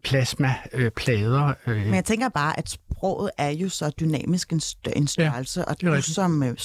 plasmaplader. 0.04 1.54
Øh, 1.68 1.78
Men 1.78 1.96
jeg 1.96 2.06
tænker 2.06 2.30
bare, 2.30 2.60
at 2.60 2.70
sproget 2.70 3.32
er 3.38 3.50
jo 3.50 3.70
så 3.70 3.90
dynamisk 4.00 4.54
en, 4.54 4.60
stør- 4.60 4.94
en 4.96 5.08
størrelse, 5.08 5.60
ja, 5.60 5.66
og 5.66 5.82
du 5.82 5.88
rigtigt. 5.88 6.16
som 6.16 6.44
øh, 6.44 6.56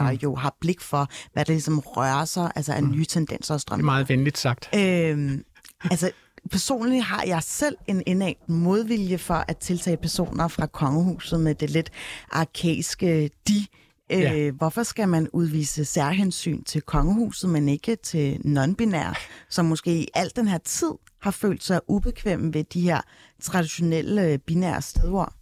mm. 0.00 0.18
jo 0.22 0.34
har 0.34 0.56
blik 0.60 0.80
for, 0.80 1.08
hvad 1.32 1.44
der 1.44 1.52
ligesom 1.52 1.78
rører 1.78 2.24
sig, 2.24 2.50
altså 2.54 2.72
af 2.72 2.82
mm. 2.82 2.90
nye 2.90 3.04
tendenser 3.04 3.54
og 3.54 3.60
strømninger. 3.60 3.92
Det 3.92 3.94
er 3.94 3.96
meget 3.96 4.08
venligt 4.08 4.38
sagt. 4.38 4.68
Øhm, 4.76 5.44
altså, 5.90 6.10
personligt 6.50 7.04
har 7.04 7.22
jeg 7.26 7.42
selv 7.42 7.76
en 7.86 8.02
indad 8.06 8.32
modvilje 8.48 9.18
for 9.18 9.44
at 9.48 9.56
tiltage 9.56 9.96
personer 9.96 10.48
fra 10.48 10.66
kongehuset 10.66 11.40
med 11.40 11.54
det 11.54 11.70
lidt 11.70 11.90
arkaiske 12.30 13.30
de. 13.48 13.66
Øh, 14.12 14.20
ja. 14.20 14.50
Hvorfor 14.50 14.82
skal 14.82 15.08
man 15.08 15.28
udvise 15.32 15.84
særhensyn 15.84 16.64
til 16.64 16.82
kongehuset, 16.82 17.50
men 17.50 17.68
ikke 17.68 17.96
til 17.96 18.34
non-binære, 18.44 19.14
som 19.48 19.64
måske 19.64 19.98
i 20.02 20.08
al 20.14 20.30
den 20.36 20.48
her 20.48 20.58
tid 20.58 20.90
har 21.20 21.30
følt 21.30 21.64
sig 21.64 21.80
ubekvemme 21.88 22.54
ved 22.54 22.64
de 22.64 22.80
her 22.80 23.00
traditionelle 23.40 24.22
øh, 24.32 24.38
binære 24.38 24.82
stedord? 24.82 25.32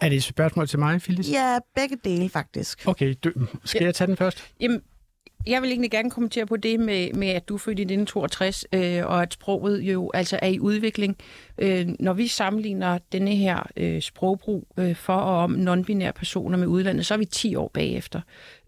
Er 0.00 0.08
det 0.08 0.16
et 0.16 0.22
spørgsmål 0.22 0.68
til 0.68 0.78
mig, 0.78 1.00
Phyllis? 1.00 1.30
Ja, 1.30 1.58
begge 1.74 1.96
dele 2.04 2.28
faktisk. 2.28 2.88
Okay, 2.88 3.14
du, 3.24 3.32
skal 3.64 3.84
jeg 3.84 3.94
tage 3.94 4.08
den 4.08 4.16
først? 4.16 4.44
Jamen, 4.60 4.82
jeg 5.46 5.62
vil 5.62 5.70
egentlig 5.70 5.90
gerne 5.90 6.10
kommentere 6.10 6.46
på 6.46 6.56
det 6.56 6.80
med, 6.80 7.12
med 7.12 7.28
at 7.28 7.48
du 7.48 7.54
er 7.54 7.58
født 7.58 7.78
i 7.78 7.82
1962, 7.82 8.66
øh, 8.72 9.06
og 9.06 9.22
at 9.22 9.32
sproget 9.32 9.80
jo 9.80 10.10
altså 10.14 10.38
er 10.42 10.48
i 10.48 10.60
udvikling. 10.60 11.16
Øh, 11.58 11.88
når 12.00 12.12
vi 12.12 12.26
sammenligner 12.26 12.98
denne 13.12 13.36
her 13.36 13.66
øh, 13.76 14.02
sprogbrug 14.02 14.68
øh, 14.78 14.96
for 14.96 15.14
og 15.14 15.38
om 15.38 15.54
non-binære 15.54 16.12
personer 16.12 16.58
med 16.58 16.66
udlandet, 16.66 17.06
så 17.06 17.14
er 17.14 17.18
vi 17.18 17.24
10 17.24 17.54
år 17.54 17.70
bagefter. 17.74 18.20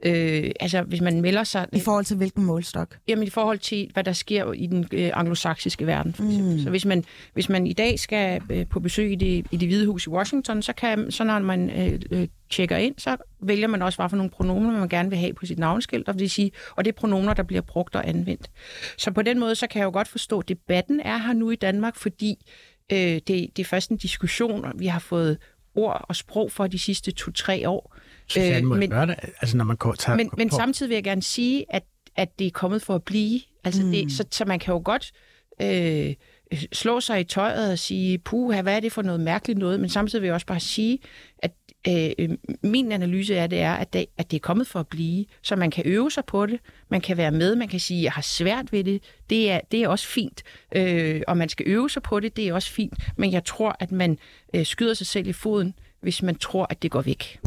Øh, 0.03 0.51
altså, 0.61 0.83
hvis 0.83 1.01
man 1.01 1.21
melder 1.21 1.45
sig... 1.45 1.67
I 1.73 1.81
forhold 1.81 2.05
til 2.05 2.17
hvilken 2.17 2.45
målstok? 2.45 2.97
Jamen, 3.09 3.27
i 3.27 3.31
forhold 3.31 3.59
til, 3.59 3.91
hvad 3.93 4.05
der 4.05 4.13
sker 4.13 4.53
i 4.53 4.67
den 4.67 4.87
øh, 4.93 5.11
anglosaksiske 5.15 5.87
verden, 5.87 6.15
for 6.15 6.25
eksempel. 6.25 6.53
Mm. 6.53 6.63
Så 6.63 6.71
hvis 6.71 6.85
man, 6.85 7.05
hvis 7.35 7.49
man 7.49 7.67
i 7.67 7.73
dag 7.73 7.99
skal 7.99 8.43
øh, 8.51 8.67
på 8.67 8.81
besøg 8.81 9.13
i 9.13 9.15
det, 9.15 9.47
i 9.51 9.57
det 9.57 9.69
hvide 9.69 9.87
hus 9.87 10.07
i 10.07 10.11
Washington, 10.11 10.63
så, 10.63 10.73
kan, 10.73 11.11
så 11.11 11.25
når 11.25 11.39
man 11.39 11.71
øh, 11.71 12.01
øh, 12.11 12.29
tjekker 12.51 12.77
ind, 12.77 12.95
så 12.99 13.17
vælger 13.41 13.67
man 13.69 13.83
også, 13.83 13.99
hvad 13.99 14.09
for 14.09 14.17
nogle 14.17 14.31
pronomer 14.31 14.79
man 14.79 14.89
gerne 14.89 15.09
vil 15.11 15.19
have 15.19 15.33
på 15.33 15.47
sit 15.47 15.59
navnskilt, 15.59 16.09
og 16.09 16.15
det, 16.15 16.21
vil 16.21 16.31
sige, 16.31 16.51
og 16.77 16.85
det 16.85 16.93
er 16.93 16.97
pronomer, 16.97 17.35
der 17.35 17.43
bliver 17.43 17.63
brugt 17.63 17.97
og 17.97 18.09
anvendt. 18.09 18.51
Så 18.97 19.11
på 19.11 19.23
den 19.23 19.39
måde, 19.39 19.55
så 19.55 19.67
kan 19.67 19.79
jeg 19.79 19.87
jo 19.87 19.93
godt 19.93 20.09
forstå, 20.09 20.39
at 20.39 20.49
debatten 20.49 21.01
er 21.01 21.19
her 21.19 21.33
nu 21.33 21.51
i 21.51 21.57
Danmark, 21.57 21.97
fordi 21.97 22.47
øh, 22.93 22.99
det, 22.99 23.27
det 23.27 23.59
er 23.59 23.65
først 23.65 23.91
en 23.91 23.97
diskussion, 23.97 24.73
vi 24.75 24.87
har 24.87 25.01
fået 25.01 25.39
ord 25.75 26.05
og 26.09 26.17
sprog 26.17 26.53
for 26.53 26.67
de 26.67 26.79
sidste 26.79 27.11
to-tre 27.11 27.69
år. 27.69 27.97
Øh, 28.39 28.65
men, 28.65 28.91
det, 28.91 29.17
altså, 29.41 29.57
når 29.57 29.65
man 29.65 29.77
går, 29.77 29.93
tager, 29.93 30.17
men, 30.17 30.31
men 30.37 30.51
samtidig 30.51 30.91
vil 30.91 30.95
jeg 30.95 31.05
gerne 31.05 31.23
sige, 31.23 31.65
at, 31.69 31.85
at 32.17 32.39
det 32.39 32.47
er 32.47 32.51
kommet 32.51 32.83
for 32.83 32.95
at 32.95 33.03
blive. 33.03 33.41
Altså, 33.65 33.83
mm. 33.83 33.91
det, 33.91 34.13
så, 34.13 34.25
så 34.31 34.45
man 34.45 34.59
kan 34.59 34.73
jo 34.73 34.83
godt 34.85 35.13
øh, 35.63 36.15
slå 36.73 37.01
sig 37.01 37.21
i 37.21 37.25
tøjet 37.25 37.73
og 37.73 37.79
sige, 37.79 38.19
puha, 38.19 38.63
hvad 38.63 38.77
er 38.77 38.81
det 38.81 38.93
for 38.93 39.03
noget 39.03 39.21
mærkeligt 39.21 39.59
noget? 39.59 39.81
Men 39.81 39.91
samtidig 39.91 40.23
vil 40.23 40.27
jeg 40.27 40.35
også 40.35 40.47
bare 40.47 40.61
sige, 40.61 40.99
at 41.39 41.53
øh, 41.89 42.37
min 42.63 42.93
analyse 42.93 43.39
af 43.39 43.51
det 43.51 43.61
er, 43.61 43.73
at 43.73 43.93
det, 43.93 44.07
at 44.19 44.31
det 44.31 44.37
er 44.37 44.41
kommet 44.41 44.67
for 44.67 44.81
at 44.81 44.87
blive, 44.87 45.25
så 45.43 45.57
man 45.57 45.71
kan 45.71 45.87
øve 45.87 46.11
sig 46.11 46.25
på 46.25 46.47
det, 46.47 46.61
man 46.89 47.01
kan 47.01 47.17
være 47.17 47.31
med, 47.31 47.57
man 47.57 47.69
kan 47.69 47.81
sige, 47.81 48.03
jeg 48.03 48.13
har 48.13 48.23
svært 48.23 48.73
ved 48.73 48.85
det, 48.85 49.03
det 49.31 49.51
er, 49.51 49.61
det 49.73 49.83
er 49.83 49.89
også 49.89 50.07
fint, 50.07 50.43
øh, 50.75 51.23
og 51.29 51.37
man 51.37 51.49
skal 51.49 51.67
øve 51.69 51.91
sig 51.91 52.03
på 52.03 52.21
det, 52.21 52.37
det 52.37 52.49
er 52.49 52.55
også 52.55 52.73
fint, 52.73 52.95
men 53.17 53.33
jeg 53.33 53.45
tror, 53.45 53.77
at 53.81 53.93
man 53.93 54.19
øh, 54.55 54.67
skyder 54.67 54.95
sig 54.95 55.07
selv 55.07 55.27
i 55.27 55.33
foden, 55.33 55.75
hvis 56.01 56.23
man 56.23 56.35
tror, 56.35 56.67
at 56.71 56.83
det 56.83 56.91
går 56.91 57.03
væk. 57.03 57.41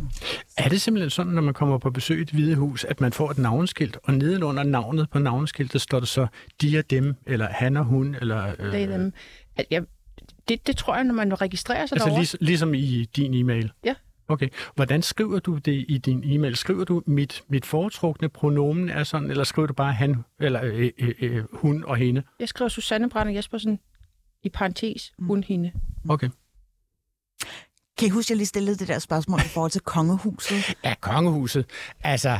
Er 0.58 0.70
det 0.70 0.82
simpelthen 0.82 1.10
sådan, 1.10 1.34
når 1.34 1.42
man 1.42 1.54
kommer 1.54 1.78
på 1.78 1.90
besøg 1.90 2.20
i 2.20 2.22
et 2.22 2.30
hvide 2.30 2.56
hus, 2.56 2.84
at 2.84 3.02
man 3.02 3.14
får 3.14 3.32
et 3.32 3.38
navneskilt, 3.38 3.98
og 4.04 4.14
nedenunder 4.14 4.64
navnet 4.64 5.10
på 5.10 5.20
navneskiltet 5.20 5.82
står 5.82 6.00
der 6.00 6.06
så 6.06 6.28
de 6.62 6.80
og 6.80 6.90
dem, 6.90 7.16
eller 7.26 7.48
han 7.48 7.78
og 7.78 7.86
hun, 7.86 8.16
eller... 8.16 8.48
Øh... 8.60 8.72
Det 8.72 8.84
er 8.84 8.98
dem. 8.98 9.14
Jeg, 9.72 9.84
det, 10.48 10.68
det 10.68 10.78
tror 10.78 10.96
jeg, 10.96 11.04
når 11.04 11.14
man 11.14 11.42
registrerer 11.42 11.86
sig 11.86 11.96
altså 11.96 12.06
derovre. 12.06 12.22
Lig, 12.22 12.48
ligesom 12.48 12.74
i 12.74 13.06
din 13.16 13.34
e-mail? 13.34 13.72
Ja. 13.86 13.96
Okay. 14.28 14.50
Hvordan 14.76 15.02
skriver 15.02 15.40
du 15.40 15.58
det 15.58 15.86
i 15.88 15.98
din 15.98 16.24
e-mail? 16.24 16.56
Skriver 16.56 16.84
du, 16.84 17.04
mit, 17.08 17.44
mit 17.48 17.66
foretrukne 17.66 18.30
pronomen 18.30 18.90
er 18.90 19.04
sådan, 19.04 19.32
eller 19.32 19.44
skriver 19.44 19.68
du 19.68 19.74
bare 19.74 19.94
han, 19.94 20.24
eller 20.40 20.64
øh, 20.64 20.90
øh, 21.00 21.14
øh, 21.22 21.44
hun 21.54 21.84
og 21.84 21.98
hende? 21.98 22.24
Jeg 22.40 22.50
skriver 22.50 22.70
Susanne 22.70 23.10
Brander 23.10 23.34
Jespersen 23.34 23.80
i 24.44 24.50
parentes, 24.50 25.14
hun, 25.20 25.44
hende. 25.44 25.72
Okay. 26.10 26.30
Kan 27.98 28.08
I 28.08 28.10
huske, 28.10 28.28
at 28.28 28.30
jeg 28.30 28.38
lige 28.38 28.48
stillede 28.48 28.78
det 28.78 28.88
der 28.88 29.00
spørgsmål 29.00 29.40
i 29.40 29.48
forhold 29.48 29.72
til 29.72 29.82
kongehuset? 29.82 30.76
Ja, 30.84 30.94
kongehuset. 31.02 31.66
Altså, 32.04 32.40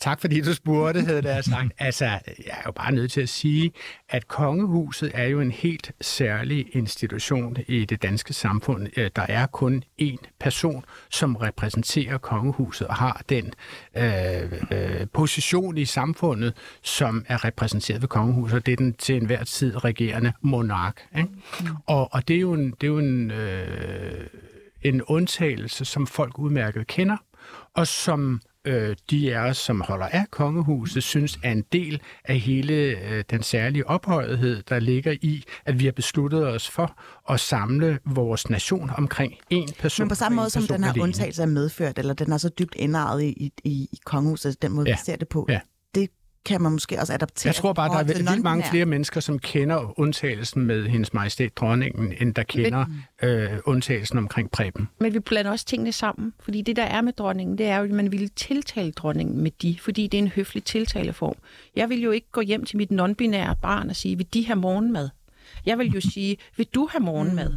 tak 0.00 0.20
fordi 0.20 0.40
du 0.40 0.54
spurgte, 0.54 1.00
havde 1.00 1.34
jeg 1.34 1.44
sagt. 1.44 1.72
Altså, 1.78 2.04
jeg 2.04 2.20
er 2.48 2.62
jo 2.66 2.72
bare 2.72 2.92
nødt 2.92 3.12
til 3.12 3.20
at 3.20 3.28
sige, 3.28 3.72
at 4.08 4.28
kongehuset 4.28 5.10
er 5.14 5.24
jo 5.24 5.40
en 5.40 5.50
helt 5.50 5.92
særlig 6.00 6.66
institution 6.72 7.56
i 7.68 7.84
det 7.84 8.02
danske 8.02 8.32
samfund. 8.32 8.86
Øh, 8.96 9.10
der 9.16 9.22
er 9.28 9.46
kun 9.46 9.84
én 10.02 10.16
person, 10.40 10.84
som 11.10 11.36
repræsenterer 11.36 12.18
kongehuset 12.18 12.86
og 12.86 12.94
har 12.94 13.22
den 13.28 13.52
øh, 13.96 14.52
øh, 14.70 15.06
position 15.12 15.78
i 15.78 15.84
samfundet, 15.84 16.54
som 16.82 17.24
er 17.28 17.44
repræsenteret 17.44 18.00
ved 18.02 18.08
kongehuset. 18.08 18.66
Det 18.66 18.72
er 18.72 18.76
den 18.76 18.94
til 18.94 19.16
enhver 19.16 19.44
tid 19.44 19.84
regerende 19.84 20.32
monark. 20.40 21.06
Ikke? 21.18 21.28
Mm. 21.60 21.66
Og, 21.86 22.14
og 22.14 22.28
det 22.28 22.36
er 22.36 22.40
jo 22.40 22.52
en... 22.52 22.70
Det 22.70 22.82
er 22.82 22.86
jo 22.88 22.98
en 22.98 23.30
øh, 23.30 24.26
en 24.82 25.02
undtagelse, 25.02 25.84
som 25.84 26.06
folk 26.06 26.38
udmærket 26.38 26.86
kender, 26.86 27.16
og 27.74 27.86
som 27.86 28.40
øh, 28.64 28.96
de 29.10 29.36
af 29.36 29.48
os, 29.48 29.56
som 29.56 29.80
holder 29.80 30.06
af 30.06 30.24
kongehuset, 30.30 31.02
synes 31.02 31.38
er 31.42 31.52
en 31.52 31.64
del 31.72 32.00
af 32.24 32.38
hele 32.38 32.74
øh, 32.74 33.24
den 33.30 33.42
særlige 33.42 33.86
ophøjethed, 33.86 34.62
der 34.62 34.78
ligger 34.78 35.12
i, 35.22 35.44
at 35.64 35.80
vi 35.80 35.84
har 35.84 35.92
besluttet 35.92 36.46
os 36.46 36.70
for 36.70 37.00
at 37.30 37.40
samle 37.40 37.98
vores 38.04 38.50
nation 38.50 38.90
omkring 38.96 39.32
én 39.54 39.80
person. 39.80 40.04
Men 40.04 40.08
på 40.08 40.14
samme 40.14 40.36
måde 40.36 40.50
som 40.50 40.62
den 40.62 40.84
her 40.84 40.92
undtagelse 41.00 41.42
er 41.42 41.46
medført, 41.46 41.98
eller 41.98 42.14
den 42.14 42.32
er 42.32 42.36
så 42.36 42.48
dybt 42.48 42.74
indarvet 42.74 43.22
i, 43.22 43.52
i, 43.64 43.88
i 43.92 43.98
kongehuset, 44.04 44.62
den 44.62 44.72
måde, 44.72 44.88
ja. 44.88 44.94
vi 44.94 44.98
ser 45.04 45.16
det 45.16 45.28
på, 45.28 45.46
ja. 45.48 45.60
det 45.94 46.10
kan 46.44 46.62
man 46.62 46.72
måske 46.72 47.00
også 47.00 47.12
adaptere. 47.12 47.48
Jeg 47.48 47.54
tror 47.54 47.72
bare, 47.72 47.88
der 47.88 47.98
er 47.98 48.04
vildt 48.04 48.42
mange 48.42 48.64
flere 48.70 48.86
mennesker, 48.86 49.20
som 49.20 49.38
kender 49.38 50.00
undtagelsen 50.00 50.66
med 50.66 50.88
hendes 50.88 51.14
majestæt 51.14 51.56
dronningen, 51.56 52.14
end 52.20 52.34
der 52.34 52.42
kender 52.42 52.84
Men, 53.22 53.30
øh, 53.30 53.58
undtagelsen 53.64 54.18
omkring 54.18 54.50
Preben. 54.50 54.88
Men 55.00 55.14
vi 55.14 55.20
blander 55.20 55.50
også 55.50 55.64
tingene 55.64 55.92
sammen, 55.92 56.32
fordi 56.40 56.62
det, 56.62 56.76
der 56.76 56.82
er 56.82 57.00
med 57.00 57.12
dronningen, 57.12 57.58
det 57.58 57.66
er 57.66 57.78
jo, 57.78 57.84
at 57.84 57.90
man 57.90 58.12
ville 58.12 58.28
tiltale 58.28 58.92
dronningen 58.92 59.42
med 59.42 59.50
de, 59.62 59.76
fordi 59.80 60.06
det 60.06 60.18
er 60.18 60.22
en 60.22 60.28
høflig 60.28 60.64
tiltaleform. 60.64 61.36
Jeg 61.76 61.88
vil 61.88 62.02
jo 62.02 62.10
ikke 62.10 62.30
gå 62.32 62.40
hjem 62.40 62.64
til 62.64 62.76
mit 62.76 62.90
non-binære 62.90 63.54
barn 63.62 63.90
og 63.90 63.96
sige, 63.96 64.16
vil 64.16 64.26
de 64.34 64.46
have 64.46 64.56
morgenmad? 64.56 65.08
Jeg 65.66 65.78
vil 65.78 65.86
jo 65.86 66.00
sige, 66.14 66.36
vil 66.56 66.66
du 66.74 66.88
have 66.92 67.00
morgenmad? 67.00 67.54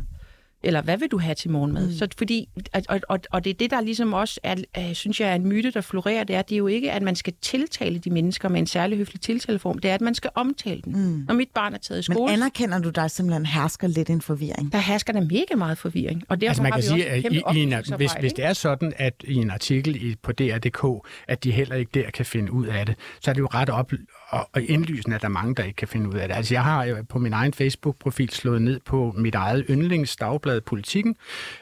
Eller 0.64 0.82
hvad 0.82 0.97
vil 0.97 1.07
du 1.07 1.18
have 1.18 1.36
til 1.36 1.51
morgenmad? 1.51 1.88
Mm. 1.88 1.93
Så 1.93 2.07
fordi, 2.18 2.49
og, 2.89 2.99
og, 3.09 3.20
og 3.32 3.43
det 3.43 3.49
er 3.49 3.53
det, 3.53 3.72
der 3.72 3.82
ligesom 3.82 4.14
også 4.14 4.39
er, 4.43 4.55
er, 4.74 4.93
synes 4.93 5.22
jeg 5.22 5.30
er 5.30 5.36
en 5.36 5.47
myte, 5.47 5.72
der 5.72 5.82
florerer, 5.82 6.24
det 6.24 6.36
er, 6.36 6.41
det 6.41 6.55
er 6.55 6.57
jo 6.57 6.68
ikke, 6.68 6.91
at 6.91 7.01
man 7.01 7.16
skal 7.16 7.34
tiltale 7.41 7.99
de 7.99 8.09
mennesker 8.09 8.49
med 8.49 8.59
en 8.59 8.68
særlig 8.68 8.97
høflig 8.97 9.22
tiltaleform. 9.22 9.78
Det 9.80 9.91
er, 9.91 9.95
at 9.95 10.01
man 10.01 10.16
skal 10.16 10.32
omtale 10.36 10.82
dem. 10.86 10.93
Mm. 10.93 11.26
Når 11.28 11.34
mit 11.34 11.49
barn 11.53 11.74
er 11.74 11.78
taget 11.78 11.99
i 11.99 12.03
skole, 12.03 12.20
Men 12.20 12.30
anerkender 12.30 12.80
du, 12.80 12.89
der 12.89 13.07
simpelthen 13.07 13.45
hersker 13.45 13.88
lidt 13.88 14.09
en 14.09 14.22
forvirring? 14.22 14.72
der 14.72 14.78
hersker 14.78 15.14
der 15.14 15.22
mega 15.22 15.55
meget 15.57 15.78
forvirring. 15.78 16.24
Og 16.30 16.41
derfor 16.41 16.49
Altså 16.49 16.64
man 16.64 16.72
har 16.72 16.80
kan 16.80 16.95
vi 16.95 17.01
sige, 17.01 17.12
også 17.12 17.28
at 17.28 17.55
i, 17.55 17.59
i 17.59 17.64
en, 17.64 17.97
hvis, 17.97 18.12
hvis 18.20 18.34
det 18.34 18.45
er 18.45 18.53
sådan, 18.53 18.93
at 18.95 19.14
i 19.24 19.36
en 19.36 19.51
artikel 19.51 19.95
i, 19.95 20.16
på 20.24 20.32
DR.dk, 20.32 21.07
at 21.28 21.43
de 21.43 21.51
heller 21.51 21.76
ikke 21.76 21.91
der 21.93 22.12
kan 22.12 22.26
finde 22.26 22.51
ud 22.51 22.66
af 22.66 22.86
det, 22.86 22.95
så 23.22 23.32
er 23.32 23.34
det 23.34 23.41
jo 23.41 23.49
ret 23.53 23.70
op 23.70 23.91
og, 24.32 24.49
og 24.53 24.61
indlysende, 24.61 25.15
at 25.15 25.21
der 25.21 25.27
er 25.27 25.32
mange, 25.32 25.55
der 25.55 25.63
ikke 25.63 25.75
kan 25.77 25.88
finde 25.88 26.09
ud 26.09 26.13
af 26.13 26.27
det. 26.27 26.36
Altså 26.36 26.53
jeg 26.53 26.63
har 26.63 26.84
jo 26.84 26.97
på 27.09 27.19
min 27.19 27.34
egen 27.34 27.53
Facebook-profil 27.53 28.29
slået 28.29 28.61
ned 28.61 28.79
på 28.86 29.13
mit 29.17 29.36
eget 29.36 29.65
yndlingsdagblad 29.69 30.61
Politikken, 30.61 31.15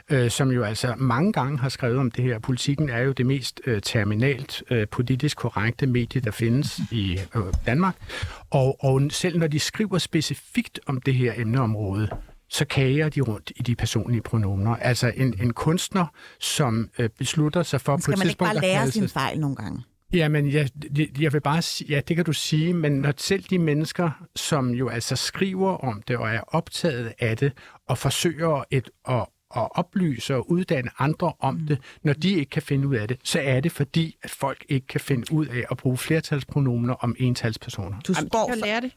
øh, 0.10 0.30
som 0.32 0.52
jo 0.52 0.64
altså 0.64 0.94
mange 0.98 1.34
gange 1.34 1.58
har 1.60 1.70
skrevet 1.70 1.98
om 1.98 2.12
det 2.12 2.24
her. 2.24 2.40
Politikken 2.40 2.90
er 2.90 3.00
jo 3.00 3.12
det 3.12 3.26
mest 3.26 3.62
øh, 3.66 3.82
terminalt 3.82 4.64
øh, 4.72 4.88
politisk 4.88 5.38
korrekte 5.38 5.88
medie, 5.88 6.22
der 6.22 6.32
findes 6.32 6.80
i 6.92 7.20
øh, 7.36 7.42
Danmark. 7.66 7.96
Og, 8.50 8.84
og 8.84 9.02
selv 9.10 9.40
når 9.40 9.48
de 9.48 9.60
skriver 9.60 9.98
specifikt 9.98 10.80
om 10.88 11.02
det 11.02 11.14
her 11.14 11.34
emneområde, 11.38 12.08
så 12.50 12.66
kager 12.66 13.10
de 13.10 13.22
rundt 13.22 13.52
i 13.56 13.64
de 13.64 13.76
personlige 13.76 14.22
pronomer. 14.22 14.76
Altså 14.76 15.12
en, 15.16 15.34
en 15.42 15.54
kunstner, 15.54 16.06
som 16.40 16.90
øh, 17.00 17.10
beslutter 17.10 17.64
sig 17.64 17.82
for 17.82 17.96
på 17.98 18.02
Skal 18.02 18.14
et 18.14 18.20
man 18.20 18.28
ikke 18.28 18.40
bare 18.40 18.62
lære 18.62 18.92
sig- 18.92 19.10
fejl 19.10 19.40
nogle 19.40 19.56
gange? 19.56 19.82
Jamen, 20.14 20.52
jeg, 20.52 20.70
jeg- 20.98 21.22
jeg 21.22 21.34
vil 21.34 21.42
bare 21.42 21.62
sige, 21.62 21.88
ja, 21.96 22.02
det 22.08 22.16
kan 22.16 22.26
du 22.26 22.34
sige, 22.34 22.74
men 22.74 22.92
når 22.92 23.14
selv 23.18 23.44
de 23.44 23.60
mennesker, 23.60 24.26
som 24.36 24.70
jo 24.70 24.90
altså 24.90 25.16
skriver 25.16 25.72
om 25.78 26.02
det 26.08 26.18
og 26.18 26.30
er 26.30 26.42
optaget 26.48 27.14
af 27.20 27.38
det, 27.38 27.52
og 27.88 27.98
forsøger 27.98 28.64
et, 28.72 28.90
at, 29.10 29.16
at 29.56 29.68
oplyse 29.78 30.36
og 30.36 30.52
uddanne 30.52 30.90
andre 31.00 31.34
om 31.40 31.54
Mm. 31.56 31.68
det, 31.68 31.80
når 32.04 32.14
de 32.14 32.30
ikke 32.30 32.50
kan 32.50 32.62
finde 32.62 32.88
ud 32.88 32.96
af 32.96 33.08
det, 33.08 33.18
så 33.24 33.40
er 33.40 33.60
det 33.60 33.72
fordi, 33.72 34.16
at 34.24 34.30
folk 34.30 34.66
ikke 34.70 34.88
kan 34.88 35.02
finde 35.02 35.34
ud 35.34 35.46
af 35.46 35.64
at 35.72 35.78
bruge 35.78 35.98
flertalspronomer 35.98 36.94
om 36.94 37.16
entalspersoner. 37.20 38.00
Du 38.00 38.14
spår 38.14 38.50
jo 38.54 38.60
så- 38.60 38.66
lære 38.66 38.82
det. 38.82 38.92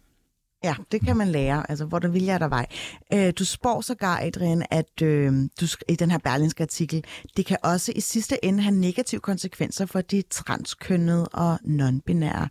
Ja, 0.64 0.74
det 0.92 1.00
kan 1.00 1.16
man 1.16 1.28
lære. 1.28 1.70
Altså, 1.70 1.84
hvor 1.84 1.98
den 1.98 2.14
vil 2.14 2.22
jeg 2.22 2.40
der 2.40 2.48
vej. 2.48 2.66
Øh, 3.14 3.32
du 3.38 3.44
spår 3.44 3.80
sågar, 3.80 4.18
Adrian, 4.18 4.64
at 4.70 5.02
øh, 5.02 5.32
du, 5.60 5.64
sk- 5.64 5.82
i 5.88 5.94
den 5.94 6.10
her 6.10 6.18
berlinske 6.18 6.62
artikel, 6.62 7.04
det 7.36 7.46
kan 7.46 7.56
også 7.62 7.92
i 7.96 8.00
sidste 8.00 8.44
ende 8.44 8.62
have 8.62 8.74
negative 8.76 9.20
konsekvenser 9.20 9.86
for 9.86 10.00
de 10.00 10.22
transkønnede 10.30 11.28
og 11.28 11.54
non-binære. 11.54 12.48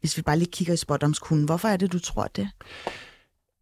Hvis 0.00 0.16
vi 0.16 0.22
bare 0.22 0.38
lige 0.38 0.50
kigger 0.52 0.74
i 0.74 0.76
spådomskunden, 0.76 1.46
hvorfor 1.46 1.68
er 1.68 1.76
det, 1.76 1.92
du 1.92 1.98
tror 1.98 2.24
det? 2.36 2.48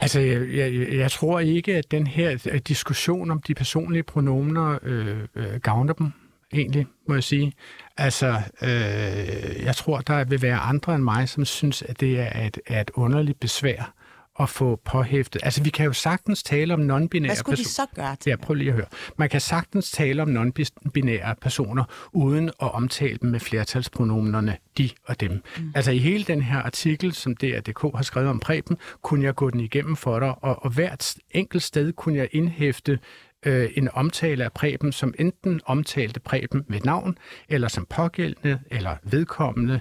Altså, 0.01 0.21
jeg, 0.21 0.55
jeg, 0.55 0.89
jeg 0.93 1.11
tror 1.11 1.41
ikke, 1.41 1.77
at 1.77 1.91
den 1.91 2.07
her 2.07 2.59
diskussion 2.69 3.31
om 3.31 3.43
de 3.43 3.55
personlige 3.55 4.03
pronomener 4.03 4.79
øh, 4.83 5.19
øh, 5.35 5.61
gavner 5.63 5.93
dem, 5.93 6.13
egentlig, 6.59 6.87
må 7.09 7.15
jeg 7.15 7.25
sige. 7.25 7.53
Altså, 7.97 8.41
øh, 8.63 9.65
jeg 9.65 9.77
tror, 9.77 10.01
der 10.01 10.25
vil 10.25 10.43
være 10.43 10.59
andre 10.59 10.95
end 10.95 11.03
mig, 11.03 11.29
som 11.29 11.45
synes, 11.45 11.83
at 11.83 12.01
det 12.01 12.21
er 12.21 12.47
et, 12.47 12.59
er 12.67 12.81
et 12.81 12.91
underligt 12.95 13.41
besvær 13.41 13.93
at 14.41 14.49
få 14.49 14.81
påhæftet. 14.85 15.41
Altså, 15.45 15.63
vi 15.63 15.71
kan 15.71 15.87
jo 15.87 15.93
sagtens 15.93 16.43
tale 16.43 16.75
om 16.75 16.81
non-binære 16.81 17.27
Hvad 17.27 17.37
skulle 17.37 17.57
de 17.57 17.63
personer. 17.63 17.87
så 17.87 17.87
gøre 17.95 18.17
til 18.21 18.31
Ja, 18.31 18.37
prøv 18.37 18.55
lige 18.55 18.69
at 18.69 18.75
høre. 18.75 18.87
Man 19.17 19.29
kan 19.29 19.41
sagtens 19.41 19.91
tale 19.91 20.23
om 20.23 20.29
non-binære 20.37 21.35
personer, 21.41 21.85
uden 22.13 22.49
at 22.49 22.75
omtale 22.75 23.19
dem 23.23 23.31
med 23.31 23.41
flertalspronomenerne 23.41 24.57
de 24.79 24.91
og 25.05 25.21
dem. 25.21 25.43
Mm. 25.59 25.73
Altså 25.75 25.91
i 25.91 25.99
hele 25.99 26.25
den 26.25 26.43
her 26.43 26.59
artikel, 26.59 27.13
som 27.13 27.37
DR.dk 27.37 27.97
har 27.97 28.03
skrevet 28.03 28.29
om 28.29 28.41
Preben, 28.41 28.77
kunne 29.03 29.25
jeg 29.25 29.35
gå 29.35 29.51
den 29.51 29.61
igennem 29.61 29.97
for 29.97 30.21
dig, 30.21 30.35
og, 30.43 30.65
og 30.65 30.71
hvert 30.71 31.15
enkelt 31.31 31.63
sted 31.63 31.93
kunne 31.93 32.19
jeg 32.19 32.29
indhæfte 32.33 32.99
øh, 33.47 33.71
en 33.75 33.89
omtale 33.93 34.45
af 34.45 34.53
Preben, 34.53 34.93
som 34.93 35.15
enten 35.19 35.61
omtalte 35.67 36.21
Preben 36.21 36.65
med 36.69 36.81
navn, 36.81 37.19
eller 37.49 37.69
som 37.69 37.87
pågældende, 37.91 38.61
eller 38.71 38.97
vedkommende, 39.03 39.81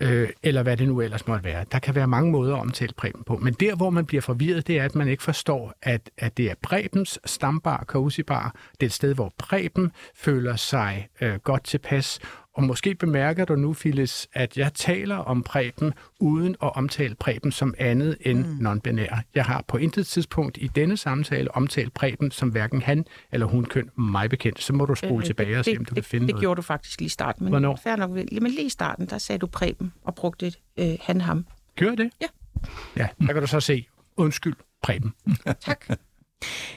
øh, 0.00 0.28
eller 0.42 0.62
hvad 0.62 0.76
det 0.76 0.88
nu 0.88 1.00
ellers 1.00 1.26
måtte 1.26 1.44
være. 1.44 1.64
Der 1.72 1.78
kan 1.78 1.94
være 1.94 2.06
mange 2.06 2.32
måder 2.32 2.54
at 2.54 2.60
omtale 2.60 2.92
Preben 2.96 3.24
på, 3.24 3.36
men 3.36 3.54
der, 3.54 3.74
hvor 3.74 3.90
man 3.90 4.06
bliver 4.06 4.20
forvirret, 4.20 4.66
det 4.66 4.78
er, 4.78 4.84
at 4.84 4.94
man 4.94 5.08
ikke 5.08 5.22
forstår, 5.22 5.74
at, 5.82 6.10
at 6.18 6.36
det 6.36 6.50
er 6.50 6.54
Prebens 6.62 7.18
stambar, 7.24 7.84
Kausibar. 7.88 8.54
Det 8.72 8.82
er 8.82 8.86
et 8.86 8.92
sted, 8.92 9.14
hvor 9.14 9.34
Preben 9.38 9.92
føler 10.14 10.56
sig 10.56 11.08
øh, 11.20 11.34
godt 11.34 11.64
tilpas, 11.64 12.20
og 12.58 12.64
måske 12.64 12.94
bemærker 12.94 13.44
du 13.44 13.56
nu, 13.56 13.72
Phyllis, 13.72 14.28
at 14.32 14.56
jeg 14.56 14.74
taler 14.74 15.16
om 15.16 15.42
Preben, 15.42 15.94
uden 16.20 16.56
at 16.62 16.76
omtale 16.76 17.14
Preben 17.14 17.52
som 17.52 17.74
andet 17.78 18.16
end 18.20 18.46
mm. 18.46 18.66
non-binær. 18.66 19.20
Jeg 19.34 19.44
har 19.44 19.64
på 19.68 19.76
intet 19.76 20.06
tidspunkt 20.06 20.58
i 20.60 20.66
denne 20.74 20.96
samtale 20.96 21.54
omtalt 21.54 21.94
Preben 21.94 22.30
som 22.30 22.48
hverken 22.48 22.82
han 22.82 23.04
eller 23.32 23.46
hun 23.46 23.64
køn 23.64 23.90
mig 23.98 24.30
bekendt. 24.30 24.62
Så 24.62 24.72
må 24.72 24.84
du 24.86 24.94
spole 24.94 25.18
Øh, 25.18 25.24
tilbage 25.24 25.58
og 25.58 25.64
se, 25.64 25.70
om 25.78 25.84
du 25.84 25.88
det, 25.88 25.94
kan 25.94 26.04
finde 26.04 26.26
det 26.26 26.34
noget. 26.34 26.42
gjorde 26.42 26.56
du 26.56 26.62
faktisk 26.62 27.00
lige 27.00 27.06
i 27.06 27.08
starten. 27.08 27.44
Men 27.44 27.50
Hvornår? 27.52 27.76
Fair 27.82 27.96
nok, 27.96 28.10
men 28.10 28.28
lige 28.30 28.66
i 28.66 28.68
starten, 28.68 29.06
der 29.06 29.18
sagde 29.18 29.38
du 29.38 29.46
Preben 29.46 29.92
og 30.04 30.14
brugte 30.14 30.46
et 30.46 30.58
øh, 30.78 30.94
han-ham. 31.02 31.46
Gør 31.76 31.94
det? 31.94 32.10
Ja. 32.20 32.26
Ja, 32.96 33.08
der 33.26 33.32
kan 33.32 33.42
du 33.42 33.46
så 33.46 33.60
se. 33.60 33.86
Undskyld, 34.16 34.54
Preben. 34.82 35.12
Tak. 35.60 35.84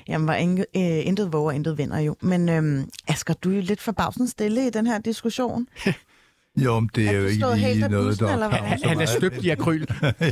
Jamen, 0.08 0.26
hvor 0.26 0.34
intet, 0.34 0.66
øh, 0.76 0.82
intet 1.08 1.34
våger, 1.34 1.52
intet 1.52 1.78
vinder 1.78 2.00
jo. 2.00 2.16
Men 2.22 2.50
øhm, 2.50 2.90
Asger, 3.08 3.34
du 3.34 3.52
er 3.52 3.56
jo 3.56 3.62
lidt 3.62 3.82
forbavsende 3.82 4.30
stille 4.30 4.68
i 4.68 4.70
den 4.70 4.88
her 4.88 5.00
diskussion. 5.00 5.68
Jo, 6.58 6.80
men 6.80 6.90
det 6.96 7.06
er, 7.06 7.10
Er 7.12 7.16
jo 7.16 7.26
ikke 7.26 7.74
lige 7.74 7.90
noget, 7.90 8.08
bussen, 8.08 8.26
der 8.28 8.34
eller 8.34 8.50
hvad? 8.50 8.60
kommer 8.60 8.78
så 8.78 8.88
Han 8.88 9.02
er 9.02 9.06
støbt 9.06 9.44
i 9.44 9.50
akryl. 9.50 9.86
ja. 10.22 10.32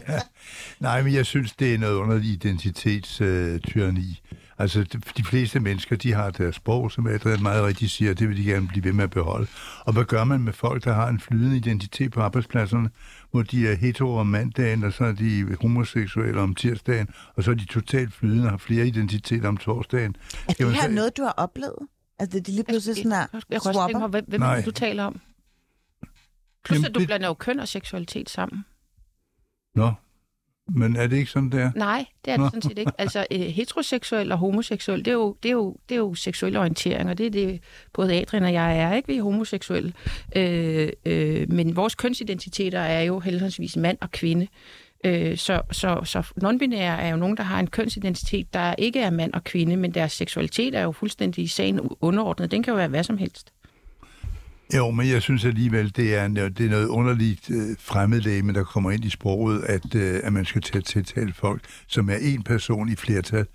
Nej, 0.79 1.01
men 1.01 1.13
jeg 1.13 1.25
synes, 1.25 1.51
det 1.51 1.73
er 1.73 1.77
noget 1.77 1.95
underligt 1.95 2.45
identitetstyranni. 2.45 4.21
Altså, 4.57 4.83
de- 4.83 5.01
de 5.17 5.23
fleste 5.23 5.59
mennesker, 5.59 5.95
de 5.95 6.13
har 6.13 6.29
deres 6.29 6.55
sprog, 6.55 6.91
som 6.91 7.07
Adrian 7.07 7.43
meget 7.43 7.63
rigtigt 7.63 7.91
siger, 7.91 8.13
det 8.13 8.29
vil 8.29 8.37
de 8.37 8.43
gerne 8.43 8.67
blive 8.67 8.83
ved 8.83 8.93
med 8.93 9.03
at 9.03 9.09
beholde. 9.09 9.47
Og 9.85 9.93
hvad 9.93 10.03
gør 10.03 10.23
man 10.23 10.41
med 10.41 10.53
folk, 10.53 10.83
der 10.83 10.93
har 10.93 11.07
en 11.07 11.19
flydende 11.19 11.57
identitet 11.57 12.11
på 12.11 12.21
arbejdspladserne, 12.21 12.89
hvor 13.31 13.43
de 13.43 13.67
er 13.67 13.75
hetero 13.75 14.15
om 14.17 14.27
mandagen, 14.27 14.83
og 14.83 14.93
så 14.93 15.03
er 15.03 15.11
de 15.11 15.55
homoseksuelle 15.61 16.41
om 16.41 16.55
tirsdagen, 16.55 17.07
og 17.35 17.43
så 17.43 17.51
er 17.51 17.55
de 17.55 17.65
totalt 17.65 18.13
flydende 18.13 18.43
og 18.45 18.49
har 18.49 18.57
flere 18.57 18.87
identiteter 18.87 19.47
om 19.47 19.57
torsdagen. 19.57 20.15
Er 20.49 20.53
det 20.53 20.75
her 20.75 20.87
noget, 20.89 21.17
du 21.17 21.23
har 21.23 21.31
oplevet? 21.37 21.77
Altså, 22.19 22.33
det 22.33 22.39
er 22.39 22.43
de 22.43 22.51
lige 22.51 22.63
pludselig 22.63 22.95
sådan 22.95 23.11
her 23.11 23.27
Jeg 23.49 23.61
kunne 23.61 23.69
også 23.69 23.87
tænke 23.87 23.99
mig, 23.99 24.09
hvem, 24.09 24.25
hvem 24.27 24.39
Nej. 24.41 24.61
du 24.65 24.71
taler 24.71 25.03
om? 25.03 25.19
Plus, 26.63 26.75
Jamen, 26.75 26.85
at 26.85 26.95
du 26.95 26.99
det- 26.99 27.07
blander 27.07 27.27
jo 27.27 27.33
køn 27.33 27.59
og 27.59 27.67
seksualitet 27.67 28.29
sammen. 28.29 28.65
Nå, 29.75 29.91
men 30.75 30.95
er 30.95 31.07
det 31.07 31.17
ikke 31.17 31.31
sådan, 31.31 31.49
der? 31.49 31.71
Nej, 31.75 32.05
det 32.25 32.33
er 32.33 32.37
det 32.37 32.45
sådan 32.45 32.61
set 32.61 32.79
ikke. 32.79 32.91
Altså, 32.97 33.25
øh, 33.31 33.39
heteroseksuel 33.39 34.31
og 34.31 34.37
homoseksuel, 34.37 34.99
det 34.99 35.07
er, 35.07 35.13
jo, 35.15 35.35
det, 35.43 35.49
er 35.49 35.53
jo, 35.53 35.75
det 35.89 35.95
er 35.95 35.99
jo 35.99 36.13
seksuel 36.13 36.57
orientering, 36.57 37.09
og 37.09 37.17
det 37.17 37.25
er 37.25 37.29
det, 37.29 37.59
både 37.93 38.21
Adrian 38.21 38.43
og 38.43 38.53
jeg 38.53 38.79
er, 38.79 38.93
ikke? 38.93 39.07
Vi 39.07 39.17
er 39.17 39.21
homoseksuelle. 39.21 39.93
Øh, 40.35 40.89
øh, 41.05 41.51
men 41.51 41.75
vores 41.75 41.95
kønsidentiteter 41.95 42.79
er 42.79 43.01
jo 43.01 43.19
heldigvis 43.19 43.77
mand 43.77 43.97
og 44.01 44.11
kvinde. 44.11 44.47
Øh, 45.05 45.37
så, 45.37 45.61
så, 45.71 46.01
så 46.03 46.19
non-binære 46.43 47.01
er 47.01 47.09
jo 47.09 47.17
nogen, 47.17 47.37
der 47.37 47.43
har 47.43 47.59
en 47.59 47.67
kønsidentitet, 47.67 48.53
der 48.53 48.75
ikke 48.77 48.99
er 48.99 49.09
mand 49.09 49.33
og 49.33 49.43
kvinde, 49.43 49.77
men 49.77 49.93
deres 49.93 50.11
seksualitet 50.11 50.75
er 50.75 50.81
jo 50.81 50.91
fuldstændig 50.91 51.43
i 51.43 51.47
sagen 51.47 51.79
underordnet. 52.01 52.51
Den 52.51 52.63
kan 52.63 52.71
jo 52.71 52.75
være 52.75 52.87
hvad 52.87 53.03
som 53.03 53.17
helst. 53.17 53.53
Jo, 54.75 54.91
men 54.91 55.09
jeg 55.09 55.21
synes 55.21 55.45
alligevel, 55.45 55.95
det 55.95 56.15
er, 56.15 56.27
det 56.27 56.65
er 56.65 56.69
noget 56.69 56.87
underligt 56.87 57.49
øh, 57.49 57.75
fremmedlæme, 57.79 58.53
der 58.53 58.63
kommer 58.63 58.91
ind 58.91 59.05
i 59.05 59.09
sproget, 59.09 59.63
at, 59.63 59.95
øh, 59.95 60.19
at 60.23 60.33
man 60.33 60.45
skal 60.45 60.61
til 60.61 60.77
at 60.77 60.83
tiltale 60.83 61.33
folk, 61.33 61.61
som 61.87 62.09
er 62.09 62.15
en 62.15 62.43
person 62.43 62.89
i 62.89 62.95
flertal. 62.95 63.45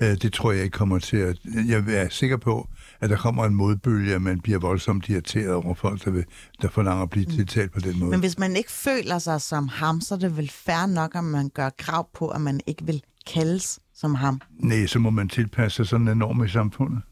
Øh, 0.00 0.08
det 0.08 0.32
tror 0.32 0.52
jeg 0.52 0.64
ikke 0.64 0.74
kommer 0.74 0.98
til 0.98 1.16
at... 1.16 1.38
Jeg 1.68 1.84
er 1.88 2.08
sikker 2.10 2.36
på, 2.36 2.68
at 3.00 3.10
der 3.10 3.16
kommer 3.16 3.44
en 3.44 3.54
modbølge, 3.54 4.14
at 4.14 4.22
man 4.22 4.40
bliver 4.40 4.58
voldsomt 4.58 5.08
irriteret 5.08 5.52
over 5.52 5.74
folk, 5.74 6.04
der, 6.04 6.10
vil, 6.10 6.24
der 6.62 6.68
forlanger 6.68 7.02
at 7.02 7.10
blive 7.10 7.26
tiltalt 7.26 7.72
på 7.72 7.80
den 7.80 7.98
måde. 7.98 8.10
Men 8.10 8.20
hvis 8.20 8.38
man 8.38 8.56
ikke 8.56 8.72
føler 8.72 9.18
sig 9.18 9.40
som 9.40 9.68
ham, 9.68 10.00
så 10.00 10.14
er 10.14 10.18
det 10.18 10.36
vel 10.36 10.50
fair 10.50 10.86
nok, 10.86 11.14
at 11.14 11.24
man 11.24 11.48
gør 11.54 11.70
krav 11.78 12.08
på, 12.14 12.28
at 12.28 12.40
man 12.40 12.60
ikke 12.66 12.86
vil 12.86 13.02
kaldes 13.26 13.80
som 13.94 14.14
ham. 14.14 14.40
Nej, 14.58 14.86
så 14.86 14.98
må 14.98 15.10
man 15.10 15.28
tilpasse 15.28 15.76
sig 15.76 15.86
sådan 15.86 16.08
en 16.08 16.18
norm 16.18 16.44
i 16.44 16.48
samfundet. 16.48 17.02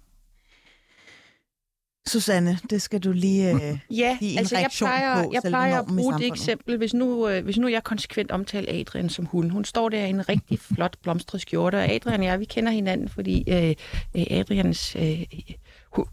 Susanne, 2.09 2.59
det 2.71 2.83
skal 2.83 3.01
du 3.01 3.13
lige... 3.13 3.55
Øh, 3.55 3.79
Ja, 3.99 4.17
give 4.21 4.33
en 4.33 4.39
altså 4.39 4.59
jeg 4.59 4.71
plejer, 4.79 5.25
på 5.25 5.31
jeg 5.33 5.43
plejer 5.49 5.79
at 5.79 5.87
bruge 5.87 6.19
det 6.19 6.27
eksempel, 6.27 6.77
hvis 6.77 6.95
nu, 6.95 7.29
øh, 7.29 7.45
hvis 7.45 7.59
nu 7.59 7.69
jeg 7.69 7.85
konsekvent 7.85 8.31
omtaler 8.31 8.81
Adrian 8.81 9.09
som 9.09 9.25
hun. 9.25 9.51
Hun 9.51 9.65
står 9.65 9.89
der 9.89 10.07
i 10.07 10.11
en 10.11 10.29
rigtig 10.29 10.59
flot 10.75 10.97
blomstret 11.03 11.41
skjorte, 11.41 11.77
og 11.77 11.91
Adrian 11.91 12.21
og 12.21 12.27
jeg, 12.27 12.41
vi 12.41 12.45
kender 12.45 12.73
hinanden, 12.73 13.09
fordi 13.09 13.45
øh, 13.49 13.75
øh, 14.17 14.27
Adrians... 14.31 14.97
Øh, 14.97 15.23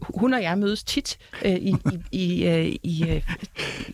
hun 0.00 0.34
og 0.34 0.42
jeg 0.42 0.58
mødes 0.58 0.84
tit 0.84 1.18
øh, 1.44 1.52
i, 1.52 1.74
i, 1.92 1.98
i, 2.12 2.46
øh, 2.46 2.66
i 2.82 3.04
øh, 3.08 3.22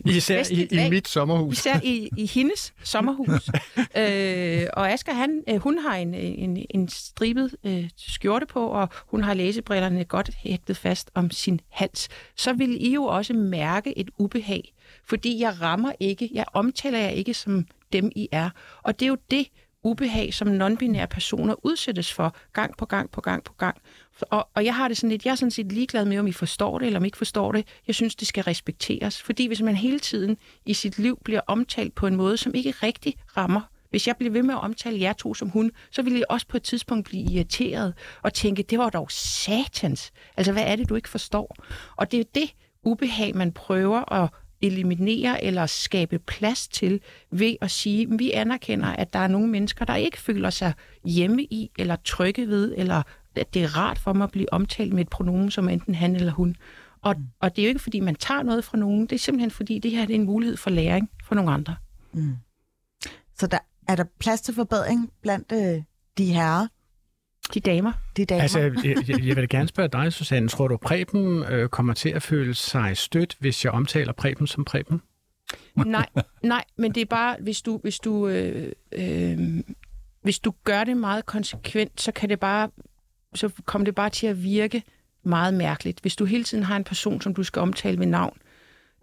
Især 0.05 0.43
i, 0.51 0.67
i 0.71 0.89
mit 0.89 1.07
sommerhus. 1.07 1.57
Især 1.57 1.79
i, 1.83 2.09
i 2.17 2.25
hendes 2.25 2.73
sommerhus. 2.83 3.49
øh, 3.97 4.67
og 4.73 4.91
Asger, 4.91 5.13
han, 5.13 5.43
øh, 5.49 5.55
hun 5.55 5.77
har 5.77 5.95
en, 5.95 6.13
en, 6.13 6.65
en 6.69 6.87
stribet 6.87 7.55
øh, 7.63 7.89
skjorte 7.97 8.45
på, 8.45 8.67
og 8.67 8.89
hun 9.07 9.23
har 9.23 9.33
læsebrillerne 9.33 10.05
godt 10.05 10.29
hægtet 10.37 10.77
fast 10.77 11.11
om 11.13 11.31
sin 11.31 11.59
hals. 11.69 12.09
Så 12.35 12.53
vil 12.53 12.85
I 12.85 12.93
jo 12.93 13.03
også 13.03 13.33
mærke 13.33 13.97
et 13.97 14.09
ubehag, 14.17 14.73
fordi 15.03 15.39
jeg 15.39 15.61
rammer 15.61 15.91
ikke, 15.99 16.29
jeg 16.33 16.45
omtaler 16.53 16.99
jer 16.99 17.09
ikke 17.09 17.33
som 17.33 17.65
dem, 17.93 18.11
I 18.15 18.27
er. 18.31 18.49
Og 18.83 18.99
det 18.99 19.05
er 19.05 19.09
jo 19.09 19.17
det 19.31 19.47
ubehag, 19.85 20.33
som 20.33 20.47
non-binære 20.47 21.05
personer 21.05 21.55
udsættes 21.63 22.13
for 22.13 22.35
gang 22.53 22.77
på 22.77 22.85
gang 22.85 23.11
på 23.11 23.21
gang 23.21 23.43
på 23.43 23.53
gang. 23.53 23.77
Og, 24.21 24.47
og 24.53 24.65
jeg 24.65 24.75
har 24.75 24.87
det 24.87 24.97
sådan 24.97 25.09
lidt, 25.09 25.25
jeg 25.25 25.31
er 25.31 25.35
sådan 25.35 25.51
set 25.51 25.71
ligeglad 25.71 26.05
med, 26.05 26.19
om 26.19 26.27
I 26.27 26.31
forstår 26.31 26.79
det 26.79 26.85
eller 26.85 26.99
om 26.99 27.05
I 27.05 27.07
ikke 27.07 27.17
forstår 27.17 27.51
det. 27.51 27.67
Jeg 27.87 27.95
synes, 27.95 28.15
det 28.15 28.27
skal 28.27 28.43
respekteres. 28.43 29.21
Fordi 29.21 29.47
hvis 29.47 29.61
man 29.61 29.75
hele 29.75 29.99
tiden 29.99 30.37
i 30.65 30.73
sit 30.73 30.99
liv 30.99 31.19
bliver 31.23 31.41
omtalt 31.47 31.95
på 31.95 32.07
en 32.07 32.15
måde, 32.15 32.37
som 32.37 32.53
ikke 32.55 32.71
rigtig 32.71 33.15
rammer 33.37 33.61
hvis 33.95 34.07
jeg 34.07 34.15
bliver 34.17 34.31
ved 34.31 34.43
med 34.43 34.53
at 34.53 34.61
omtale 34.61 35.01
jer 35.01 35.13
to 35.13 35.33
som 35.33 35.49
hun, 35.49 35.71
så 35.91 36.01
vil 36.01 36.13
jeg 36.13 36.23
også 36.29 36.47
på 36.47 36.57
et 36.57 36.63
tidspunkt 36.63 37.05
blive 37.05 37.31
irriteret 37.31 37.93
og 38.21 38.33
tænke, 38.33 38.63
det 38.63 38.79
var 38.79 38.89
dog 38.89 39.11
satans. 39.11 40.11
Altså, 40.37 40.51
hvad 40.51 40.63
er 40.65 40.75
det, 40.75 40.89
du 40.89 40.95
ikke 40.95 41.09
forstår? 41.09 41.55
Og 41.95 42.11
det 42.11 42.19
er 42.19 42.23
det 42.35 42.53
ubehag, 42.83 43.35
man 43.35 43.51
prøver 43.51 44.13
at 44.13 44.29
eliminere 44.61 45.43
eller 45.43 45.65
skabe 45.65 46.19
plads 46.19 46.67
til 46.67 47.01
ved 47.31 47.55
at 47.61 47.71
sige, 47.71 48.07
at 48.11 48.19
vi 48.19 48.31
anerkender, 48.31 48.87
at 48.87 49.13
der 49.13 49.19
er 49.19 49.27
nogle 49.27 49.47
mennesker, 49.47 49.85
der 49.85 49.95
ikke 49.95 50.17
føler 50.17 50.49
sig 50.49 50.73
hjemme 51.05 51.43
i 51.43 51.71
eller 51.77 51.95
trygge 51.95 52.47
ved, 52.47 52.73
eller 52.77 53.01
at 53.37 53.53
det 53.53 53.63
er 53.63 53.77
rart 53.77 53.99
for 53.99 54.13
mig 54.13 54.23
at 54.23 54.31
blive 54.31 54.53
omtalt 54.53 54.93
med 54.93 55.01
et 55.01 55.09
pronomen 55.09 55.51
som 55.51 55.69
enten 55.69 55.95
han 55.95 56.15
eller 56.15 56.31
hun. 56.31 56.55
Og, 57.01 57.15
og 57.39 57.55
det 57.55 57.61
er 57.61 57.65
jo 57.65 57.69
ikke, 57.69 57.81
fordi 57.81 57.99
man 57.99 58.15
tager 58.15 58.43
noget 58.43 58.63
fra 58.63 58.77
nogen, 58.77 59.01
det 59.01 59.11
er 59.11 59.19
simpelthen, 59.19 59.51
fordi 59.51 59.79
det 59.79 59.91
her 59.91 60.05
det 60.05 60.15
er 60.15 60.19
en 60.19 60.25
mulighed 60.25 60.57
for 60.57 60.69
læring 60.69 61.09
for 61.23 61.35
nogle 61.35 61.51
andre. 61.51 61.75
Mm. 62.13 62.35
Så 63.39 63.47
der 63.47 63.57
er 63.87 63.95
der 63.95 64.03
plads 64.19 64.41
til 64.41 64.53
forbedring 64.53 65.11
blandt 65.21 65.51
øh, 65.51 65.83
de 66.17 66.33
herrer? 66.33 66.67
De 67.53 67.59
damer. 67.59 67.91
De 68.17 68.25
damer. 68.25 68.41
Altså, 68.41 68.59
jeg, 68.59 68.73
jeg, 68.83 69.25
jeg 69.25 69.35
vil 69.35 69.49
gerne 69.49 69.67
spørge 69.67 69.89
dig, 69.89 70.13
Susanne. 70.13 70.49
Tror 70.49 70.67
du, 70.67 70.77
Preben 70.77 71.43
øh, 71.43 71.69
kommer 71.69 71.93
til 71.93 72.09
at 72.09 72.23
føle 72.23 72.53
sig 72.53 72.97
stødt, 72.97 73.37
hvis 73.39 73.65
jeg 73.65 73.73
omtaler 73.73 74.13
Preben 74.13 74.47
som 74.47 74.65
Preben? 74.65 75.01
nej, 75.75 76.09
nej, 76.43 76.63
men 76.77 76.95
det 76.95 77.01
er 77.01 77.05
bare, 77.05 77.37
hvis 77.41 77.61
du, 77.61 77.77
hvis 77.77 77.99
du, 77.99 78.27
øh, 78.27 78.71
øh, 78.91 79.37
hvis 80.21 80.39
du 80.39 80.53
gør 80.63 80.83
det 80.83 80.97
meget 80.97 81.25
konsekvent, 81.25 82.01
så 82.01 82.11
kan 82.11 82.29
det 82.29 82.39
bare, 82.39 82.69
så 83.35 83.49
kommer 83.65 83.85
det 83.85 83.95
bare 83.95 84.09
til 84.09 84.27
at 84.27 84.43
virke 84.43 84.83
meget 85.23 85.53
mærkeligt. 85.53 85.99
Hvis 85.99 86.15
du 86.15 86.25
hele 86.25 86.43
tiden 86.43 86.63
har 86.63 86.75
en 86.75 86.83
person, 86.83 87.21
som 87.21 87.33
du 87.33 87.43
skal 87.43 87.61
omtale 87.61 87.97
med 87.97 88.07
navn, 88.07 88.37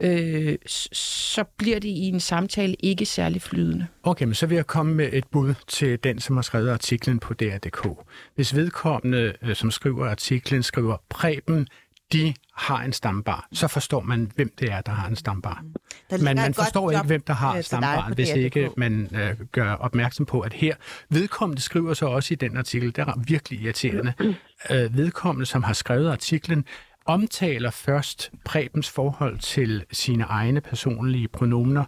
øh, 0.00 0.58
så 0.92 1.44
bliver 1.56 1.78
det 1.78 1.88
i 1.88 2.08
en 2.08 2.20
samtale 2.20 2.74
ikke 2.74 3.06
særlig 3.06 3.42
flydende. 3.42 3.86
Okay, 4.02 4.24
men 4.24 4.34
så 4.34 4.46
vil 4.46 4.56
jeg 4.56 4.66
komme 4.66 4.94
med 4.94 5.08
et 5.12 5.24
bud 5.26 5.54
til 5.68 5.98
den, 6.04 6.18
som 6.18 6.36
har 6.36 6.42
skrevet 6.42 6.70
artiklen 6.70 7.18
på 7.18 7.34
DR.dk. 7.34 7.88
Hvis 8.34 8.56
vedkommende, 8.56 9.32
øh, 9.42 9.54
som 9.54 9.70
skriver 9.70 10.06
artiklen, 10.06 10.62
skriver 10.62 10.96
Preben, 11.08 11.68
de 12.12 12.34
har 12.56 12.82
en 12.82 12.92
stambar, 12.92 13.48
så 13.52 13.68
forstår 13.68 14.00
man, 14.00 14.30
hvem 14.34 14.52
det 14.58 14.72
er, 14.72 14.80
der 14.80 14.92
har 14.92 15.08
en 15.08 15.16
stambar. 15.16 15.64
Men 16.10 16.36
man 16.36 16.54
forstår 16.54 16.90
ikke, 16.90 17.06
hvem 17.06 17.20
der 17.20 17.32
har 17.32 17.60
stambar, 17.60 18.12
hvis 18.14 18.30
ikke 18.30 18.70
man 18.76 19.08
øh, 19.14 19.46
gør 19.52 19.72
opmærksom 19.72 20.26
på, 20.26 20.40
at 20.40 20.52
her, 20.52 20.74
vedkommende 21.08 21.62
skriver 21.62 21.94
så 21.94 22.06
også 22.06 22.34
i 22.34 22.36
den 22.36 22.56
artikel, 22.56 22.96
der 22.96 23.04
er 23.04 23.22
virkelig 23.26 23.60
irriterende, 23.60 24.12
øh, 24.70 24.96
vedkommende, 24.96 25.46
som 25.46 25.62
har 25.62 25.72
skrevet 25.72 26.10
artiklen, 26.10 26.64
omtaler 27.06 27.70
først 27.70 28.30
Prebens 28.44 28.90
forhold 28.90 29.38
til 29.38 29.84
sine 29.92 30.24
egne 30.24 30.60
personlige 30.60 31.28
pronomener 31.28 31.84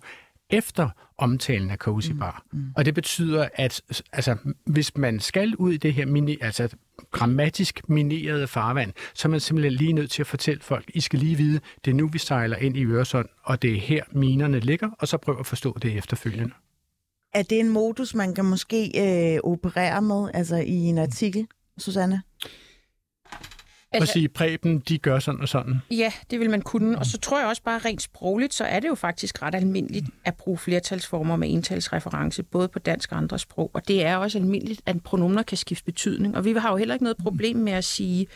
efter 0.50 0.88
omtalen 1.18 1.70
af 1.70 1.76
Cozy 1.76 2.10
mm, 2.10 2.18
Bar. 2.18 2.44
Mm, 2.52 2.58
mm. 2.58 2.72
Og 2.76 2.84
det 2.84 2.94
betyder, 2.94 3.48
at 3.54 4.02
altså, 4.12 4.36
hvis 4.66 4.96
man 4.96 5.20
skal 5.20 5.56
ud 5.56 5.72
i 5.72 5.76
det 5.76 5.94
her 5.94 6.06
mini, 6.06 6.38
altså, 6.40 6.68
grammatisk 7.10 7.88
minerede 7.88 8.46
farvand, 8.46 8.92
så 9.14 9.28
er 9.28 9.30
man 9.30 9.40
simpelthen 9.40 9.72
lige 9.72 9.92
nødt 9.92 10.10
til 10.10 10.22
at 10.22 10.26
fortælle 10.26 10.62
folk, 10.62 10.90
I 10.94 11.00
skal 11.00 11.18
lige 11.18 11.36
vide, 11.36 11.60
det 11.84 11.90
er 11.90 11.94
nu, 11.94 12.08
vi 12.08 12.18
sejler 12.18 12.56
ind 12.56 12.76
i 12.76 12.84
Øresund, 12.84 13.28
og 13.42 13.62
det 13.62 13.72
er 13.72 13.80
her, 13.80 14.02
minerne 14.12 14.60
ligger, 14.60 14.90
og 14.98 15.08
så 15.08 15.16
prøv 15.16 15.36
at 15.40 15.46
forstå 15.46 15.78
det 15.82 15.98
efterfølgende. 15.98 16.54
Er 17.34 17.42
det 17.42 17.60
en 17.60 17.68
modus, 17.68 18.14
man 18.14 18.34
kan 18.34 18.44
måske 18.44 18.92
øh, 19.34 19.40
operere 19.44 20.02
med, 20.02 20.28
altså 20.34 20.56
i 20.56 20.74
en 20.74 20.98
artikel, 20.98 21.46
Susanne? 21.78 22.22
Altså, 23.94 24.10
at 24.10 24.12
sige, 24.12 24.28
Preben, 24.28 24.78
de 24.78 24.98
gør 24.98 25.18
sådan 25.18 25.40
og 25.40 25.48
sådan. 25.48 25.74
Ja, 25.90 26.12
det 26.30 26.40
vil 26.40 26.50
man 26.50 26.62
kunne. 26.62 26.98
Og 26.98 27.06
så 27.06 27.18
tror 27.18 27.38
jeg 27.38 27.48
også 27.48 27.62
bare 27.62 27.78
rent 27.78 28.02
sprogligt, 28.02 28.54
så 28.54 28.64
er 28.64 28.80
det 28.80 28.88
jo 28.88 28.94
faktisk 28.94 29.42
ret 29.42 29.54
almindeligt 29.54 30.06
at 30.24 30.34
bruge 30.34 30.58
flertalsformer 30.58 31.36
med 31.36 31.50
entalsreference, 31.50 32.42
både 32.42 32.68
på 32.68 32.78
dansk 32.78 33.12
og 33.12 33.18
andre 33.18 33.38
sprog. 33.38 33.70
Og 33.74 33.88
det 33.88 34.04
er 34.04 34.16
også 34.16 34.38
almindeligt, 34.38 34.82
at 34.86 35.02
pronomener 35.02 35.42
kan 35.42 35.56
skifte 35.56 35.84
betydning. 35.84 36.36
Og 36.36 36.44
vi 36.44 36.52
har 36.52 36.70
jo 36.70 36.76
heller 36.76 36.94
ikke 36.94 37.04
noget 37.04 37.16
problem 37.16 37.56
med 37.56 37.72
at 37.72 37.84
sige, 37.84 38.26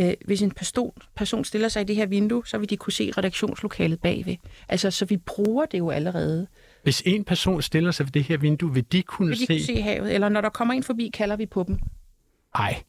øh, 0.00 0.12
hvis 0.24 0.42
en 0.42 0.50
person, 0.50 0.92
person 1.16 1.44
stiller 1.44 1.68
sig 1.68 1.82
i 1.82 1.84
det 1.84 1.96
her 1.96 2.06
vindue, 2.06 2.46
så 2.46 2.58
vil 2.58 2.70
de 2.70 2.76
kunne 2.76 2.92
se 2.92 3.12
redaktionslokalet 3.18 4.00
bagved. 4.00 4.36
Altså, 4.68 4.90
så 4.90 5.04
vi 5.04 5.16
bruger 5.16 5.66
det 5.66 5.78
jo 5.78 5.90
allerede. 5.90 6.46
Hvis 6.82 7.02
en 7.06 7.24
person 7.24 7.62
stiller 7.62 7.90
sig 7.90 8.06
ved 8.06 8.12
det 8.12 8.24
her 8.24 8.36
vindue, 8.36 8.74
vil 8.74 8.84
de 8.92 9.02
kunne, 9.02 9.28
vil 9.28 9.38
de 9.38 9.46
se... 9.46 9.46
kunne 9.46 9.60
se 9.60 9.82
havet? 9.82 10.14
Eller 10.14 10.28
når 10.28 10.40
der 10.40 10.48
kommer 10.48 10.74
en 10.74 10.82
forbi, 10.82 11.10
kalder 11.14 11.36
vi 11.36 11.46
på 11.46 11.64
dem. 11.68 11.78
Nej, 12.58 12.82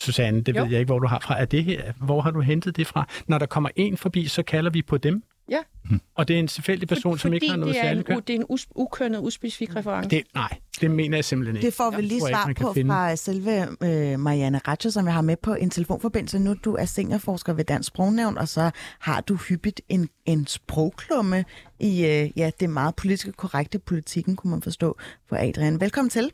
Susanne, 0.00 0.40
det 0.40 0.56
jo. 0.56 0.62
ved 0.62 0.70
jeg 0.70 0.80
ikke, 0.80 0.90
hvor 0.90 0.98
du 0.98 1.06
har 1.06 1.20
fra. 1.20 1.40
Er 1.40 1.44
det 1.44 1.64
her, 1.64 1.92
hvor 2.04 2.20
har 2.20 2.30
du 2.30 2.40
hentet 2.40 2.76
det 2.76 2.86
fra? 2.86 3.08
Når 3.26 3.38
der 3.38 3.46
kommer 3.46 3.70
en 3.76 3.96
forbi, 3.96 4.26
så 4.26 4.42
kalder 4.42 4.70
vi 4.70 4.82
på 4.82 4.98
dem? 4.98 5.22
Ja. 5.50 5.58
Hmm. 5.84 6.00
Og 6.14 6.28
det 6.28 6.34
er 6.36 6.40
en 6.40 6.46
tilfældig 6.48 6.88
person, 6.88 7.12
For, 7.12 7.18
som 7.18 7.32
ikke 7.32 7.48
har 7.48 7.56
noget 7.56 7.74
særligt 7.74 8.06
køn? 8.06 8.20
det 8.20 8.30
er 8.30 8.38
en 8.38 8.44
us- 8.50 8.66
ukønnet, 8.74 9.18
uspecifik 9.20 9.76
reference. 9.76 10.10
Det, 10.10 10.22
nej, 10.34 10.58
det 10.80 10.90
mener 10.90 11.16
jeg 11.16 11.24
simpelthen 11.24 11.56
ikke. 11.56 11.66
Det 11.66 11.74
får 11.74 11.90
vi 11.90 12.02
lige 12.02 12.20
svar 12.20 12.52
på 12.60 12.72
finde. 12.72 12.90
fra 12.90 13.16
selve 13.16 13.62
øh, 13.62 14.18
Marianne 14.20 14.58
Ratcher, 14.58 14.90
som 14.90 15.04
jeg 15.06 15.14
har 15.14 15.22
med 15.22 15.36
på 15.36 15.54
en 15.54 15.70
telefonforbindelse 15.70 16.38
nu. 16.38 16.54
Du 16.54 16.74
er 16.74 16.84
seniorforsker 16.84 17.52
ved 17.52 17.64
Dansk 17.64 17.88
Sprognævn, 17.88 18.38
og 18.38 18.48
så 18.48 18.70
har 19.00 19.20
du 19.20 19.36
hyppigt 19.36 19.80
en, 19.88 20.08
en 20.26 20.46
sprogklumme 20.46 21.44
i 21.80 22.06
øh, 22.06 22.30
ja, 22.38 22.50
det 22.60 22.70
meget 22.70 22.96
politiske 22.96 23.32
korrekte 23.32 23.78
politikken, 23.78 24.36
kunne 24.36 24.50
man 24.50 24.62
forstå, 24.62 24.98
for 25.28 25.36
Adrian. 25.36 25.80
Velkommen 25.80 26.10
til. 26.10 26.32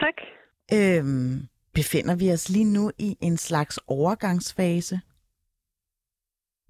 Tak. 0.00 0.14
Øhm, 0.74 1.42
Befinder 1.74 2.16
vi 2.16 2.32
os 2.32 2.48
lige 2.48 2.72
nu 2.72 2.90
i 2.98 3.16
en 3.20 3.36
slags 3.36 3.80
overgangsfase? 3.86 5.00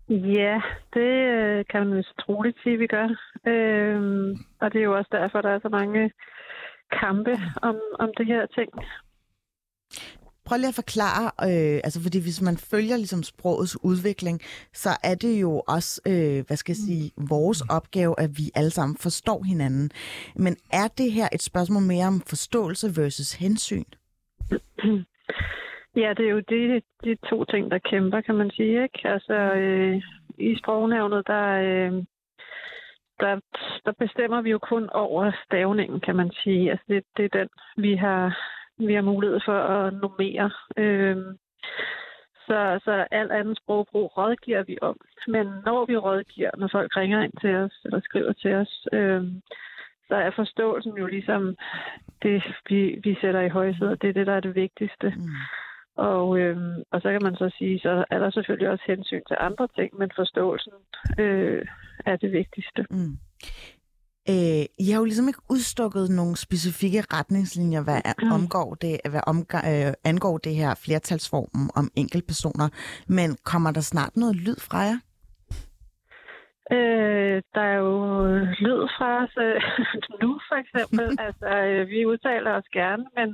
Ja, 0.08 0.60
det 0.94 1.12
øh, 1.36 1.64
kan 1.70 1.86
man 1.86 1.96
vist 1.96 2.18
troligt 2.20 2.56
sige, 2.62 2.78
vi 2.78 2.86
gør. 2.86 3.08
Øhm, 3.46 4.30
og 4.60 4.72
det 4.72 4.78
er 4.78 4.84
jo 4.84 4.96
også 4.96 5.08
derfor, 5.12 5.40
der 5.40 5.50
er 5.50 5.60
så 5.62 5.68
mange 5.68 6.10
kampe 7.00 7.32
om, 7.62 7.76
om 7.98 8.10
det 8.18 8.26
her 8.26 8.46
ting. 8.46 8.70
Prøv 10.44 10.56
lige 10.56 10.68
at 10.68 10.74
forklare, 10.74 11.24
øh, 11.24 11.80
altså 11.84 12.02
fordi 12.02 12.18
hvis 12.22 12.42
man 12.42 12.56
følger 12.56 12.96
ligesom 12.96 13.22
sprogets 13.22 13.84
udvikling, 13.84 14.40
så 14.72 14.90
er 15.02 15.14
det 15.14 15.40
jo 15.40 15.62
også, 15.68 16.00
øh, 16.06 16.46
hvad 16.46 16.56
skal 16.56 16.72
jeg 16.72 16.76
sige, 16.76 17.10
vores 17.16 17.60
opgave, 17.70 18.14
at 18.20 18.30
vi 18.38 18.50
alle 18.54 18.70
sammen 18.70 18.96
forstår 18.96 19.42
hinanden. 19.42 19.90
Men 20.36 20.56
er 20.72 20.88
det 20.88 21.12
her 21.12 21.28
et 21.32 21.42
spørgsmål 21.42 21.82
mere 21.82 22.06
om 22.06 22.20
forståelse 22.20 22.96
versus 22.96 23.32
hensyn? 23.32 23.84
Ja, 25.96 26.14
det 26.16 26.26
er 26.26 26.30
jo 26.30 26.40
de, 26.40 26.82
de 27.04 27.16
to 27.30 27.44
ting, 27.44 27.70
der 27.70 27.78
kæmper, 27.78 28.20
kan 28.20 28.34
man 28.34 28.50
sige. 28.50 28.82
Ikke? 28.82 29.08
Altså, 29.08 29.34
øh, 29.34 30.02
i 30.38 30.56
sprognævnet, 30.58 31.26
der, 31.26 31.46
øh, 31.52 31.92
der, 33.20 33.40
der 33.84 33.92
bestemmer 33.98 34.40
vi 34.40 34.50
jo 34.50 34.58
kun 34.58 34.90
over 34.90 35.32
stavningen, 35.44 36.00
kan 36.00 36.16
man 36.16 36.30
sige. 36.42 36.70
Altså, 36.70 36.84
det, 36.88 37.04
det 37.16 37.24
er 37.24 37.38
den, 37.38 37.48
vi 37.76 37.94
har, 37.96 38.38
vi 38.78 38.94
har 38.94 39.02
mulighed 39.02 39.40
for 39.44 39.58
at 39.58 39.92
nummere. 39.92 40.50
Øh, 40.76 41.16
så, 42.46 42.80
så 42.84 43.06
alt 43.10 43.32
andet 43.32 43.58
sprogbrug 43.58 44.18
rådgiver 44.18 44.62
vi 44.62 44.78
om. 44.80 44.96
Men 45.26 45.46
når 45.64 45.86
vi 45.86 45.96
rådgiver, 45.96 46.50
når 46.58 46.68
folk 46.72 46.96
ringer 46.96 47.22
ind 47.22 47.32
til 47.40 47.54
os 47.54 47.80
eller 47.84 48.00
skriver 48.00 48.32
til 48.32 48.54
os, 48.54 48.86
øh, 48.92 49.24
så 50.12 50.16
er 50.26 50.30
forståelsen 50.42 50.94
jo 51.02 51.06
ligesom 51.06 51.42
det, 52.22 52.42
vi, 52.68 52.80
vi 53.04 53.12
sætter 53.20 53.40
i 53.40 53.54
højsædet. 53.58 54.02
Det 54.02 54.08
er 54.08 54.16
det, 54.18 54.26
der 54.26 54.36
er 54.36 54.44
det 54.46 54.54
vigtigste. 54.54 55.08
Mm. 55.16 55.36
Og, 55.96 56.38
øhm, 56.40 56.74
og 56.92 56.98
så 57.02 57.08
kan 57.12 57.22
man 57.22 57.36
så 57.42 57.46
sige, 57.58 57.78
så 57.78 58.04
er 58.10 58.18
der 58.18 58.30
selvfølgelig 58.30 58.68
også 58.70 58.84
hensyn 58.86 59.24
til 59.28 59.36
andre 59.40 59.68
ting, 59.76 59.90
men 59.98 60.10
forståelsen 60.16 60.72
øh, 61.18 61.62
er 62.06 62.16
det 62.16 62.32
vigtigste. 62.32 62.82
Mm. 62.90 63.14
Øh, 64.32 64.64
I 64.84 64.86
har 64.90 64.98
jo 64.98 65.04
ligesom 65.04 65.28
ikke 65.28 65.42
udstukket 65.50 66.10
nogle 66.10 66.36
specifikke 66.36 67.00
retningslinjer, 67.16 67.82
hvad 67.82 68.00
mm. 68.22 68.32
omgår 68.32 68.74
det, 68.74 69.00
hvad 69.10 69.20
omgår, 69.26 69.86
øh, 69.88 69.92
angår 70.04 70.38
det 70.38 70.54
her 70.54 70.74
flertalsformen 70.84 71.70
om 71.74 71.90
enkeltpersoner, 71.96 72.68
men 73.06 73.36
kommer 73.44 73.70
der 73.70 73.80
snart 73.80 74.16
noget 74.16 74.36
lyd 74.36 74.60
fra 74.68 74.78
jer? 74.78 74.98
Øh, 76.76 77.42
der 77.54 77.64
er 77.72 77.78
jo 77.86 77.94
lyd 78.64 78.80
fra 78.96 79.08
os 79.22 79.34
øh, 79.46 79.60
nu, 80.22 80.30
for 80.48 80.56
eksempel. 80.62 81.06
altså, 81.26 81.48
øh, 81.68 81.88
vi 81.88 82.06
udtaler 82.06 82.52
os 82.60 82.68
gerne, 82.72 83.04
men 83.16 83.28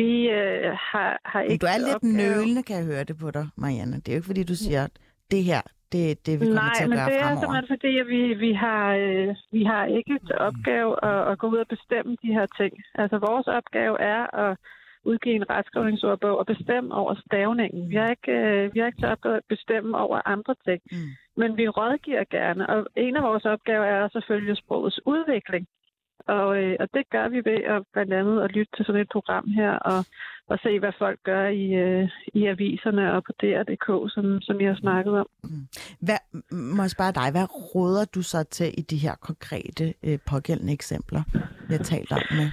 vi 0.00 0.12
øh, 0.40 0.70
har, 0.90 1.10
har 1.24 1.40
ikke... 1.40 1.62
Du 1.62 1.66
er 1.66 1.78
lidt 1.78 1.94
opgave. 1.94 2.16
nølende, 2.20 2.62
kan 2.62 2.76
jeg 2.76 2.84
høre 2.84 3.04
det 3.04 3.16
på 3.18 3.30
dig, 3.30 3.46
Marianne. 3.56 3.96
Det 3.96 4.08
er 4.08 4.12
jo 4.12 4.18
ikke, 4.20 4.32
fordi 4.32 4.44
du 4.44 4.56
siger, 4.64 4.84
at 4.84 4.94
det 5.30 5.42
her, 5.44 5.62
det, 5.92 6.26
det 6.26 6.34
vi 6.40 6.44
kommer 6.46 6.62
Nej, 6.62 6.74
til 6.78 6.84
at 6.84 6.90
gøre 6.98 7.06
fremover. 7.06 7.24
Nej, 7.24 7.30
men 7.30 7.30
det 7.30 7.30
er 7.30 7.40
simpelthen 7.42 7.68
fordi, 7.74 7.92
at 8.02 8.06
vi, 8.14 8.22
vi, 8.44 8.52
har, 8.64 8.84
øh, 9.04 9.28
vi 9.56 9.62
har 9.72 9.84
ikke 9.98 10.14
til 10.26 10.36
opgave 10.48 10.90
at, 11.10 11.20
at 11.30 11.38
gå 11.38 11.46
ud 11.52 11.58
og 11.64 11.68
bestemme 11.74 12.12
de 12.22 12.30
her 12.36 12.46
ting. 12.60 12.72
Altså, 13.02 13.16
vores 13.28 13.46
opgave 13.58 13.94
er 14.14 14.22
at 14.44 14.52
udgive 15.10 15.36
en 15.40 15.50
retskrivningsordbog 15.50 16.38
og 16.38 16.46
bestemme 16.46 16.94
over 16.94 17.14
stavningen. 17.26 17.90
Vi 17.90 17.96
har 17.96 18.10
ikke, 18.16 18.32
øh, 18.32 18.74
vi 18.74 18.78
har 18.80 18.86
ikke 18.86 19.02
til 19.02 19.06
at 19.06 19.42
bestemme 19.48 19.90
over 20.04 20.16
andre 20.34 20.54
ting. 20.66 20.80
Mm. 20.92 21.10
Men 21.36 21.56
vi 21.56 21.68
rådgiver 21.68 22.24
gerne, 22.30 22.68
og 22.68 22.86
en 22.96 23.16
af 23.16 23.22
vores 23.22 23.44
opgaver 23.44 23.84
er 23.84 24.08
selvfølgelig 24.08 24.56
sprogets 24.56 25.00
udvikling. 25.06 25.66
Og, 26.26 26.62
øh, 26.62 26.76
og 26.80 26.88
det 26.94 27.10
gør 27.10 27.28
vi 27.28 27.36
ved 27.44 27.60
at 27.74 27.82
blandt 27.92 28.12
andet 28.12 28.42
at 28.42 28.52
lytte 28.52 28.72
til 28.76 28.84
sådan 28.84 29.00
et 29.00 29.08
program 29.12 29.48
her 29.48 29.72
og 29.72 30.04
og 30.48 30.58
se, 30.62 30.78
hvad 30.78 30.92
folk 30.98 31.18
gør 31.22 31.46
i, 31.46 31.64
øh, 31.72 32.08
i 32.34 32.46
aviserne 32.46 33.12
og 33.14 33.24
på 33.24 33.32
DR.dk, 33.40 34.12
som, 34.14 34.40
som 34.40 34.60
jeg 34.60 34.68
har 34.68 34.76
snakket 34.76 35.12
om. 35.18 35.26
Hvad, 36.00 36.20
må 36.76 36.82
jeg 36.82 36.90
spørge 36.90 37.12
dig, 37.12 37.28
hvad 37.30 37.74
råder 37.74 38.04
du 38.14 38.22
så 38.22 38.42
til 38.42 38.74
i 38.78 38.82
de 38.82 38.96
her 38.96 39.14
konkrete 39.14 39.94
øh, 40.06 40.18
pågældende 40.30 40.72
eksempler, 40.72 41.22
har 41.70 41.78
talt 41.78 42.12
om 42.12 42.22
med? 42.30 42.48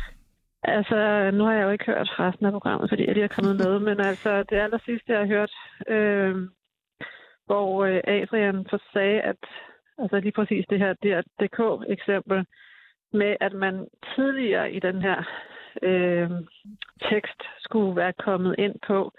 Altså, 0.64 0.98
nu 1.34 1.44
har 1.44 1.54
jeg 1.54 1.64
jo 1.64 1.70
ikke 1.70 1.86
hørt 1.86 2.20
resten 2.20 2.46
af 2.46 2.52
programmet, 2.52 2.90
fordi 2.90 3.06
jeg 3.06 3.14
lige 3.14 3.24
er 3.24 3.36
kommet 3.38 3.56
med, 3.56 3.80
men 3.80 4.00
altså, 4.00 4.44
det 4.50 4.58
aller 4.58 4.80
sidste, 4.86 5.12
jeg 5.14 5.20
har 5.20 5.28
hørt, 5.36 5.54
øh, 5.96 6.36
hvor 7.52 7.86
øh, 7.86 8.02
Adrian 8.08 8.66
for 8.70 8.80
sagde, 8.94 9.22
at 9.22 9.42
altså 9.98 10.20
lige 10.20 10.32
præcis 10.32 10.66
det 10.70 10.80
her 10.80 10.94
DK-eksempel, 11.40 12.46
med 13.14 13.36
at 13.40 13.54
man 13.54 13.88
tidligere 14.16 14.72
i 14.72 14.80
den 14.80 15.02
her 15.02 15.24
øh, 15.82 16.30
tekst 17.10 17.42
skulle 17.60 17.96
være 17.96 18.14
kommet 18.14 18.56
ind 18.58 18.76
på, 18.88 19.12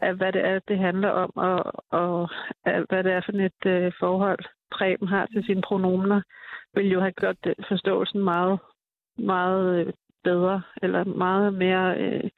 at 0.00 0.16
hvad 0.16 0.32
det 0.32 0.44
er, 0.44 0.58
det 0.68 0.78
handler 0.78 1.08
om, 1.08 1.30
og, 1.34 1.72
og 1.90 2.30
at, 2.64 2.84
hvad 2.88 3.04
det 3.04 3.12
er 3.12 3.20
for 3.24 3.32
et 3.32 3.66
øh, 3.66 3.92
forhold, 3.98 4.44
Preben 4.70 5.08
har 5.08 5.26
til 5.26 5.44
sine 5.44 5.62
pronomener, 5.62 6.20
vil 6.74 6.90
jo 6.90 7.00
have 7.00 7.12
gjort 7.12 7.36
forståelsen 7.68 8.20
meget, 8.20 8.58
meget 9.18 9.86
øh, 9.86 9.92
bedre, 10.24 10.62
eller 10.82 11.04
meget 11.04 11.54
mere 11.54 11.98
øh, 11.98 12.30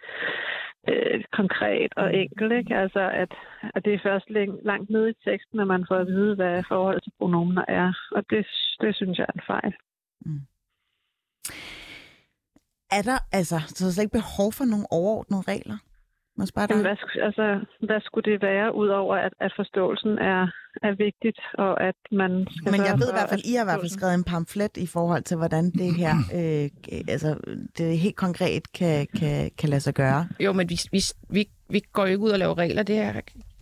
øh, 0.89 1.24
konkret 1.32 1.93
og 1.97 2.14
enkelt. 2.14 2.53
Ikke? 2.53 2.76
Altså, 2.76 3.11
at, 3.22 3.32
at 3.74 3.84
det 3.84 3.95
er 3.95 3.99
først 4.03 4.30
læng, 4.30 4.53
langt 4.64 4.91
nede 4.91 5.11
i 5.11 5.20
teksten, 5.24 5.61
at 5.61 5.66
man 5.66 5.84
får 5.89 5.97
at 5.97 6.07
vide, 6.07 6.34
hvad 6.34 6.62
forholdet 6.68 7.03
til 7.03 7.12
pronomener 7.18 7.64
er. 7.68 7.93
Og 8.12 8.22
det, 8.30 8.47
det 8.80 8.97
synes 8.97 9.18
jeg 9.18 9.26
er 9.28 9.32
en 9.32 9.47
fejl. 9.47 9.74
Mm. 10.26 10.41
Er 12.91 13.03
der 13.03 13.18
altså 13.32 13.59
så 13.66 13.84
er 13.84 13.86
der 13.86 13.93
slet 13.93 14.05
ikke 14.05 14.20
behov 14.22 14.53
for 14.53 14.64
nogle 14.64 14.86
overordnede 14.91 15.43
regler? 15.53 15.78
Spørge 16.47 16.66
dig? 16.66 16.74
Jamen, 16.74 16.86
hvad, 16.86 17.22
altså, 17.22 17.47
hvad 17.86 18.01
skulle 18.01 18.32
det 18.32 18.43
være, 18.43 18.74
udover 18.74 19.16
at, 19.16 19.32
at 19.41 19.53
forståelsen 19.57 20.18
er, 20.18 20.43
er 20.82 20.95
vigtigt, 21.07 21.41
og 21.55 21.82
at 21.89 22.01
man 22.12 22.47
skal 22.51 22.72
Men 22.72 22.80
jeg 22.80 22.95
ved 22.99 23.09
i 23.09 23.16
hvert 23.18 23.28
fald, 23.28 23.41
at 23.45 23.51
I 23.51 23.55
har 23.55 23.64
i 23.64 23.68
hvert 23.70 23.80
fald 23.80 23.97
skrevet 23.99 24.14
en 24.14 24.24
pamflet 24.24 24.76
i 24.76 24.86
forhold 24.86 25.22
til, 25.22 25.36
hvordan 25.36 25.64
det 25.70 25.95
her 25.95 26.14
øh, 26.39 26.66
altså, 27.09 27.36
det 27.78 27.99
helt 27.99 28.16
konkret 28.16 28.72
kan, 28.72 29.07
kan, 29.18 29.51
kan 29.59 29.68
lade 29.68 29.80
sig 29.80 29.95
gøre. 29.95 30.28
Jo, 30.41 30.53
men 30.53 30.70
vi, 30.70 30.78
vi, 30.93 31.01
vi, 31.30 31.49
vi 31.68 31.80
går 31.93 32.03
jo 32.07 32.12
ikke 32.12 32.24
ud 32.24 32.30
og 32.30 32.39
laver 32.39 32.59
regler. 32.59 32.82
Det 32.82 32.99
er, 32.99 33.12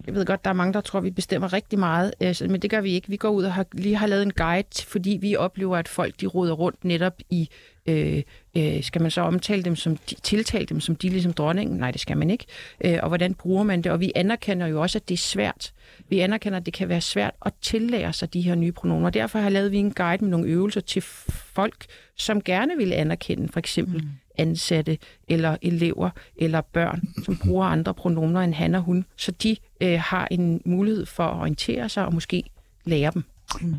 jeg 0.06 0.14
ved 0.14 0.26
godt, 0.26 0.44
der 0.44 0.50
er 0.50 0.54
mange, 0.54 0.72
der 0.72 0.80
tror, 0.80 1.00
vi 1.00 1.10
bestemmer 1.10 1.52
rigtig 1.52 1.78
meget, 1.78 2.14
øh, 2.22 2.50
men 2.50 2.62
det 2.62 2.70
gør 2.70 2.80
vi 2.80 2.90
ikke. 2.90 3.08
Vi 3.08 3.16
går 3.16 3.28
ud 3.28 3.44
og 3.44 3.52
har, 3.52 3.66
lige 3.72 3.96
har 3.96 4.06
lavet 4.06 4.22
en 4.22 4.32
guide, 4.32 4.86
fordi 4.88 5.18
vi 5.20 5.36
oplever, 5.36 5.76
at 5.76 5.88
folk 5.88 6.20
de 6.20 6.26
roder 6.26 6.52
rundt 6.52 6.84
netop 6.84 7.14
i, 7.30 7.48
øh, 7.86 8.22
øh, 8.56 8.82
skal 8.82 9.02
man 9.02 9.10
så 9.10 9.20
omtale 9.20 9.62
dem 9.62 9.76
som, 9.76 9.96
de, 9.96 10.14
tiltale 10.14 10.66
dem 10.66 10.80
som 10.80 10.96
de 10.96 11.08
ligesom 11.08 11.32
dronningen? 11.32 11.76
Nej, 11.76 11.90
det 11.90 12.00
skal 12.00 12.16
man 12.16 12.30
ikke. 12.30 12.44
Øh, 12.84 12.98
og 13.02 13.08
hvordan 13.08 13.34
bruger 13.34 13.62
man 13.62 13.82
det? 13.82 13.92
Og 13.92 14.00
vi 14.00 14.12
anerkender 14.14 14.66
jo 14.66 14.82
også, 14.82 14.98
at 14.98 15.08
det 15.08 15.14
er 15.14 15.18
svært. 15.18 15.72
Vi 16.08 16.20
anerkender, 16.20 16.58
at 16.58 16.66
det 16.66 16.74
kan 16.74 16.88
være 16.88 17.00
svært 17.00 17.34
at 17.46 17.52
tillære 17.62 18.12
sig 18.12 18.32
de 18.32 18.40
her 18.40 18.54
nye 18.54 18.72
pronomer. 18.72 19.10
Derfor 19.10 19.38
har 19.38 19.48
lavet 19.48 19.72
vi 19.72 19.76
en 19.76 19.90
guide 19.90 20.24
med 20.24 20.30
nogle 20.30 20.48
øvelser 20.48 20.80
til 20.80 21.02
folk, 21.28 21.86
som 22.16 22.42
gerne 22.42 22.76
vil 22.76 22.92
anerkende 22.92 23.48
for 23.48 23.58
eksempel 23.58 24.02
mm. 24.02 24.08
ansatte 24.38 24.98
eller 25.28 25.56
elever 25.62 26.10
eller 26.36 26.60
børn, 26.60 27.02
som 27.24 27.36
bruger 27.44 27.66
andre 27.66 27.94
pronomer 27.94 28.40
end 28.40 28.54
han 28.54 28.74
og 28.74 28.82
hun, 28.82 29.04
så 29.16 29.32
de 29.32 29.56
øh, 29.80 30.00
har 30.00 30.28
en 30.30 30.62
mulighed 30.64 31.06
for 31.06 31.22
at 31.22 31.40
orientere 31.40 31.88
sig 31.88 32.06
og 32.06 32.14
måske 32.14 32.42
lære 32.84 33.10
dem. 33.14 33.24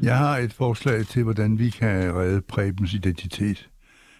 Jeg 0.01 0.17
har 0.17 0.37
et 0.37 0.53
forslag 0.53 1.05
til, 1.05 1.23
hvordan 1.23 1.59
vi 1.59 1.69
kan 1.69 2.15
redde 2.15 2.41
Prebens 2.41 2.93
identitet. 2.93 3.69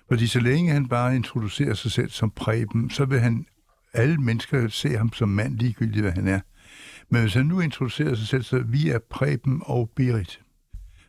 Fordi 0.08 0.28
så 0.28 0.40
længe 0.40 0.72
han 0.72 0.88
bare 0.88 1.16
introducerer 1.16 1.74
sig 1.74 1.92
selv 1.92 2.10
som 2.10 2.32
Preben, 2.32 2.90
så 2.90 3.06
vil 3.06 3.20
han 3.20 3.46
alle 3.94 4.18
mennesker 4.18 4.68
se 4.68 4.98
ham 4.98 5.14
som 5.14 5.30
mand, 5.30 5.58
ligegyldigt 5.58 6.02
hvad 6.02 6.12
han 6.12 6.28
er. 6.28 6.40
Men 7.10 7.22
hvis 7.22 7.34
han 7.34 7.46
nu 7.46 7.60
introducerer 7.60 8.16
sig 8.16 8.28
selv, 8.28 8.44
så 8.44 8.60
vi 8.60 8.90
er 8.90 9.00
Preben 9.10 9.62
og 9.66 9.90
Berit, 9.96 10.42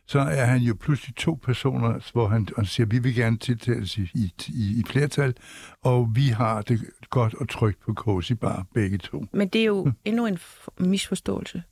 så 0.07 0.19
er 0.19 0.45
han 0.45 0.61
jo 0.61 0.75
pludselig 0.79 1.15
to 1.15 1.39
personer, 1.43 2.11
hvor 2.13 2.27
han, 2.27 2.47
han 2.55 2.65
siger, 2.65 2.87
vi 2.87 2.99
vil 2.99 3.15
gerne 3.15 3.37
tiltales 3.37 3.97
i, 3.97 4.01
i, 4.01 4.33
i, 4.47 4.79
i 4.79 4.83
flertal, 4.87 5.33
og 5.81 6.09
vi 6.13 6.27
har 6.27 6.61
det 6.61 6.79
godt 7.09 7.33
og 7.33 7.49
trygt 7.49 7.79
på 7.85 7.93
Cozy 7.93 8.31
Bar, 8.31 8.65
begge 8.73 8.97
to. 8.97 9.25
Men 9.33 9.47
det 9.47 9.61
er 9.61 9.65
jo 9.65 9.91
endnu 10.05 10.25
en 10.25 10.37
misforståelse. 10.79 11.63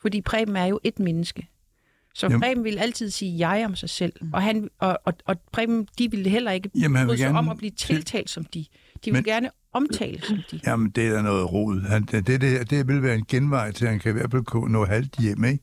Fordi 0.00 0.20
Preben 0.20 0.56
er 0.56 0.64
jo 0.64 0.80
et 0.84 0.98
menneske. 0.98 1.48
Så 2.14 2.26
Jamen- 2.26 2.40
Preben 2.40 2.64
vil 2.64 2.78
altid 2.78 3.10
sige 3.10 3.48
jeg 3.48 3.64
om 3.66 3.74
sig 3.74 3.90
selv. 3.90 4.12
Og, 4.32 4.42
han, 4.42 4.68
og, 4.78 4.98
og, 5.04 5.12
og 5.26 5.36
Preben, 5.52 5.88
de 5.98 6.10
vil 6.10 6.26
heller 6.26 6.50
ikke 6.50 6.70
Jamen, 6.74 6.96
han 6.96 7.06
vil 7.06 7.08
bryde 7.10 7.18
sig 7.18 7.24
gerne 7.26 7.38
om 7.38 7.48
at 7.48 7.56
blive 7.58 7.70
til- 7.70 7.96
tiltalt 7.96 8.30
som 8.30 8.44
de. 8.44 8.58
De 9.04 9.10
vil 9.10 9.12
Men- 9.12 9.24
gerne 9.24 9.50
omtales 9.72 10.24
som 10.24 10.38
de. 10.50 10.60
Jamen, 10.66 10.90
det 10.90 11.06
er 11.06 11.12
da 11.12 11.22
noget 11.22 11.52
rod. 11.52 11.80
Han, 11.88 12.02
det, 12.02 12.26
det, 12.26 12.40
det, 12.40 12.70
det 12.70 12.88
vil 12.88 13.02
være 13.02 13.14
en 13.14 13.24
genvej 13.28 13.72
til, 13.72 13.84
at 13.84 13.90
han 13.90 14.00
kan 14.00 14.10
i 14.10 14.12
hvert 14.12 14.30
fald 14.30 14.68
nå 14.68 14.84
halvt 14.84 15.16
hjem, 15.18 15.44
ikke? 15.44 15.58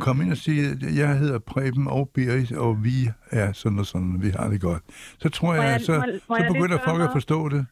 Kom 0.00 0.20
ind 0.22 0.30
og 0.30 0.36
sige, 0.36 0.76
jeg 0.96 1.18
hedder 1.18 1.38
Preben 1.38 1.86
og 1.88 2.10
Berit, 2.14 2.52
og 2.52 2.84
vi 2.84 3.08
er 3.30 3.52
sådan 3.52 3.78
og 3.78 3.86
sådan, 3.86 4.22
vi 4.22 4.30
har 4.30 4.48
det 4.48 4.60
godt. 4.60 4.82
Så 5.18 5.28
tror 5.28 5.54
jeg, 5.54 5.62
jeg- 5.64 5.80
så, 5.80 5.92
må- 5.92 6.06
må 6.28 6.36
så 6.38 6.52
begynder 6.52 6.78
folk 6.84 7.02
at 7.02 7.08
forstå 7.12 7.48
det. 7.48 7.66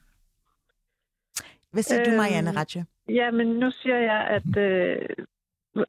Hvad 1.72 1.82
siger 1.82 2.04
du, 2.04 2.10
Øhm, 2.10 2.16
Marianne 2.16 2.50
Ratje? 2.56 2.84
Ja, 3.08 3.30
men 3.30 3.46
nu 3.46 3.70
siger 3.82 3.96
jeg, 3.96 4.26
at 4.30 4.56
øh, 4.62 4.96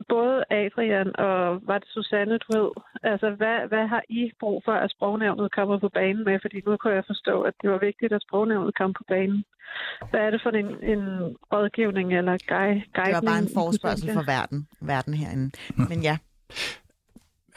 både 0.10 0.44
Adrian 0.50 1.20
og 1.20 1.62
var 1.70 1.78
det 1.78 1.88
Susanne, 1.88 2.38
du 2.38 2.48
ved, 2.58 2.70
altså 3.04 3.30
hvad, 3.30 3.68
hvad 3.68 3.88
har 3.88 4.04
I 4.10 4.32
brug 4.40 4.62
for, 4.66 4.72
at 4.72 4.92
sprognævnet 4.92 5.52
kommer 5.52 5.80
på 5.80 5.90
banen 5.90 6.24
med? 6.26 6.40
Fordi 6.42 6.62
nu 6.66 6.78
kan 6.78 6.92
jeg 6.92 7.04
forstå, 7.08 7.42
at 7.42 7.54
det 7.62 7.70
var 7.70 7.80
vigtigt, 7.90 8.14
at 8.14 8.22
sprognævnet 8.22 8.78
kom 8.78 8.94
på 8.94 9.04
banen. 9.08 9.44
Hvad 10.10 10.20
er 10.20 10.32
det 10.32 10.42
for 10.44 10.50
en, 10.50 10.70
en 10.84 11.04
rådgivning 11.54 12.18
eller 12.18 12.38
guide? 12.48 12.84
Det 12.96 13.14
var 13.14 13.22
bare 13.32 13.40
en 13.40 13.54
forspørgsel 13.54 14.14
for 14.14 14.26
verden, 14.26 14.68
verden 14.82 15.14
herinde. 15.14 15.52
Men 15.90 16.00
ja, 16.02 16.18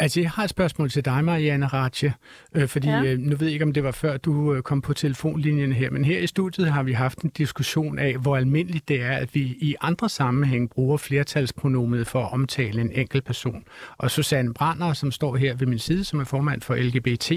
Altså, 0.01 0.21
jeg 0.21 0.31
har 0.31 0.45
et 0.45 0.51
spørgsmål 0.51 0.91
til 0.91 1.05
dig, 1.05 1.25
Marianne 1.25 1.67
Ratje, 1.67 2.15
øh, 2.55 2.69
fordi 2.69 2.89
Ja. 2.89 3.03
øh, 3.03 3.19
nu 3.19 3.37
ved 3.37 3.47
jeg 3.47 3.53
ikke, 3.53 3.65
om 3.65 3.73
det 3.73 3.85
var 3.85 3.91
før, 3.91 4.17
du 4.17 4.55
øh, 4.55 4.63
kom 4.63 4.81
på 4.81 4.95
telefonlinjen 4.95 5.73
her, 5.73 5.91
men 5.91 6.05
her 6.05 6.19
i 6.19 6.27
studiet 6.27 6.73
har 6.73 6.83
vi 6.83 6.93
haft 6.93 7.19
en 7.19 7.31
diskussion 7.31 7.99
af, 7.99 8.17
hvor 8.17 8.37
almindeligt 8.37 8.89
det 8.89 9.03
er, 9.03 9.13
at 9.17 9.35
vi 9.35 9.41
i 9.41 9.75
andre 9.81 10.09
sammenhæng 10.09 10.71
bruger 10.71 10.97
flertalspronomet 10.97 12.07
for 12.07 12.25
at 12.25 12.33
omtale 12.33 12.81
en 12.81 12.93
enkelt 12.93 13.25
person. 13.25 13.65
Og 13.99 14.11
Susanne 14.11 14.55
Brander, 14.55 14.93
som 14.93 15.13
står 15.13 15.37
her 15.37 15.55
ved 15.55 15.67
min 15.67 15.79
side, 15.79 16.05
som 16.05 16.21
er 16.21 16.25
formand 16.25 16.63
for 16.63 16.75
LGBT 16.75 17.33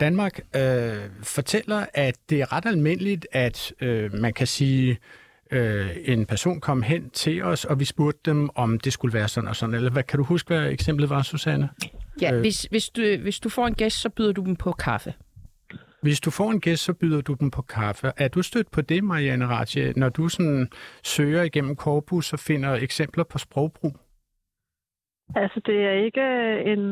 Danmark, 0.00 0.40
øh, 0.56 0.92
fortæller, 1.22 1.86
at 1.94 2.14
det 2.30 2.40
er 2.40 2.52
ret 2.52 2.66
almindeligt, 2.66 3.26
at 3.32 3.72
øh, 3.80 4.14
man 4.14 4.32
kan 4.32 4.46
sige, 4.46 4.98
øh, 5.50 5.86
en 6.04 6.26
person 6.26 6.60
kom 6.60 6.82
hen 6.82 7.10
til 7.10 7.42
os, 7.42 7.64
og 7.64 7.80
vi 7.80 7.84
spurgte 7.84 8.20
dem, 8.30 8.50
om 8.54 8.80
det 8.80 8.92
skulle 8.92 9.14
være 9.14 9.28
sådan 9.28 9.48
og 9.48 9.56
sådan. 9.56 9.74
Eller 9.74 9.90
hvad, 9.90 10.02
kan 10.02 10.18
du 10.18 10.24
huske, 10.24 10.48
hvad 10.54 10.70
eksemplet 10.70 11.10
var, 11.10 11.22
Susanne? 11.22 11.68
Ja, 12.22 12.34
Øh. 12.34 12.40
hvis, 12.40 12.62
hvis, 12.62 12.88
du, 12.88 13.02
hvis 13.22 13.40
du 13.40 13.48
får 13.48 13.66
en 13.66 13.74
gæst, 13.74 14.00
så 14.00 14.08
byder 14.08 14.32
du 14.32 14.44
dem 14.44 14.56
på 14.56 14.72
kaffe. 14.72 15.14
Hvis 16.02 16.20
du 16.20 16.30
får 16.30 16.50
en 16.50 16.60
gæst, 16.60 16.84
så 16.84 16.94
byder 16.94 17.20
du 17.20 17.34
dem 17.40 17.50
på 17.50 17.62
kaffe. 17.62 18.12
Er 18.16 18.28
du 18.28 18.42
stødt 18.42 18.70
på 18.70 18.80
det, 18.80 19.04
Marianne 19.04 19.46
Ratje, 19.46 19.92
når 19.96 20.08
du 20.08 20.28
sådan 20.28 20.68
søger 21.04 21.42
igennem 21.42 21.76
korpus 21.76 22.32
og 22.32 22.38
finder 22.38 22.74
eksempler 22.74 23.24
på 23.24 23.38
sprogbrug? 23.38 23.96
Altså, 25.36 25.60
det 25.66 25.74
er 25.84 25.92
ikke 25.92 26.22
en, 26.72 26.82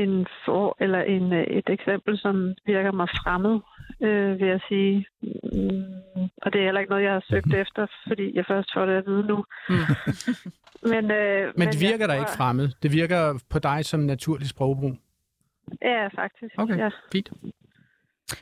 en 0.00 0.26
for, 0.44 0.76
eller 0.80 1.00
en, 1.00 1.32
øh, 1.32 1.44
et 1.44 1.68
eksempel, 1.68 2.18
som 2.18 2.54
virker 2.66 2.92
mig 2.92 3.08
fremmed, 3.08 3.60
øh, 4.00 4.40
vil 4.40 4.48
jeg 4.48 4.60
sige. 4.68 5.06
Mm, 5.22 6.28
og 6.42 6.52
det 6.52 6.60
er 6.60 6.64
heller 6.64 6.80
ikke 6.80 6.90
noget, 6.90 7.04
jeg 7.04 7.12
har 7.12 7.24
søgt 7.30 7.54
efter, 7.54 7.86
fordi 8.08 8.36
jeg 8.36 8.44
først 8.48 8.70
får 8.74 8.86
det 8.86 8.96
at 8.96 9.06
vide 9.06 9.26
nu. 9.26 9.44
Mm. 9.68 9.74
men, 10.92 11.10
øh, 11.10 11.52
Men 11.56 11.68
det 11.68 11.80
virker 11.80 12.06
da 12.06 12.12
ikke 12.12 12.30
fremmed. 12.36 12.68
Det 12.82 12.92
virker 12.92 13.38
på 13.50 13.58
dig 13.58 13.84
som 13.84 14.00
naturlig 14.00 14.48
sprogbrug. 14.48 14.96
Ja, 15.82 16.06
faktisk. 16.06 16.54
Okay, 16.58 16.78
Ja. 16.78 16.88
fint. 17.12 17.32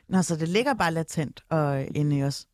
Nå, 0.09 0.23
så 0.23 0.37
det 0.37 0.49
ligger 0.49 0.75
bare 0.75 0.93
latent 0.93 1.41
og 1.51 1.81
inde 1.95 2.19
i 2.19 2.23
os. 2.23 2.47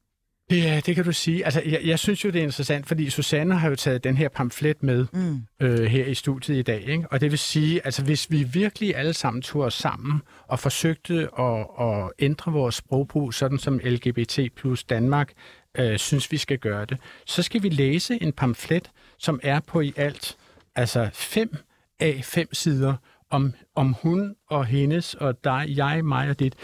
Ja, 0.50 0.80
det 0.86 0.94
kan 0.94 1.04
du 1.04 1.12
sige. 1.12 1.44
Altså, 1.44 1.62
jeg, 1.66 1.80
jeg 1.84 1.98
synes 1.98 2.24
jo, 2.24 2.30
det 2.30 2.38
er 2.38 2.42
interessant, 2.42 2.86
fordi 2.86 3.10
Susanne 3.10 3.54
har 3.58 3.68
jo 3.68 3.76
taget 3.76 4.04
den 4.04 4.16
her 4.16 4.28
pamflet 4.28 4.82
med 4.82 5.06
Mm. 5.12 5.42
øh, 5.60 5.84
her 5.84 6.04
i 6.06 6.14
studiet 6.14 6.56
i 6.58 6.62
dag. 6.62 6.88
Ikke? 6.88 7.04
Og 7.10 7.20
det 7.20 7.30
vil 7.30 7.38
sige, 7.38 7.80
altså 7.84 8.04
hvis 8.04 8.30
vi 8.30 8.42
virkelig 8.42 8.96
alle 8.96 9.12
sammen 9.14 9.42
tog 9.42 9.62
os 9.62 9.74
sammen 9.74 10.22
og 10.46 10.58
forsøgte 10.58 11.28
at, 11.38 11.66
at 11.80 12.10
ændre 12.18 12.52
vores 12.52 12.74
sprogbrug, 12.74 13.34
sådan 13.34 13.58
som 13.58 13.80
LGBT 13.84 14.38
plus 14.56 14.84
Danmark 14.84 15.32
øh, 15.78 15.98
synes, 15.98 16.32
vi 16.32 16.36
skal 16.36 16.58
gøre 16.58 16.84
det, 16.84 16.98
så 17.26 17.42
skal 17.42 17.62
vi 17.62 17.68
læse 17.68 18.22
en 18.22 18.32
pamflet, 18.32 18.90
som 19.18 19.40
er 19.42 19.60
på 19.60 19.80
i 19.80 19.92
alt 19.96 20.36
altså 20.76 21.10
fem 21.12 21.56
af 22.00 22.20
fem 22.24 22.54
sider 22.54 22.94
om, 23.30 23.54
om 23.74 23.94
hun 24.02 24.34
og 24.50 24.66
hendes 24.66 25.14
og 25.14 25.44
dig, 25.44 25.64
jeg, 25.68 26.04
mig 26.04 26.30
og 26.30 26.40
dit. 26.40 26.54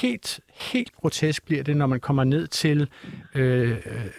Helt, 0.00 0.40
helt 0.54 0.92
grotesk 0.92 1.44
bliver 1.44 1.62
det, 1.62 1.76
når 1.76 1.86
man 1.86 2.00
kommer 2.00 2.24
ned 2.24 2.46
til 2.46 2.88
øh, 3.34 3.76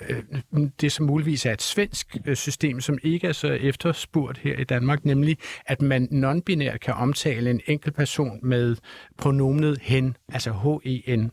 øh, 0.10 0.64
det, 0.82 0.92
som 0.92 1.06
muligvis 1.06 1.46
er 1.46 1.54
et 1.54 1.62
svensk 1.62 2.18
øh, 2.26 2.36
system, 2.36 2.82
som 2.82 2.98
ikke 3.04 3.28
er 3.28 3.32
så 3.32 3.48
efterspurgt 3.48 4.38
her 4.38 4.58
i 4.58 4.64
Danmark, 4.64 5.06
nemlig 5.06 5.38
at 5.66 5.82
man 5.82 6.08
non-binært 6.12 6.78
kan 6.78 6.94
omtale 6.94 7.50
en 7.50 7.62
enkelt 7.68 7.96
person 7.96 8.40
med 8.44 8.76
pronomenet 9.18 9.78
hen, 9.82 10.18
altså 10.34 10.52
H-E-N. 10.52 11.32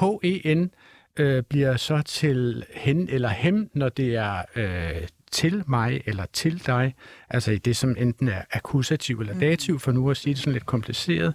H-E-N 0.00 0.70
øh, 1.16 1.42
bliver 1.42 1.76
så 1.76 2.02
til 2.02 2.64
hen 2.74 3.08
eller 3.08 3.28
hem, 3.28 3.70
når 3.74 3.88
det 3.88 4.16
er 4.16 4.42
øh, 4.56 5.08
til 5.32 5.64
mig 5.66 6.02
eller 6.06 6.26
til 6.32 6.66
dig, 6.66 6.94
altså 7.30 7.50
i 7.50 7.58
det, 7.58 7.76
som 7.76 7.96
enten 7.98 8.28
er 8.28 8.42
akkusativ 8.50 9.20
eller 9.20 9.38
dativ, 9.38 9.78
for 9.78 9.92
nu 9.92 10.10
at 10.10 10.16
sige 10.16 10.34
det 10.34 10.42
sådan 10.42 10.52
lidt 10.52 10.66
kompliceret. 10.66 11.34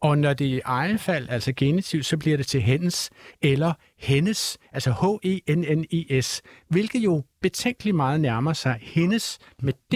Og 0.00 0.18
når 0.18 0.34
det 0.34 0.46
er 0.46 0.54
i 0.54 0.60
egen 0.64 0.98
fald, 0.98 1.28
altså 1.28 1.52
genitiv, 1.52 2.02
så 2.02 2.16
bliver 2.16 2.36
det 2.36 2.46
til 2.46 2.62
hendes 2.62 3.10
eller 3.42 3.72
hendes, 3.98 4.58
altså 4.72 4.92
H-E-N-N-I-S, 4.92 6.42
hvilket 6.68 6.98
jo 6.98 7.22
betænkeligt 7.42 7.96
meget 7.96 8.20
nærmer 8.20 8.52
sig 8.52 8.78
hendes 8.82 9.38
med 9.62 9.72
D, 9.72 9.94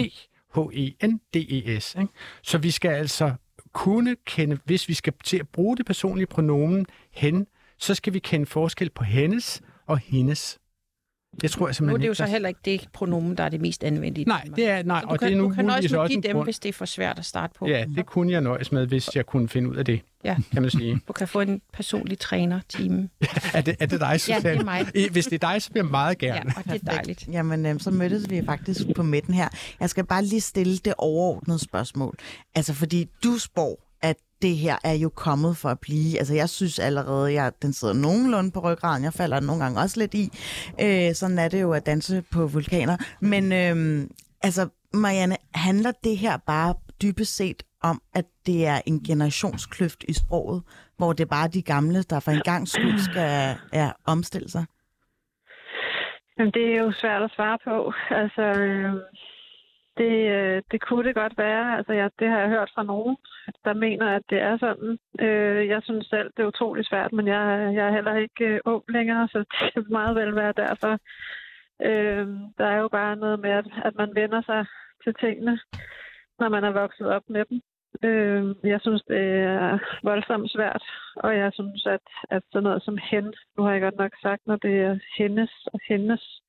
H-E-N-D-E-S. 0.55 1.95
Ikke? 1.99 2.13
Så 2.43 2.57
vi 2.57 2.71
skal 2.71 2.89
altså 2.89 3.33
kunne 3.73 4.15
kende, 4.25 4.57
hvis 4.65 4.89
vi 4.89 4.93
skal 4.93 5.13
til 5.23 5.37
at 5.37 5.47
bruge 5.47 5.77
det 5.77 5.85
personlige 5.85 6.27
pronomen 6.27 6.85
hen, 7.11 7.47
så 7.79 7.95
skal 7.95 8.13
vi 8.13 8.19
kende 8.19 8.45
forskel 8.45 8.89
på 8.89 9.03
hendes 9.03 9.61
og 9.87 9.97
hendes. 9.97 10.59
Det 11.41 11.51
tror 11.51 11.59
jeg 11.59 11.67
Nu 11.67 11.69
er 11.69 11.73
simpelthen 11.73 12.01
det 12.01 12.07
jo 12.07 12.11
ikke, 12.11 12.17
så 12.17 12.23
der- 12.23 12.29
heller 12.29 12.47
ikke 12.49 12.59
det 12.65 12.87
pronomen, 12.93 13.37
der 13.37 13.43
er 13.43 13.49
det 13.49 13.61
mest 13.61 13.83
anvendt 13.83 14.17
i 14.17 14.23
Nej, 14.23 14.41
Danmark. 14.43 14.55
det 14.57 14.69
er, 14.69 14.83
nej, 14.83 15.01
Så 15.01 15.07
og 15.07 15.09
du 15.19 15.25
det 15.25 15.25
er 15.25 15.29
kan, 15.29 15.37
nu 15.37 15.43
du 15.49 15.49
kan 15.55 15.69
også 15.69 15.99
også 15.99 16.11
give 16.13 16.21
dem, 16.21 16.31
grund. 16.33 16.45
hvis 16.45 16.59
det 16.59 16.69
er 16.69 16.73
for 16.73 16.85
svært 16.85 17.19
at 17.19 17.25
starte 17.25 17.53
på. 17.59 17.67
Ja, 17.67 17.85
det 17.95 18.05
kunne 18.05 18.31
jeg 18.31 18.41
nøjes 18.41 18.71
med, 18.71 18.87
hvis 18.87 19.15
jeg 19.15 19.25
kunne 19.25 19.49
finde 19.49 19.69
ud 19.69 19.75
af 19.75 19.85
det, 19.85 20.01
Ja. 20.25 20.35
kan 20.53 20.61
man 20.61 20.71
sige. 20.71 20.99
Du 21.07 21.13
kan 21.13 21.27
få 21.27 21.39
en 21.41 21.61
personlig 21.73 22.19
træner-team. 22.19 23.09
Er 23.53 23.61
det, 23.61 23.75
er 23.79 23.85
det 23.85 23.99
dig, 23.99 24.07
Ja, 24.11 24.17
Susanne? 24.17 24.49
det 24.49 24.59
er 24.59 24.63
mig. 24.63 25.09
Hvis 25.11 25.25
det 25.25 25.43
er 25.43 25.49
dig, 25.51 25.61
så 25.61 25.69
vil 25.73 25.79
jeg 25.79 25.85
meget 25.85 26.17
Ja, 26.21 26.27
gerne. 26.27 26.53
og 26.57 26.63
det 26.63 26.73
er 26.87 26.91
dejligt. 26.91 27.27
Jamen, 27.31 27.65
øh, 27.65 27.79
så 27.79 27.91
mødtes 27.91 28.29
vi 28.29 28.41
faktisk 28.45 28.81
på 28.95 29.03
midten 29.03 29.33
her. 29.33 29.47
Jeg 29.79 29.89
skal 29.89 30.05
bare 30.05 30.23
lige 30.25 30.41
stille 30.41 30.77
det 30.77 30.93
overordnede 30.97 31.59
spørgsmål. 31.59 32.15
Altså, 32.55 32.73
fordi 32.73 33.07
du 33.23 33.37
spår, 33.37 33.79
at 34.01 34.15
det 34.45 34.55
her 34.65 34.77
er 34.83 34.97
jo 35.05 35.09
kommet 35.25 35.53
for 35.57 35.69
at 35.69 35.79
blive. 35.79 36.19
Altså, 36.19 36.33
jeg 36.33 36.49
synes 36.49 36.79
allerede, 36.79 37.33
jeg, 37.33 37.51
den 37.61 37.73
sidder 37.73 37.93
nogenlunde 37.93 38.51
på 38.51 38.59
ryggraden. 38.59 39.03
Jeg 39.03 39.13
falder 39.13 39.39
nogle 39.39 39.63
gange 39.63 39.79
også 39.83 39.99
lidt 39.99 40.13
i. 40.23 40.25
Øh, 40.85 41.15
sådan 41.19 41.39
er 41.39 41.49
det 41.53 41.61
jo 41.61 41.71
at 41.73 41.85
danse 41.85 42.23
på 42.33 42.47
vulkaner. 42.47 42.97
Men 43.31 43.43
øh, 43.61 43.75
altså, 44.47 44.69
Marianne, 44.93 45.37
handler 45.55 45.91
det 46.03 46.17
her 46.17 46.37
bare 46.37 46.73
dybest 47.01 47.35
set 47.35 47.63
om, 47.83 48.01
at 48.13 48.25
det 48.45 48.67
er 48.67 48.81
en 48.85 48.99
generationskløft 49.03 50.03
i 50.07 50.13
sproget, 50.13 50.63
hvor 50.97 51.13
det 51.13 51.23
er 51.23 51.35
bare 51.37 51.47
de 51.47 51.61
gamle, 51.61 52.03
der 52.03 52.19
for 52.19 52.31
en 52.31 52.45
gang 52.45 52.67
skyld 52.67 52.99
skal 52.99 53.55
ja, 53.73 53.91
omstille 54.05 54.49
sig? 54.49 54.65
Jamen, 56.37 56.53
det 56.53 56.65
er 56.73 56.77
jo 56.83 56.91
svært 56.91 57.21
at 57.21 57.31
svare 57.35 57.57
på. 57.63 57.93
Altså, 58.21 58.41
øh, 58.61 58.93
det, 59.97 60.13
øh, 60.35 60.61
det 60.71 60.81
kunne 60.81 61.07
det 61.07 61.15
godt 61.15 61.37
være. 61.37 61.77
Altså, 61.77 61.93
jeg, 61.93 62.11
det 62.19 62.27
har 62.29 62.39
jeg 62.39 62.49
hørt 62.49 62.71
fra 62.75 62.83
nogen, 62.83 63.17
der 63.65 63.73
mener, 63.73 64.07
at 64.15 64.21
det 64.29 64.39
er 64.41 64.57
sådan. 64.57 64.97
Øh, 65.19 65.67
jeg 65.67 65.81
synes 65.83 66.07
selv, 66.07 66.31
det 66.37 66.43
er 66.43 66.47
utrolig 66.47 66.85
svært, 66.85 67.13
men 67.13 67.27
jeg, 67.27 67.71
jeg 67.75 67.87
er 67.87 67.91
heller 67.91 68.15
ikke 68.15 68.45
øh, 68.45 68.59
ung 68.65 68.83
længere, 68.89 69.27
så 69.27 69.39
det 69.61 69.73
kan 69.73 69.85
meget 69.89 70.15
vel 70.15 70.35
være 70.35 70.53
derfor. 70.57 70.99
Øh, 71.81 72.27
der 72.57 72.65
er 72.65 72.77
jo 72.77 72.87
bare 72.87 73.15
noget 73.15 73.39
med, 73.39 73.49
at, 73.49 73.65
at 73.85 73.95
man 73.95 74.15
vender 74.15 74.41
sig 74.41 74.65
til 75.03 75.13
tingene, 75.13 75.59
når 76.39 76.49
man 76.49 76.63
er 76.63 76.71
vokset 76.71 77.07
op 77.07 77.23
med 77.29 77.45
dem. 77.49 77.61
Øh, 78.03 78.55
jeg 78.63 78.81
synes, 78.81 79.03
det 79.07 79.23
er 79.39 79.79
voldsomt 80.03 80.51
svært, 80.51 80.83
og 81.15 81.37
jeg 81.37 81.51
synes, 81.53 81.85
at, 81.85 82.07
at 82.29 82.43
sådan 82.51 82.63
noget 82.63 82.83
som 82.83 82.97
hen, 83.11 83.33
nu 83.57 83.63
har 83.63 83.71
jeg 83.71 83.81
godt 83.81 83.97
nok 83.97 84.11
sagt, 84.21 84.41
når 84.47 84.55
det 84.55 84.81
er 84.81 84.99
hendes 85.17 85.51
og 85.73 85.79
hendes, 85.89 86.41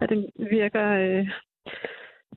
at 0.00 0.08
det 0.08 0.30
virker 0.36 0.86
øh, 0.90 1.28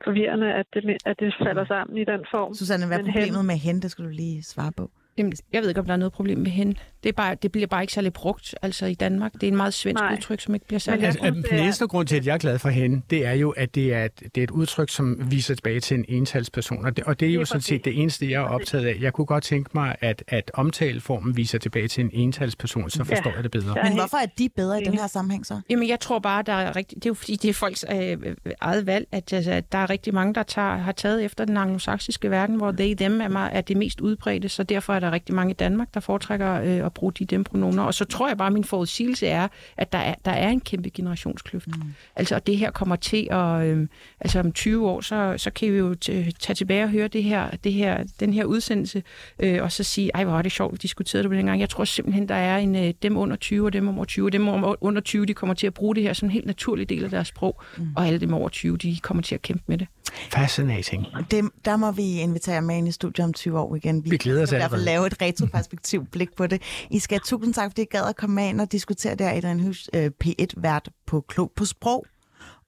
forvirrende, 0.04 0.54
at 0.54 0.66
det, 0.74 0.98
at 1.06 1.16
det 1.20 1.36
falder 1.46 1.66
sammen 1.66 1.98
i 1.98 2.06
den 2.06 2.26
form. 2.32 2.54
Susanne, 2.54 2.86
hvad 2.88 3.00
er 3.00 3.04
problemet 3.04 3.38
hen- 3.38 3.46
med 3.48 3.56
hende? 3.56 3.82
Det 3.82 3.92
skal 3.92 4.06
du 4.06 4.10
lige 4.10 4.44
svare 4.44 4.72
på. 4.72 4.92
Jamen, 5.18 5.34
jeg 5.54 5.62
ved 5.62 5.70
ikke, 5.70 5.80
om 5.80 5.86
der 5.86 5.94
er 5.94 5.98
noget 5.98 6.14
problem 6.14 6.38
med 6.38 6.52
hende. 6.52 6.76
Det, 7.04 7.10
er 7.10 7.14
bare, 7.14 7.36
det 7.36 7.52
bliver 7.52 7.68
bare 7.68 7.82
ikke 7.84 7.94
særlig 7.94 8.14
brugt 8.14 8.56
altså 8.62 8.86
i 8.86 8.94
Danmark. 8.94 9.34
Det 9.34 9.44
er 9.44 9.48
en 9.48 9.56
meget 9.58 9.74
svensk 9.74 10.02
Nej. 10.04 10.14
udtryk, 10.14 10.42
som 10.42 10.54
ikke 10.54 10.68
bliver 10.68 10.80
særlig 10.80 11.06
Altså, 11.06 11.20
brugt. 11.20 11.34
synes, 11.34 11.50
den 11.50 11.60
eneste 11.60 11.88
grund 11.88 12.08
til, 12.08 12.16
at 12.16 12.26
jeg 12.26 12.34
er 12.34 12.38
glad 12.38 12.60
for 12.60 12.70
hende, 12.70 13.02
det 13.10 13.26
er 13.26 13.34
jo, 13.34 13.50
at 13.50 13.76
det 13.76 13.94
er 13.94 14.06
et, 14.06 14.20
det 14.20 14.38
er 14.38 14.44
et 14.44 14.52
udtryk, 14.52 14.90
som 14.90 15.32
viser 15.32 15.56
tilbage 15.56 15.80
til 15.80 15.98
en 15.98 16.06
entalsperson. 16.08 16.86
Og 16.86 16.98
det, 16.98 17.04
og 17.04 17.20
det 17.20 17.30
er 17.30 17.34
jo 17.34 17.46
sådan 17.46 17.62
set 17.62 17.86
det 17.86 18.02
eneste, 18.02 18.32
jeg 18.32 18.42
er 18.42 18.48
optaget 18.48 18.86
af. 18.86 18.98
Jeg 19.02 19.14
kunne 19.14 19.26
godt 19.26 19.44
tænke 19.44 19.70
mig, 19.74 19.96
at, 20.02 20.24
at 20.28 20.52
omtaleformen 20.54 21.38
viser 21.38 21.58
tilbage 21.58 21.88
til 21.88 22.04
en 22.04 22.10
entalsperson, 22.14 22.90
så 22.90 23.04
forstår 23.04 23.32
jeg 23.36 23.44
det 23.44 23.52
bedre. 23.52 23.74
Ja. 23.78 23.84
Men 23.84 23.94
hvorfor 23.94 24.18
er 24.18 24.26
de 24.38 24.50
bedre 24.56 24.82
i 24.82 24.86
den 24.86 24.94
her 24.94 25.08
sammenhæng 25.08 25.46
så? 25.46 25.62
Jamen, 25.70 25.90
jeg 25.90 26.00
tror 26.00 26.20
bare, 26.20 26.44
der 26.44 26.54
er 26.54 26.76
rigtig, 26.76 26.96
det 26.96 27.06
er 27.06 27.10
jo 27.10 27.14
fordi, 27.14 27.36
det 27.36 27.50
er 27.50 27.54
folks 27.54 27.86
øh, 27.94 28.18
eget 28.62 28.86
valg, 28.86 29.08
at, 29.12 29.34
altså, 29.34 29.62
der 29.72 29.78
er 29.78 29.90
rigtig 29.90 30.14
mange, 30.14 30.34
der 30.34 30.44
tager, 30.44 30.78
har 30.78 30.92
taget 30.92 31.26
efter 31.26 31.46
den 31.46 31.58
anglosaksiske 31.58 32.32
verden, 32.32 32.56
hvor 32.56 32.72
they, 32.72 32.96
them 32.96 33.22
er, 33.22 33.28
meget, 33.28 33.50
er 33.54 33.62
det 33.62 33.78
mest 33.78 34.02
udbredte, 34.02 34.50
så 34.50 34.64
derfor 34.64 34.94
er 34.94 35.00
der 35.00 35.07
rigtig 35.12 35.36
mange 35.36 35.52
i 35.52 35.54
Danmark, 35.54 35.94
der 35.94 36.00
foretrækker 36.00 36.54
øh, 36.54 36.86
at 36.86 36.94
bruge 36.94 37.14
de 37.14 37.26
dem 37.26 37.44
pronomer. 37.44 37.84
Og 37.84 37.94
så 37.94 38.06
tror 38.06 38.28
jeg 38.28 38.38
bare, 38.38 38.48
at 38.48 38.54
min 38.54 38.64
forudsigelse 38.64 39.28
er, 39.28 39.48
at 39.78 39.92
der 39.92 39.98
er, 39.98 40.16
der 40.26 40.32
er 40.32 40.50
en 40.50 40.60
kæmpe 40.60 40.90
generationskløft. 40.90 41.68
Mm. 41.68 41.94
Altså, 42.16 42.36
og 42.36 42.48
det 42.48 42.58
her 42.58 42.72
kommer 42.72 42.96
til 42.96 43.28
at, 43.32 43.66
øh, 43.66 43.88
altså 44.20 44.40
om 44.40 44.52
20 44.52 44.88
år, 44.90 45.02
så, 45.02 45.34
så 45.38 45.52
kan 45.52 45.74
vi 45.74 45.78
jo 45.78 45.96
t- 46.06 46.32
tage 46.40 46.56
tilbage 46.56 46.84
og 46.84 46.90
høre 46.90 47.08
det 47.08 47.24
her, 47.24 47.50
det 47.64 47.74
her, 47.74 48.04
den 48.20 48.34
her 48.34 48.46
udsendelse, 48.46 49.04
øh, 49.40 49.64
og 49.64 49.72
så 49.72 49.84
sige, 49.84 50.12
ej, 50.14 50.24
hvor 50.24 50.34
var 50.34 50.42
det 50.42 50.52
sjovt, 50.52 50.74
vi 50.74 50.78
diskuterede 50.78 51.24
det 51.24 51.30
på 51.30 51.36
den 51.36 51.46
gang. 51.46 51.60
Jeg 51.60 51.70
tror 51.70 51.84
simpelthen, 51.84 52.30
der 52.30 52.36
er 52.36 52.58
en, 52.58 52.76
øh, 52.76 52.94
dem 53.02 53.18
under 53.18 53.36
20 53.36 53.66
og 53.66 53.74
dem 53.74 53.88
over 53.88 54.06
20, 54.06 54.26
og 54.26 54.32
dem 54.32 54.48
under 54.82 55.02
20, 55.02 55.26
de 55.26 55.34
kommer 55.34 55.54
til 55.54 55.68
at 55.68 55.74
bruge 55.74 55.96
det 55.96 56.04
her 56.04 56.14
som 56.14 56.26
en 56.26 56.32
helt 56.32 56.46
naturlig 56.46 56.90
del 56.90 57.04
af 57.04 57.10
deres 57.10 57.28
sprog, 57.28 57.62
mm. 57.78 57.88
og 57.96 58.08
alle 58.08 58.20
dem 58.20 58.34
over 58.34 58.50
20, 58.50 58.78
de 58.78 58.98
kommer 59.02 59.24
til 59.24 59.36
at 59.36 59.42
kæmpe 59.42 59.64
med 59.68 59.78
det. 59.78 59.88
Fascinating. 60.32 61.08
Det, 61.32 61.50
der 61.66 61.78
må 61.78 61.92
vi 61.92 62.20
invitere 62.20 62.62
med 62.62 62.78
ind 62.78 62.88
i 62.88 62.92
studiet 62.92 63.26
om 63.26 63.34
20 63.34 63.60
år 63.60 63.76
igen. 63.76 64.12
Vi 64.12 64.18
glæder 64.18 64.44
os 64.44 64.54
allerede. 64.54 64.84
Lave 64.98 65.08
et 65.08 65.22
retroperspektiv 65.22 66.06
blik 66.06 66.36
på 66.36 66.48
det. 66.48 66.62
I 66.90 67.00
skal 67.00 67.20
tusind 67.20 67.54
tak, 67.54 67.72
fordi 67.72 67.82
I 67.82 67.86
gad 67.86 68.10
at 68.10 68.16
komme 68.16 68.50
ind 68.50 68.62
og 68.62 68.72
diskutere 68.72 69.16
det 69.16 69.26
her. 69.26 69.38
Adrian 69.38 69.60
Hus, 69.60 69.90
øh, 69.94 70.12
P1-vært 70.24 70.90
på 71.06 71.22
Klog 71.22 71.52
på 71.56 71.66
Sprog. 71.66 72.06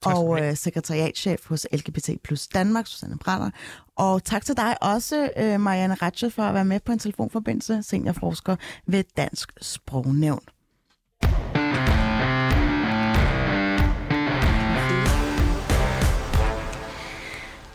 Og 0.05 0.41
øh, 0.41 0.55
sekretariatchef 0.55 1.45
hos 1.47 1.67
LGBT 1.73 2.09
plus 2.23 2.47
Danmark, 2.47 2.87
Susanne 2.87 3.17
Brander. 3.17 3.49
Og 3.95 4.23
tak 4.23 4.45
til 4.45 4.57
dig 4.57 4.83
også, 4.83 5.29
øh, 5.37 5.59
Marianne 5.59 5.95
Ratche, 5.95 6.31
for 6.31 6.43
at 6.43 6.53
være 6.53 6.65
med 6.65 6.79
på 6.79 6.91
en 6.91 6.99
telefonforbindelse, 6.99 7.83
seniorforsker 7.83 8.55
ved 8.85 9.03
Dansk 9.17 9.51
Sprognævn. 9.61 10.43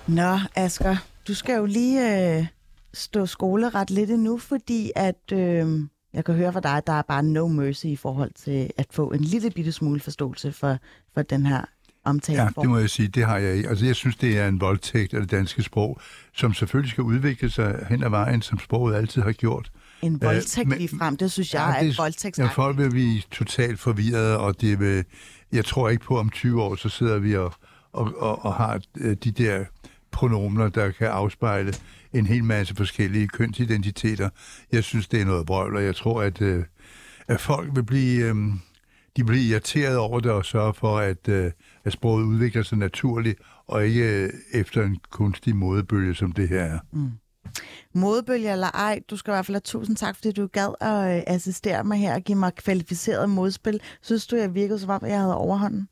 Nå, 0.07 0.39
Asger, 0.55 0.97
du 1.29 1.35
skal 1.35 1.57
jo 1.57 1.65
lige 1.65 2.37
øh, 2.39 2.47
stå 2.95 3.27
skoleret 3.27 3.91
lidt 3.91 4.11
endnu, 4.11 4.39
fordi 4.39 4.91
at 4.97 5.33
øh, 5.33 5.81
jeg 6.13 6.25
kan 6.25 6.35
høre 6.35 6.53
fra 6.53 6.61
dig, 6.61 6.77
at 6.77 6.87
der 6.87 6.93
er 6.93 7.03
bare 7.03 7.23
no 7.23 7.49
mercy 7.49 7.87
i 7.87 7.97
forhold 7.97 8.31
til 8.35 8.71
at 8.77 8.87
få 8.91 9.11
en 9.11 9.21
lille 9.21 9.51
bitte 9.51 9.73
smule 9.73 10.01
forståelse 10.01 10.53
for, 10.53 10.77
for 11.15 11.23
den 11.23 11.47
her 11.47 11.65
omtale. 12.05 12.43
Ja, 12.43 12.49
det 12.61 12.69
må 12.69 12.79
jeg 12.79 12.91
sige, 12.91 13.09
det 13.09 13.25
har 13.27 13.39
jeg 13.39 13.55
ikke. 13.57 13.69
Altså, 13.69 13.87
jeg 13.87 13.97
synes, 13.97 14.17
det 14.17 14.39
er 14.39 14.49
en 14.49 14.61
voldtægt 14.61 15.15
af 15.15 15.21
det 15.21 15.31
danske 15.31 15.63
sprog, 15.63 16.01
som 16.35 16.55
selvfølgelig 16.55 16.91
skal 16.91 17.05
udvikle 17.05 17.51
sig 17.51 17.87
hen 17.89 18.03
ad 18.05 18.09
vejen, 18.11 18.43
som 18.43 18.59
sproget 18.59 18.95
altid 18.97 19.23
har 19.23 19.33
gjort. 19.33 19.71
En 20.03 20.21
voldtægt 20.23 20.69
men- 20.69 20.79
lige 20.79 20.99
frem, 20.99 21.17
det 21.17 21.33
synes 21.33 21.55
jeg 21.55 21.61
Ja, 21.73 21.77
er 21.79 21.83
det- 21.83 21.91
et 21.91 21.99
voldtægt. 21.99 22.39
Ja, 22.39 22.47
folk 22.47 22.79
vil 22.79 22.91
blive 22.91 23.21
totalt 23.31 23.81
forvirrede, 23.81 24.39
og 24.39 24.61
det 24.61 24.81
vil, 24.81 25.05
jeg 25.53 25.65
tror 25.65 25.89
ikke 25.89 26.05
på, 26.05 26.19
om 26.19 26.31
20 26.31 26.63
år, 26.63 26.75
så 26.77 26.89
sidder 26.89 27.19
vi 27.19 27.37
og, 27.37 27.53
og, 27.93 28.13
og, 28.19 28.45
og 28.45 28.55
har 28.55 28.81
øh, 28.97 29.17
de 29.25 29.31
der 29.31 29.65
pronomener, 30.15 30.69
der 30.69 30.91
kan 30.91 31.07
afspejle 31.07 31.75
en 32.13 32.27
hel 32.27 32.45
masse 32.45 32.77
forskellige 32.77 33.29
kønsidentiteter. 33.29 34.29
Jeg 34.73 34.85
synes, 34.85 35.09
det 35.09 35.21
er 35.21 35.25
noget 35.25 35.47
brøvl, 35.47 35.77
og 35.77 35.85
jeg 35.85 35.97
tror, 35.97 36.23
at, 36.23 36.41
øh, 36.41 36.65
at 37.29 37.41
folk 37.41 37.71
vil 37.75 37.85
blive, 37.85 38.25
øh, 38.25 38.37
de 39.17 39.25
bliver 39.25 39.43
irriteret 39.43 39.97
over 39.97 40.21
det 40.21 40.31
og 40.31 40.45
sørge 40.45 40.75
for, 40.75 40.99
at, 40.99 41.29
øh, 41.29 41.51
at 41.85 41.93
sproget 41.93 42.25
udvikler 42.25 42.63
sig 42.63 42.79
naturligt, 42.79 43.39
og 43.67 43.87
ikke 43.87 44.25
øh, 44.25 44.31
efter 44.53 44.83
en 44.83 44.99
kunstig 45.11 45.57
modebølge, 45.57 46.15
som 46.15 46.33
det 46.33 46.49
her 46.49 46.61
er. 46.61 46.79
Mm. 46.93 47.11
Modebølge 47.93 48.53
eller 48.53 48.67
ej, 48.67 49.01
du 49.11 49.17
skal 49.17 49.31
i 49.31 49.35
hvert 49.35 49.47
fald 49.47 49.55
have 49.55 49.61
tusind 49.61 49.97
tak, 49.97 50.17
fordi 50.17 50.33
du 50.33 50.47
gad 50.47 50.75
at 50.81 51.17
øh, 51.17 51.23
assistere 51.27 51.85
mig 51.85 51.99
her 51.99 52.15
og 52.15 52.23
give 52.23 52.39
mig 52.39 52.55
kvalificeret 52.55 53.31
modspil. 53.31 53.81
Synes 54.03 54.27
du, 54.27 54.37
jeg 54.37 54.55
virkede 54.55 54.79
som 54.79 54.91
om, 54.91 55.07
jeg 55.07 55.21
havde 55.21 55.37
overhånden? 55.37 55.89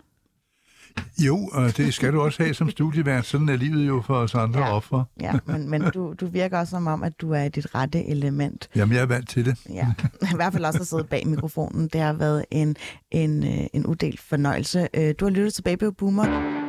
Jo, 1.18 1.36
og 1.52 1.76
det 1.76 1.94
skal 1.94 2.12
du 2.12 2.20
også 2.20 2.42
have 2.42 2.54
som 2.54 2.70
studievært. 2.70 3.26
Sådan 3.26 3.48
er 3.48 3.56
livet 3.56 3.86
jo 3.86 4.02
for 4.06 4.14
os 4.14 4.34
andre 4.34 4.60
Ja. 4.60 4.76
ofre. 4.76 5.04
Ja, 5.20 5.32
men, 5.46 5.70
men 5.70 5.82
du, 5.94 6.14
du 6.20 6.26
virker 6.26 6.58
også 6.58 6.70
som 6.70 6.86
om, 6.86 7.02
at 7.02 7.12
du 7.20 7.30
er 7.32 7.42
i 7.42 7.48
dit 7.48 7.74
rette 7.74 8.06
element. 8.08 8.68
Jamen, 8.76 8.94
jeg 8.94 9.02
er 9.02 9.06
vant 9.06 9.28
til 9.28 9.44
det. 9.44 9.56
Ja, 9.70 9.86
i 10.22 10.34
hvert 10.36 10.52
fald 10.52 10.64
også 10.64 10.80
at 10.80 10.86
sidde 10.86 11.04
bag 11.04 11.26
mikrofonen. 11.26 11.88
Det 11.92 12.00
har 12.00 12.12
været 12.12 12.44
en, 12.50 12.76
en, 13.10 13.44
øh, 13.44 13.66
en 13.72 13.86
udelt 13.86 14.20
fornøjelse. 14.20 14.88
Øh, 14.94 15.14
Du 15.20 15.24
har 15.24 15.30
lyttet 15.30 15.54
til 15.54 15.62
Baby 15.62 15.84
Boomer. 15.98 16.61